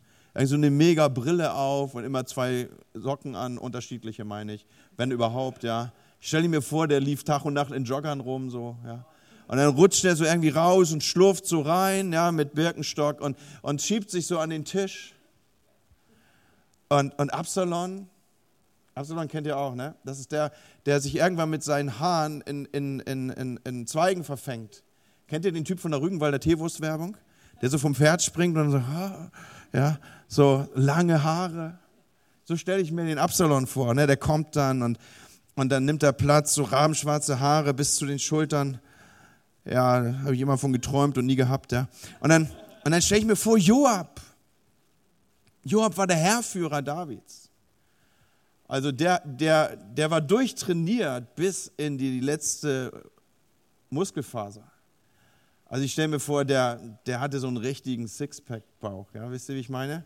so 0.45 0.55
eine 0.55 0.71
mega 0.71 1.09
Brille 1.09 1.55
auf 1.55 1.95
und 1.95 2.05
immer 2.05 2.25
zwei 2.25 2.69
Socken 2.95 3.35
an, 3.35 3.59
unterschiedliche 3.59 4.25
meine 4.25 4.55
ich, 4.55 4.67
wenn 4.97 5.11
überhaupt, 5.11 5.63
ja. 5.63 5.93
Ich 6.21 6.29
stelle 6.29 6.49
mir 6.49 6.63
vor, 6.63 6.89
der 6.89 7.01
lief 7.01 7.25
Tag 7.25 7.45
und 7.45 7.55
Nacht 7.55 7.73
in 7.73 7.85
Joggern 7.85 8.21
rum, 8.21 8.51
so, 8.51 8.77
ja. 8.87 9.05
Und 9.49 9.59
dann 9.59 9.75
rutscht 9.75 10.05
er 10.05 10.17
so 10.17 10.25
irgendwie 10.25 10.49
raus 10.49 10.93
und 10.93 11.03
schlurft 11.03 11.47
so 11.47 11.61
rein, 11.61 12.13
ja, 12.13 12.33
mit 12.33 12.55
Birkenstock 12.55 13.21
und, 13.21 13.37
und 13.61 13.83
schiebt 13.83 14.11
sich 14.11 14.27
so 14.27 14.39
an 14.39 14.51
den 14.51 14.65
Tisch. 14.65 15.15
Und, 16.89 17.19
und 17.19 17.35
Absalon, 17.35 18.09
Absalon 18.95 19.29
kennt 19.29 19.47
ihr 19.47 19.57
auch, 19.57 19.75
ne? 19.75 19.95
Das 20.05 20.19
ist 20.19 20.33
der, 20.33 20.53
der 20.87 21.01
sich 21.01 21.17
irgendwann 21.17 21.51
mit 21.51 21.63
seinen 21.63 21.99
Haaren 21.99 22.41
in, 22.43 22.67
in, 22.67 23.01
in, 23.01 23.31
in, 23.31 23.61
in 23.65 23.87
Zweigen 23.87 24.25
verfängt. 24.25 24.83
Kennt 25.27 25.45
ihr 25.45 25.53
den 25.53 25.65
Typ 25.65 25.81
von 25.81 25.91
der 25.91 26.01
Rügenwalder 26.01 26.41
Teewurstwerbung? 26.41 27.17
Der 27.63 27.71
so 27.71 27.79
vom 27.79 27.95
Pferd 27.95 28.23
springt 28.23 28.57
und 28.57 28.71
so, 28.71 28.83
ja, 29.73 29.99
so 30.33 30.67
lange 30.75 31.23
Haare. 31.23 31.79
So 32.45 32.57
stelle 32.57 32.81
ich 32.81 32.91
mir 32.91 33.05
den 33.05 33.19
Absalon 33.19 33.67
vor, 33.67 33.93
ne? 33.93 34.07
der 34.07 34.17
kommt 34.17 34.57
dann 34.57 34.83
und, 34.83 34.99
und 35.57 35.69
dann 35.69 35.85
nimmt 35.85 36.03
er 36.03 36.15
Platz, 36.15 36.55
so 36.55 36.63
rabenschwarze 36.63 37.39
Haare 37.39 37.75
bis 37.75 37.97
zu 37.97 38.07
den 38.07 38.19
Schultern. 38.19 38.81
Ja, 39.67 40.15
habe 40.25 40.35
ich 40.35 40.41
immer 40.41 40.57
von 40.57 40.73
geträumt 40.73 41.19
und 41.19 41.27
nie 41.27 41.37
gehabt, 41.37 41.73
ja. 41.73 41.87
Und 42.21 42.31
dann, 42.31 42.51
und 42.85 42.93
dann 42.93 43.03
stelle 43.03 43.21
ich 43.21 43.27
mir 43.27 43.37
vor, 43.37 43.59
Joab. 43.59 44.23
Joab 45.65 45.99
war 45.99 46.07
der 46.07 46.17
Herrführer 46.17 46.81
Davids. 46.81 47.51
Also 48.67 48.91
der, 48.91 49.21
der, 49.27 49.77
der 49.77 50.11
war 50.11 50.23
durchtrainiert 50.23 51.37
bis 51.37 51.71
in 51.77 51.99
die 51.99 52.21
letzte 52.21 52.91
Muskelfaser. 53.91 54.72
Also 55.73 55.87
ich 55.87 55.93
stelle 55.93 56.09
mir 56.09 56.21
vor, 56.21 56.45
der, 56.45 56.77
der 57.07 57.19
hatte 57.19 57.41
so 57.41 57.49
einen 57.49 57.57
richtigen 57.57 58.07
Sixpack-Bauch. 58.07 59.07
Ja, 59.15 59.31
wisst 59.31 59.49
ihr, 59.49 59.55
wie 59.55 59.61
ich 59.61 59.71
meine? 59.71 60.05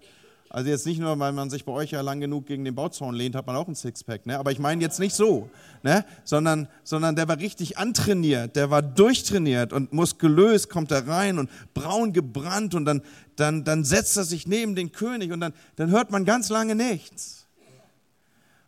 Also 0.49 0.71
jetzt 0.71 0.87
nicht 0.87 1.01
nur, 1.01 1.19
weil 1.19 1.33
man 1.33 1.51
sich 1.51 1.65
bei 1.65 1.73
euch 1.73 1.91
ja 1.91 2.03
lang 2.03 2.21
genug 2.21 2.47
gegen 2.47 2.65
den 2.65 2.77
Bauzaun 2.77 3.17
lehnt, 3.17 3.35
hat 3.35 3.49
man 3.49 3.57
auch 3.57 3.67
einen 3.67 3.75
Sixpack. 3.75 4.27
Ne? 4.27 4.39
Aber 4.39 4.53
ich 4.53 4.61
meine 4.61 4.81
jetzt 4.81 5.01
nicht 5.01 5.17
so, 5.17 5.51
ne? 5.83 6.05
sondern, 6.23 6.69
sondern 6.85 7.17
der 7.17 7.27
war 7.27 7.41
richtig 7.41 7.79
antrainiert, 7.79 8.55
der 8.55 8.71
war 8.71 8.81
durchtrainiert 8.81 9.73
und 9.73 9.93
muskulös 9.93 10.69
kommt 10.69 10.93
er 10.93 11.09
rein 11.09 11.37
und 11.37 11.51
braun 11.75 12.13
gebrannt 12.13 12.77
und 12.77 12.85
dann, 12.85 13.03
dann, 13.35 13.65
dann 13.65 13.83
setzt 13.83 14.17
er 14.17 14.23
sich 14.23 14.47
neben 14.47 14.77
den 14.77 14.93
König 14.93 15.33
und 15.33 15.41
dann, 15.41 15.53
dann 15.75 15.91
hört 15.91 16.13
man 16.13 16.25
ganz 16.25 16.49
lange 16.49 16.77
nichts. 16.77 17.49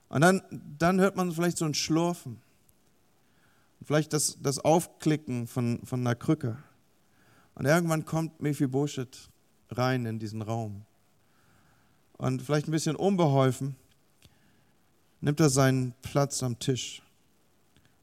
Und 0.08 0.22
dann, 0.22 0.42
dann 0.50 0.98
hört 0.98 1.14
man 1.14 1.30
vielleicht 1.30 1.58
so 1.58 1.64
ein 1.64 1.74
Schlurfen. 1.74 2.40
Vielleicht 3.84 4.12
das, 4.12 4.36
das 4.42 4.58
Aufklicken 4.58 5.46
von, 5.46 5.78
von 5.84 6.00
einer 6.00 6.16
Krücke. 6.16 6.56
Und 7.58 7.66
irgendwann 7.66 8.04
kommt 8.04 8.40
Mephibosheth 8.40 9.30
rein 9.70 10.06
in 10.06 10.20
diesen 10.20 10.42
Raum. 10.42 10.84
Und 12.16 12.40
vielleicht 12.40 12.68
ein 12.68 12.72
bisschen 12.72 12.94
unbeholfen 12.94 13.74
nimmt 15.20 15.40
er 15.40 15.50
seinen 15.50 15.92
Platz 16.02 16.44
am 16.44 16.60
Tisch 16.60 17.02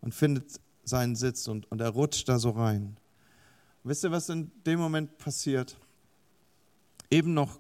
und 0.02 0.14
findet 0.14 0.60
seinen 0.84 1.16
Sitz 1.16 1.48
und, 1.48 1.72
und 1.72 1.80
er 1.80 1.90
rutscht 1.90 2.28
da 2.28 2.38
so 2.38 2.50
rein. 2.50 2.98
Und 3.84 3.90
wisst 3.90 4.04
ihr, 4.04 4.12
was 4.12 4.28
in 4.28 4.52
dem 4.66 4.78
Moment 4.78 5.18
passiert? 5.18 5.78
Eben 7.10 7.34
noch 7.34 7.58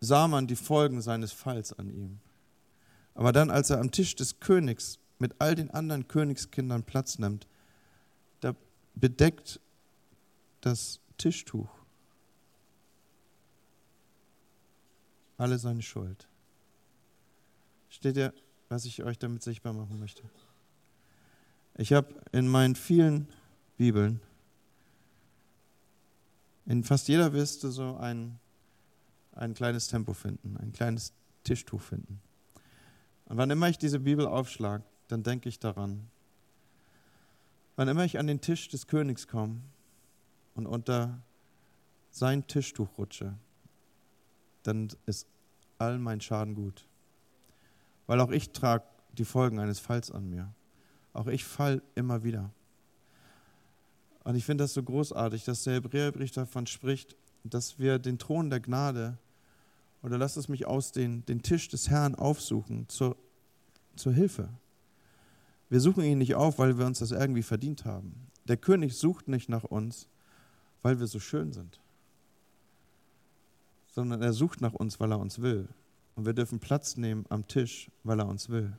sah 0.00 0.28
man 0.28 0.46
die 0.46 0.56
Folgen 0.56 1.00
seines 1.00 1.32
Falls 1.32 1.72
an 1.72 1.88
ihm. 1.88 2.20
Aber 3.14 3.32
dann, 3.32 3.50
als 3.50 3.70
er 3.70 3.80
am 3.80 3.90
Tisch 3.90 4.14
des 4.16 4.38
Königs 4.38 4.98
mit 5.18 5.34
all 5.38 5.54
den 5.54 5.70
anderen 5.70 6.08
Königskindern 6.08 6.82
Platz 6.82 7.18
nimmt, 7.18 7.46
da 8.40 8.54
bedeckt 8.94 9.60
das 10.60 11.00
Tischtuch. 11.16 11.68
Alle 15.38 15.58
seine 15.58 15.82
Schuld. 15.82 16.28
Steht 17.90 18.16
ja, 18.16 18.32
was 18.68 18.84
ich 18.84 19.02
euch 19.02 19.18
damit 19.18 19.42
sichtbar 19.42 19.72
machen 19.72 19.98
möchte. 19.98 20.22
Ich 21.76 21.92
habe 21.92 22.14
in 22.32 22.48
meinen 22.48 22.74
vielen 22.74 23.28
Bibeln, 23.76 24.20
in 26.64 26.82
fast 26.82 27.06
jeder 27.08 27.32
wirst 27.32 27.62
du 27.62 27.70
so 27.70 27.96
ein, 27.96 28.38
ein 29.32 29.54
kleines 29.54 29.88
Tempo 29.88 30.14
finden, 30.14 30.56
ein 30.56 30.72
kleines 30.72 31.12
Tischtuch 31.44 31.80
finden. 31.80 32.20
Und 33.26 33.36
wann 33.36 33.50
immer 33.50 33.68
ich 33.68 33.78
diese 33.78 34.00
Bibel 34.00 34.26
aufschlage, 34.26 34.84
dann 35.08 35.22
denke 35.22 35.48
ich 35.48 35.60
daran. 35.60 36.08
Wann 37.76 37.88
immer 37.88 38.04
ich 38.04 38.18
an 38.18 38.26
den 38.26 38.40
Tisch 38.40 38.68
des 38.68 38.86
Königs 38.86 39.28
komme, 39.28 39.60
und 40.56 40.66
unter 40.66 41.22
sein 42.10 42.46
Tischtuch 42.46 42.88
rutsche, 42.98 43.34
dann 44.62 44.88
ist 45.04 45.28
all 45.78 45.98
mein 45.98 46.20
Schaden 46.20 46.54
gut. 46.54 46.88
Weil 48.06 48.20
auch 48.20 48.30
ich 48.30 48.50
trage 48.50 48.84
die 49.12 49.24
Folgen 49.24 49.58
eines 49.58 49.78
Falls 49.78 50.10
an 50.10 50.28
mir. 50.28 50.52
Auch 51.12 51.26
ich 51.26 51.44
fall 51.44 51.82
immer 51.94 52.24
wieder. 52.24 52.50
Und 54.24 54.34
ich 54.34 54.44
finde 54.44 54.64
das 54.64 54.74
so 54.74 54.82
großartig, 54.82 55.44
dass 55.44 55.64
der 55.64 55.74
Hebräerbrief 55.74 56.32
davon 56.32 56.66
spricht, 56.66 57.16
dass 57.44 57.78
wir 57.78 57.98
den 57.98 58.18
Thron 58.18 58.50
der 58.50 58.60
Gnade 58.60 59.18
oder 60.02 60.18
lasst 60.18 60.36
es 60.36 60.48
mich 60.48 60.66
ausdehnen, 60.66 61.24
den 61.26 61.42
Tisch 61.42 61.68
des 61.68 61.90
Herrn 61.90 62.14
aufsuchen 62.14 62.88
zur, 62.88 63.16
zur 63.94 64.12
Hilfe. 64.12 64.48
Wir 65.68 65.80
suchen 65.80 66.04
ihn 66.04 66.18
nicht 66.18 66.34
auf, 66.34 66.58
weil 66.58 66.78
wir 66.78 66.86
uns 66.86 67.00
das 67.00 67.10
irgendwie 67.10 67.42
verdient 67.42 67.84
haben. 67.84 68.28
Der 68.44 68.56
König 68.56 68.96
sucht 68.96 69.28
nicht 69.28 69.48
nach 69.48 69.64
uns, 69.64 70.08
weil 70.82 71.00
wir 71.00 71.06
so 71.06 71.18
schön 71.18 71.52
sind, 71.52 71.80
sondern 73.90 74.22
er 74.22 74.32
sucht 74.32 74.60
nach 74.60 74.74
uns, 74.74 75.00
weil 75.00 75.12
er 75.12 75.18
uns 75.18 75.40
will. 75.40 75.68
Und 76.14 76.26
wir 76.26 76.32
dürfen 76.32 76.60
Platz 76.60 76.96
nehmen 76.96 77.26
am 77.28 77.46
Tisch, 77.46 77.90
weil 78.04 78.20
er 78.20 78.26
uns 78.26 78.48
will. 78.48 78.72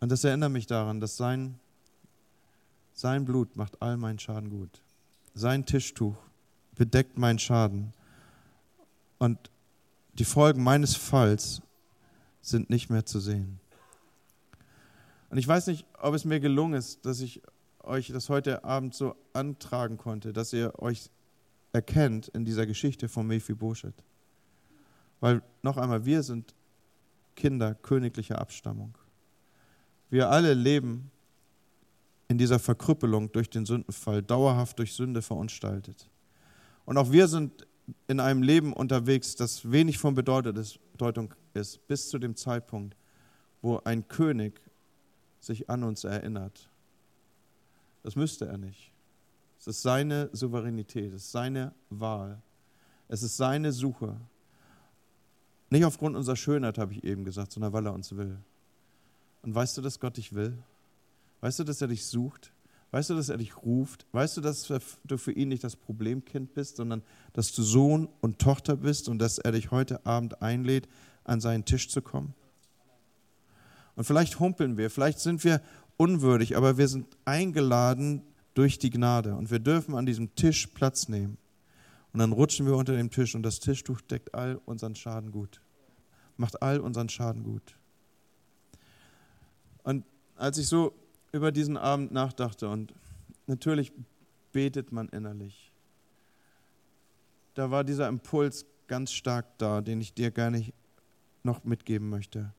Und 0.00 0.12
das 0.12 0.24
erinnert 0.24 0.52
mich 0.52 0.66
daran, 0.66 1.00
dass 1.00 1.16
sein, 1.16 1.58
sein 2.92 3.24
Blut 3.24 3.56
macht 3.56 3.80
all 3.82 3.96
meinen 3.96 4.18
Schaden 4.18 4.50
gut. 4.50 4.82
Sein 5.34 5.66
Tischtuch 5.66 6.16
bedeckt 6.74 7.18
meinen 7.18 7.38
Schaden. 7.38 7.92
Und 9.18 9.50
die 10.14 10.24
Folgen 10.24 10.62
meines 10.62 10.96
Falls 10.96 11.62
sind 12.40 12.70
nicht 12.70 12.90
mehr 12.90 13.04
zu 13.04 13.20
sehen. 13.20 13.60
Und 15.30 15.38
ich 15.38 15.46
weiß 15.46 15.66
nicht, 15.66 15.84
ob 16.00 16.14
es 16.14 16.24
mir 16.24 16.40
gelungen 16.40 16.74
ist, 16.74 17.04
dass 17.04 17.20
ich 17.20 17.42
euch 17.88 18.08
das 18.08 18.28
heute 18.28 18.64
Abend 18.64 18.94
so 18.94 19.16
antragen 19.32 19.96
konnte, 19.96 20.32
dass 20.32 20.52
ihr 20.52 20.78
euch 20.78 21.10
erkennt 21.72 22.28
in 22.28 22.44
dieser 22.44 22.66
Geschichte 22.66 23.08
von 23.08 23.26
Mephibosheth. 23.26 24.04
Weil 25.20 25.42
noch 25.62 25.76
einmal, 25.76 26.04
wir 26.04 26.22
sind 26.22 26.54
Kinder 27.34 27.74
königlicher 27.74 28.40
Abstammung. 28.40 28.96
Wir 30.10 30.30
alle 30.30 30.54
leben 30.54 31.10
in 32.28 32.38
dieser 32.38 32.58
Verkrüppelung 32.58 33.32
durch 33.32 33.50
den 33.50 33.66
Sündenfall, 33.66 34.22
dauerhaft 34.22 34.78
durch 34.78 34.92
Sünde 34.92 35.22
verunstaltet. 35.22 36.08
Und 36.84 36.96
auch 36.98 37.10
wir 37.10 37.26
sind 37.28 37.66
in 38.06 38.20
einem 38.20 38.42
Leben 38.42 38.72
unterwegs, 38.72 39.34
das 39.34 39.70
wenig 39.70 39.98
von 39.98 40.14
Bedeutung 40.14 41.34
ist, 41.54 41.86
bis 41.86 42.08
zu 42.08 42.18
dem 42.18 42.36
Zeitpunkt, 42.36 42.96
wo 43.62 43.78
ein 43.84 44.06
König 44.08 44.60
sich 45.40 45.70
an 45.70 45.84
uns 45.84 46.04
erinnert. 46.04 46.67
Das 48.08 48.16
müsste 48.16 48.46
er 48.46 48.56
nicht. 48.56 48.90
Es 49.60 49.66
ist 49.66 49.82
seine 49.82 50.30
Souveränität, 50.32 51.12
es 51.12 51.24
ist 51.24 51.30
seine 51.30 51.74
Wahl, 51.90 52.40
es 53.06 53.22
ist 53.22 53.36
seine 53.36 53.70
Suche. 53.70 54.18
Nicht 55.68 55.84
aufgrund 55.84 56.16
unserer 56.16 56.34
Schönheit, 56.34 56.78
habe 56.78 56.94
ich 56.94 57.04
eben 57.04 57.26
gesagt, 57.26 57.52
sondern 57.52 57.74
weil 57.74 57.84
er 57.84 57.92
uns 57.92 58.16
will. 58.16 58.38
Und 59.42 59.54
weißt 59.54 59.76
du, 59.76 59.82
dass 59.82 60.00
Gott 60.00 60.16
dich 60.16 60.34
will? 60.34 60.56
Weißt 61.42 61.58
du, 61.58 61.64
dass 61.64 61.82
er 61.82 61.88
dich 61.88 62.06
sucht? 62.06 62.50
Weißt 62.92 63.10
du, 63.10 63.14
dass 63.14 63.28
er 63.28 63.36
dich 63.36 63.58
ruft? 63.58 64.06
Weißt 64.12 64.38
du, 64.38 64.40
dass 64.40 64.72
du 65.04 65.18
für 65.18 65.32
ihn 65.32 65.48
nicht 65.48 65.62
das 65.62 65.76
Problemkind 65.76 66.54
bist, 66.54 66.76
sondern 66.76 67.02
dass 67.34 67.52
du 67.52 67.62
Sohn 67.62 68.08
und 68.22 68.38
Tochter 68.38 68.78
bist 68.78 69.10
und 69.10 69.18
dass 69.18 69.36
er 69.36 69.52
dich 69.52 69.70
heute 69.70 70.06
Abend 70.06 70.40
einlädt, 70.40 70.88
an 71.24 71.42
seinen 71.42 71.66
Tisch 71.66 71.90
zu 71.90 72.00
kommen? 72.00 72.32
Und 73.96 74.04
vielleicht 74.04 74.40
humpeln 74.40 74.78
wir, 74.78 74.88
vielleicht 74.88 75.18
sind 75.18 75.44
wir 75.44 75.60
unwürdig, 75.98 76.56
aber 76.56 76.78
wir 76.78 76.88
sind 76.88 77.06
eingeladen 77.26 78.22
durch 78.54 78.78
die 78.78 78.88
Gnade 78.88 79.34
und 79.34 79.50
wir 79.50 79.58
dürfen 79.58 79.94
an 79.94 80.06
diesem 80.06 80.34
Tisch 80.34 80.66
Platz 80.68 81.08
nehmen. 81.08 81.36
Und 82.14 82.20
dann 82.20 82.32
rutschen 82.32 82.64
wir 82.64 82.74
unter 82.74 82.96
dem 82.96 83.10
Tisch 83.10 83.34
und 83.34 83.42
das 83.42 83.60
Tischtuch 83.60 84.00
deckt 84.00 84.34
all 84.34 84.58
unseren 84.64 84.94
Schaden 84.94 85.30
gut, 85.30 85.60
macht 86.38 86.62
all 86.62 86.80
unseren 86.80 87.10
Schaden 87.10 87.44
gut. 87.44 87.76
Und 89.82 90.04
als 90.36 90.56
ich 90.56 90.66
so 90.66 90.94
über 91.32 91.52
diesen 91.52 91.76
Abend 91.76 92.12
nachdachte 92.12 92.68
und 92.68 92.94
natürlich 93.46 93.92
betet 94.52 94.92
man 94.92 95.08
innerlich. 95.08 95.72
Da 97.54 97.70
war 97.70 97.84
dieser 97.84 98.08
Impuls 98.08 98.64
ganz 98.86 99.12
stark 99.12 99.46
da, 99.58 99.80
den 99.80 100.00
ich 100.00 100.14
dir 100.14 100.30
gerne 100.30 100.72
noch 101.42 101.64
mitgeben 101.64 102.08
möchte. 102.08 102.52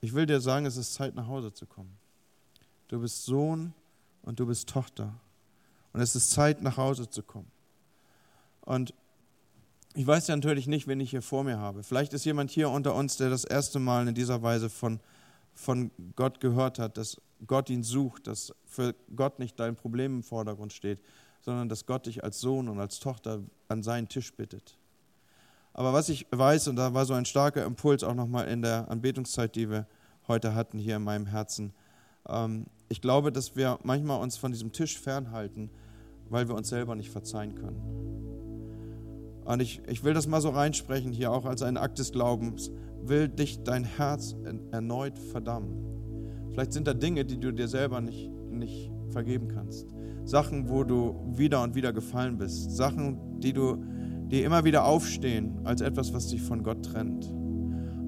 Ich 0.00 0.14
will 0.14 0.26
dir 0.26 0.40
sagen, 0.40 0.66
es 0.66 0.76
ist 0.76 0.94
Zeit 0.94 1.14
nach 1.14 1.26
Hause 1.26 1.52
zu 1.52 1.66
kommen. 1.66 1.96
Du 2.94 3.00
bist 3.00 3.24
Sohn 3.24 3.74
und 4.22 4.38
du 4.38 4.46
bist 4.46 4.68
Tochter. 4.68 5.18
Und 5.92 6.00
es 6.00 6.14
ist 6.14 6.30
Zeit 6.30 6.62
nach 6.62 6.76
Hause 6.76 7.10
zu 7.10 7.24
kommen. 7.24 7.50
Und 8.60 8.94
ich 9.94 10.06
weiß 10.06 10.28
ja 10.28 10.36
natürlich 10.36 10.68
nicht, 10.68 10.86
wen 10.86 11.00
ich 11.00 11.10
hier 11.10 11.20
vor 11.20 11.42
mir 11.42 11.58
habe. 11.58 11.82
Vielleicht 11.82 12.12
ist 12.12 12.24
jemand 12.24 12.52
hier 12.52 12.70
unter 12.70 12.94
uns, 12.94 13.16
der 13.16 13.30
das 13.30 13.44
erste 13.44 13.80
Mal 13.80 14.06
in 14.06 14.14
dieser 14.14 14.44
Weise 14.44 14.70
von, 14.70 15.00
von 15.54 15.90
Gott 16.14 16.38
gehört 16.38 16.78
hat, 16.78 16.96
dass 16.96 17.20
Gott 17.48 17.68
ihn 17.68 17.82
sucht, 17.82 18.28
dass 18.28 18.54
für 18.64 18.94
Gott 19.16 19.40
nicht 19.40 19.58
dein 19.58 19.74
Problem 19.74 20.18
im 20.18 20.22
Vordergrund 20.22 20.72
steht, 20.72 21.00
sondern 21.40 21.68
dass 21.68 21.86
Gott 21.86 22.06
dich 22.06 22.22
als 22.22 22.40
Sohn 22.40 22.68
und 22.68 22.78
als 22.78 23.00
Tochter 23.00 23.42
an 23.66 23.82
seinen 23.82 24.08
Tisch 24.08 24.32
bittet. 24.34 24.78
Aber 25.72 25.92
was 25.92 26.10
ich 26.10 26.28
weiß, 26.30 26.68
und 26.68 26.76
da 26.76 26.94
war 26.94 27.06
so 27.06 27.14
ein 27.14 27.24
starker 27.24 27.64
Impuls 27.64 28.04
auch 28.04 28.14
nochmal 28.14 28.46
in 28.46 28.62
der 28.62 28.88
Anbetungszeit, 28.88 29.56
die 29.56 29.68
wir 29.68 29.88
heute 30.28 30.54
hatten 30.54 30.78
hier 30.78 30.94
in 30.94 31.02
meinem 31.02 31.26
Herzen, 31.26 31.74
ähm, 32.28 32.66
ich 32.88 33.00
glaube, 33.00 33.32
dass 33.32 33.56
wir 33.56 33.78
manchmal 33.82 34.20
uns 34.20 34.36
von 34.36 34.52
diesem 34.52 34.72
Tisch 34.72 34.98
fernhalten, 34.98 35.70
weil 36.28 36.48
wir 36.48 36.54
uns 36.54 36.68
selber 36.68 36.94
nicht 36.94 37.10
verzeihen 37.10 37.54
können. 37.54 37.80
Und 39.44 39.60
ich, 39.60 39.82
ich 39.86 40.04
will 40.04 40.14
das 40.14 40.26
mal 40.26 40.40
so 40.40 40.50
reinsprechen 40.50 41.12
hier 41.12 41.30
auch 41.30 41.44
als 41.44 41.62
ein 41.62 41.76
Akt 41.76 41.98
des 41.98 42.12
Glaubens. 42.12 42.70
Will 43.02 43.28
dich 43.28 43.62
dein 43.62 43.84
Herz 43.84 44.34
erneut 44.70 45.18
verdammen? 45.18 46.50
Vielleicht 46.52 46.72
sind 46.72 46.86
da 46.86 46.94
Dinge, 46.94 47.24
die 47.24 47.38
du 47.38 47.52
dir 47.52 47.68
selber 47.68 48.00
nicht, 48.00 48.30
nicht 48.50 48.90
vergeben 49.10 49.48
kannst. 49.48 49.86
Sachen, 50.24 50.70
wo 50.70 50.84
du 50.84 51.20
wieder 51.36 51.62
und 51.62 51.74
wieder 51.74 51.92
gefallen 51.92 52.38
bist. 52.38 52.70
Sachen, 52.70 53.40
die 53.40 53.52
du 53.52 53.76
die 54.34 54.42
immer 54.42 54.64
wieder 54.64 54.84
aufstehen 54.84 55.60
als 55.64 55.80
etwas, 55.80 56.12
was 56.12 56.28
dich 56.28 56.42
von 56.42 56.62
Gott 56.62 56.84
trennt. 56.84 57.32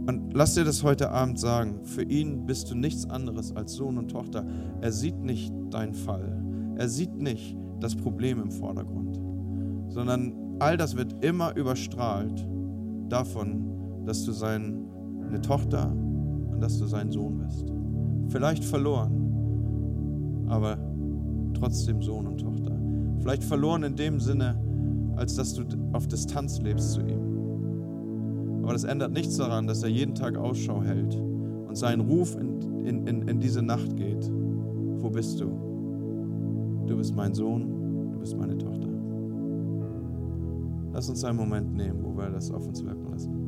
Und 0.07 0.35
lass 0.35 0.55
dir 0.55 0.65
das 0.65 0.83
heute 0.83 1.11
Abend 1.11 1.39
sagen. 1.39 1.85
Für 1.85 2.03
ihn 2.03 2.47
bist 2.47 2.71
du 2.71 2.75
nichts 2.75 3.09
anderes 3.09 3.55
als 3.55 3.75
Sohn 3.75 3.99
und 3.99 4.11
Tochter. 4.11 4.45
Er 4.81 4.93
sieht 4.93 5.19
nicht 5.19 5.53
deinen 5.71 5.95
Fall. 5.95 6.41
Er 6.77 6.89
sieht 6.89 7.17
nicht 7.17 7.57
das 7.81 7.95
Problem 7.95 8.41
im 8.41 8.51
Vordergrund, 8.51 9.19
sondern 9.89 10.33
all 10.59 10.77
das 10.77 10.97
wird 10.97 11.25
immer 11.25 11.55
überstrahlt 11.57 12.47
davon, 13.09 14.05
dass 14.05 14.25
du 14.25 14.33
seine 14.33 15.41
Tochter 15.43 15.91
und 15.93 16.61
dass 16.61 16.79
du 16.79 16.87
sein 16.87 17.11
Sohn 17.11 17.39
bist 17.39 17.77
vielleicht 18.29 18.65
verloren, 18.65 20.45
aber 20.49 20.79
trotzdem 21.55 22.03
Sohn 22.03 22.27
und 22.27 22.39
Tochter. 22.39 22.77
Vielleicht 23.21 23.45
verloren 23.45 23.83
in 23.83 23.97
dem 23.97 24.21
Sinne, 24.21 24.61
als 25.17 25.37
dass 25.37 25.55
du 25.55 25.65
auf 25.93 26.07
Distanz 26.07 26.61
lebst 26.61 26.93
zu 26.93 27.01
ihm. 27.01 27.26
Aber 28.67 28.73
das 28.73 28.83
ändert 28.83 29.13
nichts 29.13 29.37
daran, 29.37 29.69
dass 29.69 29.85
er 29.85 29.91
jeden 29.91 30.17
Tag 30.17 30.37
Ausschau 30.37 30.83
hält 30.83 31.15
und 31.15 31.77
sein 31.77 32.01
Ruf 32.01 32.35
in, 32.35 32.85
in, 32.85 33.07
in, 33.07 33.29
in 33.29 33.39
diese 33.39 33.63
Nacht 33.63 33.95
geht. 33.97 34.29
Wo 34.29 35.09
bist 35.09 35.41
du? 35.41 36.85
Du 36.89 36.97
bist 36.97 37.15
mein 37.15 37.33
Sohn, 37.33 38.11
du 38.11 38.19
bist 38.19 38.37
meine 38.37 38.59
Tochter. 38.59 38.89
Lass 40.93 41.09
uns 41.09 41.23
einen 41.23 41.37
Moment 41.37 41.77
nehmen, 41.77 42.03
wo 42.03 42.17
wir 42.17 42.29
das 42.29 42.51
auf 42.51 42.67
uns 42.67 42.85
wirken 42.85 43.07
lassen. 43.09 43.46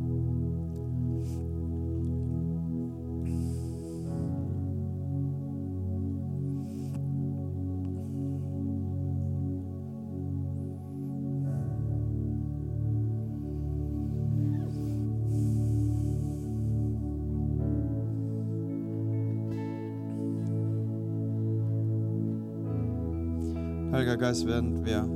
Geist, 24.29 24.47
während 24.47 24.85
wir 24.85 25.09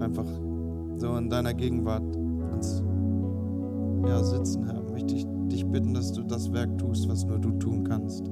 einfach 0.00 0.26
so 0.96 1.14
in 1.14 1.30
deiner 1.30 1.54
Gegenwart 1.54 2.02
uns 2.52 2.82
ja, 4.08 4.24
sitzen, 4.24 4.64
Herr, 4.64 4.82
möchte 4.90 5.14
ich 5.14 5.24
dich 5.46 5.64
bitten, 5.64 5.94
dass 5.94 6.10
du 6.10 6.24
das 6.24 6.52
Werk 6.52 6.76
tust, 6.78 7.08
was 7.08 7.24
nur 7.24 7.38
du 7.38 7.52
tun 7.60 7.84
kannst. 7.84 8.28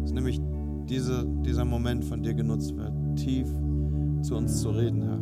Dass 0.00 0.12
nämlich 0.12 0.40
diese, 0.88 1.26
dieser 1.44 1.66
Moment 1.66 2.06
von 2.06 2.22
dir 2.22 2.32
genutzt 2.32 2.74
wird, 2.74 2.94
tief 3.16 3.48
zu 4.22 4.34
uns 4.36 4.62
zu 4.62 4.70
reden, 4.70 5.02
Herr. 5.02 5.20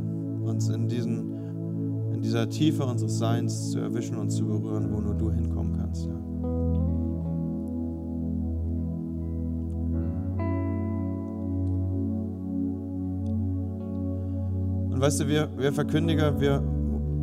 Uns 0.49 0.69
in, 0.69 0.87
diesen, 0.87 2.13
in 2.15 2.23
dieser 2.23 2.49
Tiefe 2.49 2.87
unseres 2.87 3.19
Seins 3.19 3.73
zu 3.73 3.81
erwischen 3.81 4.19
und 4.19 4.31
zu 4.31 4.47
berühren, 4.47 4.93
wo 4.93 5.01
nur 5.01 5.17
du 5.17 5.33
hinkommen 5.33 5.77
kannst, 5.77 6.07
Herr. 6.07 6.23
Weißt 15.09 15.21
du, 15.21 15.29
wir, 15.29 15.49
wir 15.57 15.73
Verkündiger, 15.73 16.39
wir, 16.39 16.63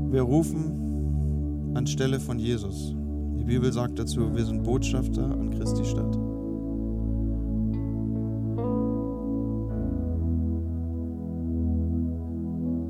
wir 0.10 0.24
rufen 0.24 1.76
anstelle 1.76 2.20
von 2.20 2.40
Jesus. 2.40 2.96
Die 3.38 3.44
Bibel 3.44 3.72
sagt 3.72 4.00
dazu, 4.00 4.36
wir 4.36 4.44
sind 4.44 4.64
Botschafter 4.64 5.24
an 5.24 5.52
Christi 5.52 5.86
Stadt. 5.86 6.16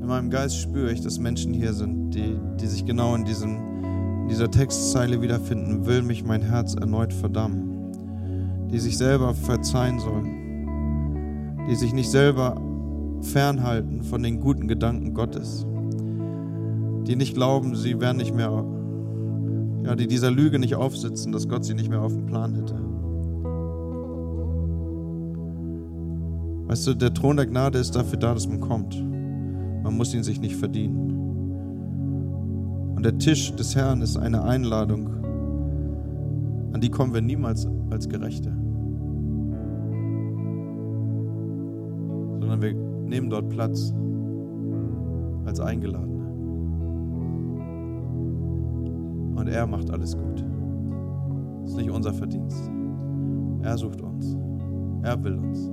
In 0.00 0.06
meinem 0.06 0.30
Geist 0.30 0.62
spüre 0.62 0.90
ich, 0.90 1.02
dass 1.02 1.18
Menschen 1.18 1.52
hier 1.52 1.74
sind, 1.74 2.12
die, 2.12 2.38
die 2.58 2.66
sich 2.66 2.86
genau 2.86 3.14
in, 3.16 3.26
diesem, 3.26 3.54
in 4.22 4.28
dieser 4.30 4.50
Textzeile 4.50 5.20
wiederfinden. 5.20 5.84
Will 5.84 6.00
mich 6.00 6.24
mein 6.24 6.40
Herz 6.40 6.74
erneut 6.74 7.12
verdammen. 7.12 8.68
Die 8.72 8.78
sich 8.78 8.96
selber 8.96 9.34
verzeihen 9.34 9.98
sollen. 9.98 11.66
Die 11.68 11.74
sich 11.74 11.92
nicht 11.92 12.08
selber 12.08 12.56
fernhalten 13.22 14.02
von 14.02 14.22
den 14.22 14.40
guten 14.40 14.68
Gedanken 14.68 15.14
Gottes. 15.14 15.66
Die 17.06 17.16
nicht 17.16 17.34
glauben, 17.34 17.76
sie 17.76 18.00
werden 18.00 18.16
nicht 18.16 18.34
mehr, 18.34 18.64
ja, 19.84 19.94
die 19.94 20.06
dieser 20.06 20.30
Lüge 20.30 20.58
nicht 20.58 20.74
aufsitzen, 20.74 21.32
dass 21.32 21.48
Gott 21.48 21.64
sie 21.64 21.74
nicht 21.74 21.88
mehr 21.88 22.02
auf 22.02 22.12
dem 22.12 22.26
Plan 22.26 22.54
hätte. 22.54 22.74
Weißt 26.68 26.86
du, 26.86 26.94
der 26.94 27.14
Thron 27.14 27.36
der 27.36 27.46
Gnade 27.46 27.78
ist 27.78 27.94
dafür 27.94 28.18
da, 28.18 28.34
dass 28.34 28.48
man 28.48 28.60
kommt. 28.60 29.00
Man 29.82 29.96
muss 29.96 30.12
ihn 30.14 30.24
sich 30.24 30.40
nicht 30.40 30.56
verdienen. 30.56 31.12
Und 32.96 33.04
der 33.04 33.18
Tisch 33.18 33.54
des 33.54 33.76
Herrn 33.76 34.02
ist 34.02 34.16
eine 34.16 34.42
Einladung, 34.42 35.06
an 36.72 36.80
die 36.80 36.90
kommen 36.90 37.14
wir 37.14 37.22
niemals 37.22 37.68
als 37.90 38.08
Gerechte, 38.08 38.52
nehmen 43.06 43.30
dort 43.30 43.48
Platz 43.48 43.94
als 45.44 45.60
Eingeladene. 45.60 46.26
Und 49.36 49.48
er 49.48 49.66
macht 49.66 49.90
alles 49.90 50.16
gut. 50.16 50.44
Das 51.62 51.70
ist 51.70 51.76
nicht 51.76 51.90
unser 51.90 52.12
Verdienst. 52.12 52.70
Er 53.62 53.76
sucht 53.76 54.00
uns. 54.00 54.36
Er 55.02 55.22
will 55.22 55.38
uns. 55.38 55.70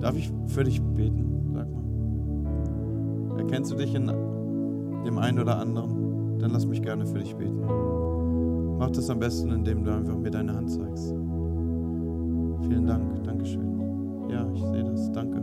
Darf 0.00 0.16
ich 0.16 0.30
für 0.46 0.64
dich 0.64 0.82
beten? 0.82 1.50
Sag 1.52 1.66
mal. 1.70 3.38
Erkennst 3.38 3.72
du 3.72 3.76
dich 3.76 3.94
in 3.94 4.06
dem 4.06 5.18
einen 5.18 5.38
oder 5.38 5.58
anderen? 5.58 6.38
Dann 6.38 6.50
lass 6.50 6.66
mich 6.66 6.82
gerne 6.82 7.06
für 7.06 7.18
dich 7.18 7.34
beten. 7.36 7.60
Mach 8.78 8.90
das 8.90 9.08
am 9.08 9.18
besten, 9.18 9.50
indem 9.50 9.84
du 9.84 9.94
einfach 9.94 10.16
mir 10.16 10.30
deine 10.30 10.54
Hand 10.54 10.70
zeigst. 10.70 11.14
Vielen 12.68 12.86
Dank, 12.86 13.24
Dankeschön. 13.24 13.73
Ja, 14.28 14.46
ich 14.52 14.62
sehe 14.62 14.84
das, 14.84 15.12
danke. 15.12 15.40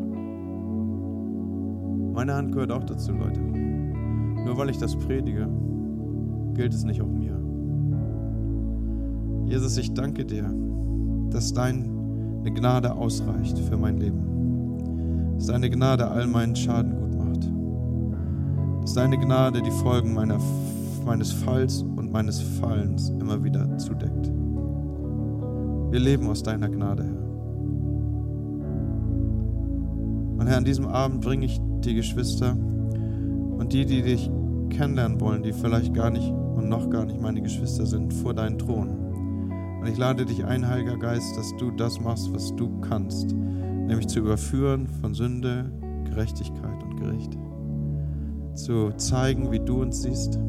Meine 2.13 2.33
Hand 2.33 2.51
gehört 2.51 2.71
auch 2.71 2.83
dazu, 2.83 3.11
Leute. 3.13 3.39
Nur 3.39 4.57
weil 4.57 4.69
ich 4.69 4.77
das 4.77 4.95
predige, 4.95 5.47
gilt 6.53 6.73
es 6.73 6.83
nicht 6.83 7.01
auch 7.01 7.07
mir. 7.07 7.39
Jesus, 9.45 9.77
ich 9.77 9.93
danke 9.93 10.25
dir, 10.25 10.53
dass 11.29 11.53
deine 11.53 11.83
Gnade 12.43 12.93
ausreicht 12.93 13.57
für 13.59 13.77
mein 13.77 13.97
Leben 13.97 14.31
dass 15.41 15.47
deine 15.47 15.71
Gnade 15.71 16.07
all 16.07 16.27
meinen 16.27 16.55
Schaden 16.55 16.95
gut 16.95 17.15
macht. 17.17 17.49
Dass 18.83 18.93
deine 18.93 19.17
Gnade 19.17 19.63
die 19.63 19.71
Folgen 19.71 20.13
meiner, 20.13 20.37
meines 21.03 21.31
Falls 21.31 21.81
und 21.81 22.11
meines 22.11 22.39
Fallens 22.39 23.09
immer 23.19 23.43
wieder 23.43 23.75
zudeckt. 23.79 24.31
Wir 25.89 25.99
leben 25.99 26.27
aus 26.29 26.43
deiner 26.43 26.69
Gnade, 26.69 27.05
Herr. 27.05 27.20
Und 30.41 30.47
Herr, 30.47 30.57
an 30.57 30.65
diesem 30.65 30.87
Abend 30.87 31.21
bringe 31.21 31.45
ich 31.45 31.61
die 31.81 31.93
Geschwister 31.93 32.53
und 32.53 33.67
die, 33.73 33.85
die 33.85 34.01
dich 34.01 34.27
kennenlernen 34.71 35.21
wollen, 35.21 35.43
die 35.43 35.53
vielleicht 35.53 35.93
gar 35.93 36.09
nicht 36.09 36.27
und 36.31 36.67
noch 36.67 36.89
gar 36.89 37.05
nicht 37.05 37.21
meine 37.21 37.43
Geschwister 37.43 37.85
sind, 37.85 38.11
vor 38.11 38.33
deinen 38.33 38.57
Thron. 38.57 38.89
Und 39.79 39.87
ich 39.87 39.99
lade 39.99 40.25
dich 40.25 40.43
ein, 40.43 40.67
Heiliger 40.67 40.97
Geist, 40.97 41.37
dass 41.37 41.55
du 41.57 41.69
das 41.69 42.01
machst, 42.01 42.33
was 42.33 42.55
du 42.55 42.81
kannst 42.81 43.35
nämlich 43.35 44.07
zu 44.07 44.17
überführen 44.17 44.87
von 44.87 45.13
Sünde, 45.13 45.71
Gerechtigkeit 46.05 46.83
und 46.83 46.97
Gericht. 46.97 47.37
Zu 48.55 48.93
zeigen, 48.97 49.51
wie 49.51 49.59
du 49.59 49.83
uns 49.83 50.01
siehst. 50.01 50.39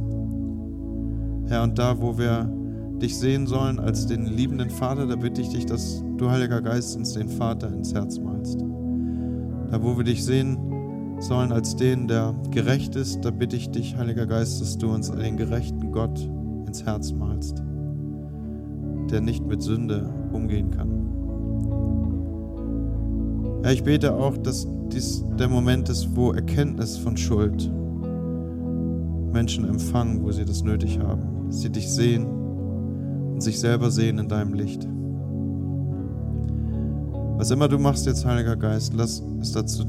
Herr, 1.48 1.64
und 1.64 1.78
da, 1.78 2.00
wo 2.00 2.16
wir 2.16 2.50
dich 2.96 3.18
sehen 3.18 3.46
sollen 3.46 3.78
als 3.78 4.06
den 4.06 4.24
liebenden 4.24 4.70
Vater, 4.70 5.06
da 5.06 5.16
bitte 5.16 5.42
ich 5.42 5.50
dich, 5.50 5.66
dass 5.66 6.02
du, 6.16 6.30
Heiliger 6.30 6.62
Geist, 6.62 6.96
uns 6.96 7.12
den 7.12 7.28
Vater 7.28 7.70
ins 7.70 7.92
Herz 7.92 8.18
malst. 8.18 8.64
Da, 9.72 9.82
wo 9.82 9.96
wir 9.96 10.04
dich 10.04 10.22
sehen 10.22 10.58
sollen 11.18 11.50
als 11.50 11.74
den, 11.76 12.06
der 12.06 12.34
gerecht 12.50 12.94
ist, 12.94 13.24
da 13.24 13.30
bitte 13.30 13.56
ich 13.56 13.70
dich, 13.70 13.96
Heiliger 13.96 14.26
Geist, 14.26 14.60
dass 14.60 14.76
du 14.76 14.92
uns 14.92 15.10
den 15.10 15.38
gerechten 15.38 15.90
Gott 15.90 16.28
ins 16.66 16.84
Herz 16.84 17.10
malst, 17.12 17.62
der 19.10 19.22
nicht 19.22 19.46
mit 19.46 19.62
Sünde 19.62 20.12
umgehen 20.30 20.70
kann. 20.72 20.90
Ja, 23.64 23.70
ich 23.70 23.82
bete 23.82 24.12
auch, 24.14 24.36
dass 24.36 24.68
dies 24.92 25.24
der 25.38 25.48
Moment 25.48 25.88
ist, 25.88 26.14
wo 26.14 26.32
Erkenntnis 26.32 26.98
von 26.98 27.16
Schuld 27.16 27.72
Menschen 29.32 29.66
empfangen, 29.66 30.22
wo 30.22 30.32
sie 30.32 30.44
das 30.44 30.62
nötig 30.62 30.98
haben, 30.98 31.46
dass 31.46 31.62
sie 31.62 31.70
dich 31.70 31.88
sehen 31.88 32.26
und 32.26 33.42
sich 33.42 33.58
selber 33.58 33.90
sehen 33.90 34.18
in 34.18 34.28
deinem 34.28 34.52
Licht. 34.52 34.86
Was 37.42 37.50
immer 37.50 37.66
du 37.66 37.76
machst 37.76 38.06
jetzt, 38.06 38.24
Heiliger 38.24 38.54
Geist, 38.54 38.94
lass 38.94 39.20
es 39.40 39.50
dazu 39.50 39.82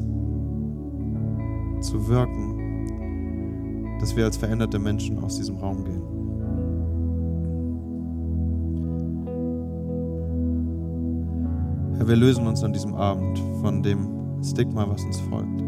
zu 1.81 2.07
wirken, 2.07 3.99
dass 3.99 4.15
wir 4.15 4.25
als 4.25 4.37
veränderte 4.37 4.79
Menschen 4.79 5.19
aus 5.19 5.35
diesem 5.37 5.57
Raum 5.57 5.83
gehen. 5.83 6.01
Herr, 11.97 12.07
wir 12.07 12.15
lösen 12.15 12.47
uns 12.47 12.63
an 12.63 12.73
diesem 12.73 12.95
Abend 12.95 13.37
von 13.61 13.83
dem 13.83 14.07
Stigma, 14.43 14.89
was 14.89 15.03
uns 15.03 15.19
folgt. 15.19 15.61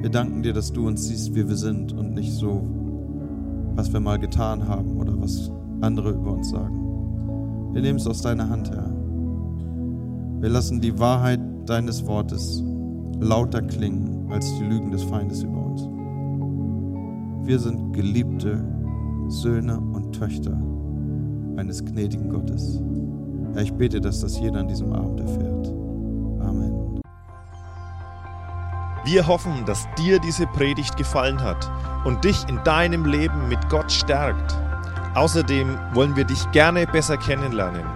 Wir 0.00 0.08
danken 0.08 0.42
dir, 0.44 0.54
dass 0.54 0.72
du 0.72 0.86
uns 0.86 1.08
siehst, 1.08 1.34
wie 1.34 1.46
wir 1.46 1.56
sind 1.56 1.92
und 1.92 2.14
nicht 2.14 2.32
so, 2.32 2.66
was 3.74 3.92
wir 3.92 4.00
mal 4.00 4.18
getan 4.18 4.66
haben 4.66 4.96
oder 4.96 5.12
was 5.20 5.52
andere 5.82 6.12
über 6.12 6.32
uns 6.32 6.48
sagen. 6.48 7.74
Wir 7.74 7.82
nehmen 7.82 7.98
es 7.98 8.06
aus 8.06 8.22
deiner 8.22 8.48
Hand, 8.48 8.70
Herr. 8.70 8.95
Wir 10.38 10.50
lassen 10.50 10.82
die 10.82 10.98
Wahrheit 10.98 11.40
deines 11.64 12.06
Wortes 12.06 12.62
lauter 13.20 13.62
klingen 13.62 14.30
als 14.30 14.54
die 14.58 14.64
Lügen 14.64 14.90
des 14.90 15.02
Feindes 15.02 15.42
über 15.42 15.58
uns. 15.58 15.82
Wir 17.48 17.58
sind 17.58 17.94
geliebte 17.94 18.62
Söhne 19.28 19.80
und 19.80 20.12
Töchter 20.12 20.52
eines 21.56 21.82
gnädigen 21.82 22.28
Gottes. 22.28 22.82
Herr, 23.54 23.62
ich 23.62 23.72
bete, 23.72 23.98
dass 23.98 24.20
das 24.20 24.38
jeder 24.38 24.60
an 24.60 24.68
diesem 24.68 24.92
Abend 24.92 25.20
erfährt. 25.20 25.68
Amen. 26.46 27.00
Wir 29.06 29.26
hoffen, 29.26 29.64
dass 29.64 29.88
dir 29.96 30.18
diese 30.18 30.46
Predigt 30.48 30.98
gefallen 30.98 31.40
hat 31.40 31.70
und 32.04 32.24
dich 32.24 32.46
in 32.48 32.60
deinem 32.62 33.06
Leben 33.06 33.48
mit 33.48 33.70
Gott 33.70 33.90
stärkt. 33.90 34.54
Außerdem 35.14 35.78
wollen 35.94 36.14
wir 36.14 36.24
dich 36.24 36.50
gerne 36.50 36.86
besser 36.86 37.16
kennenlernen. 37.16 37.95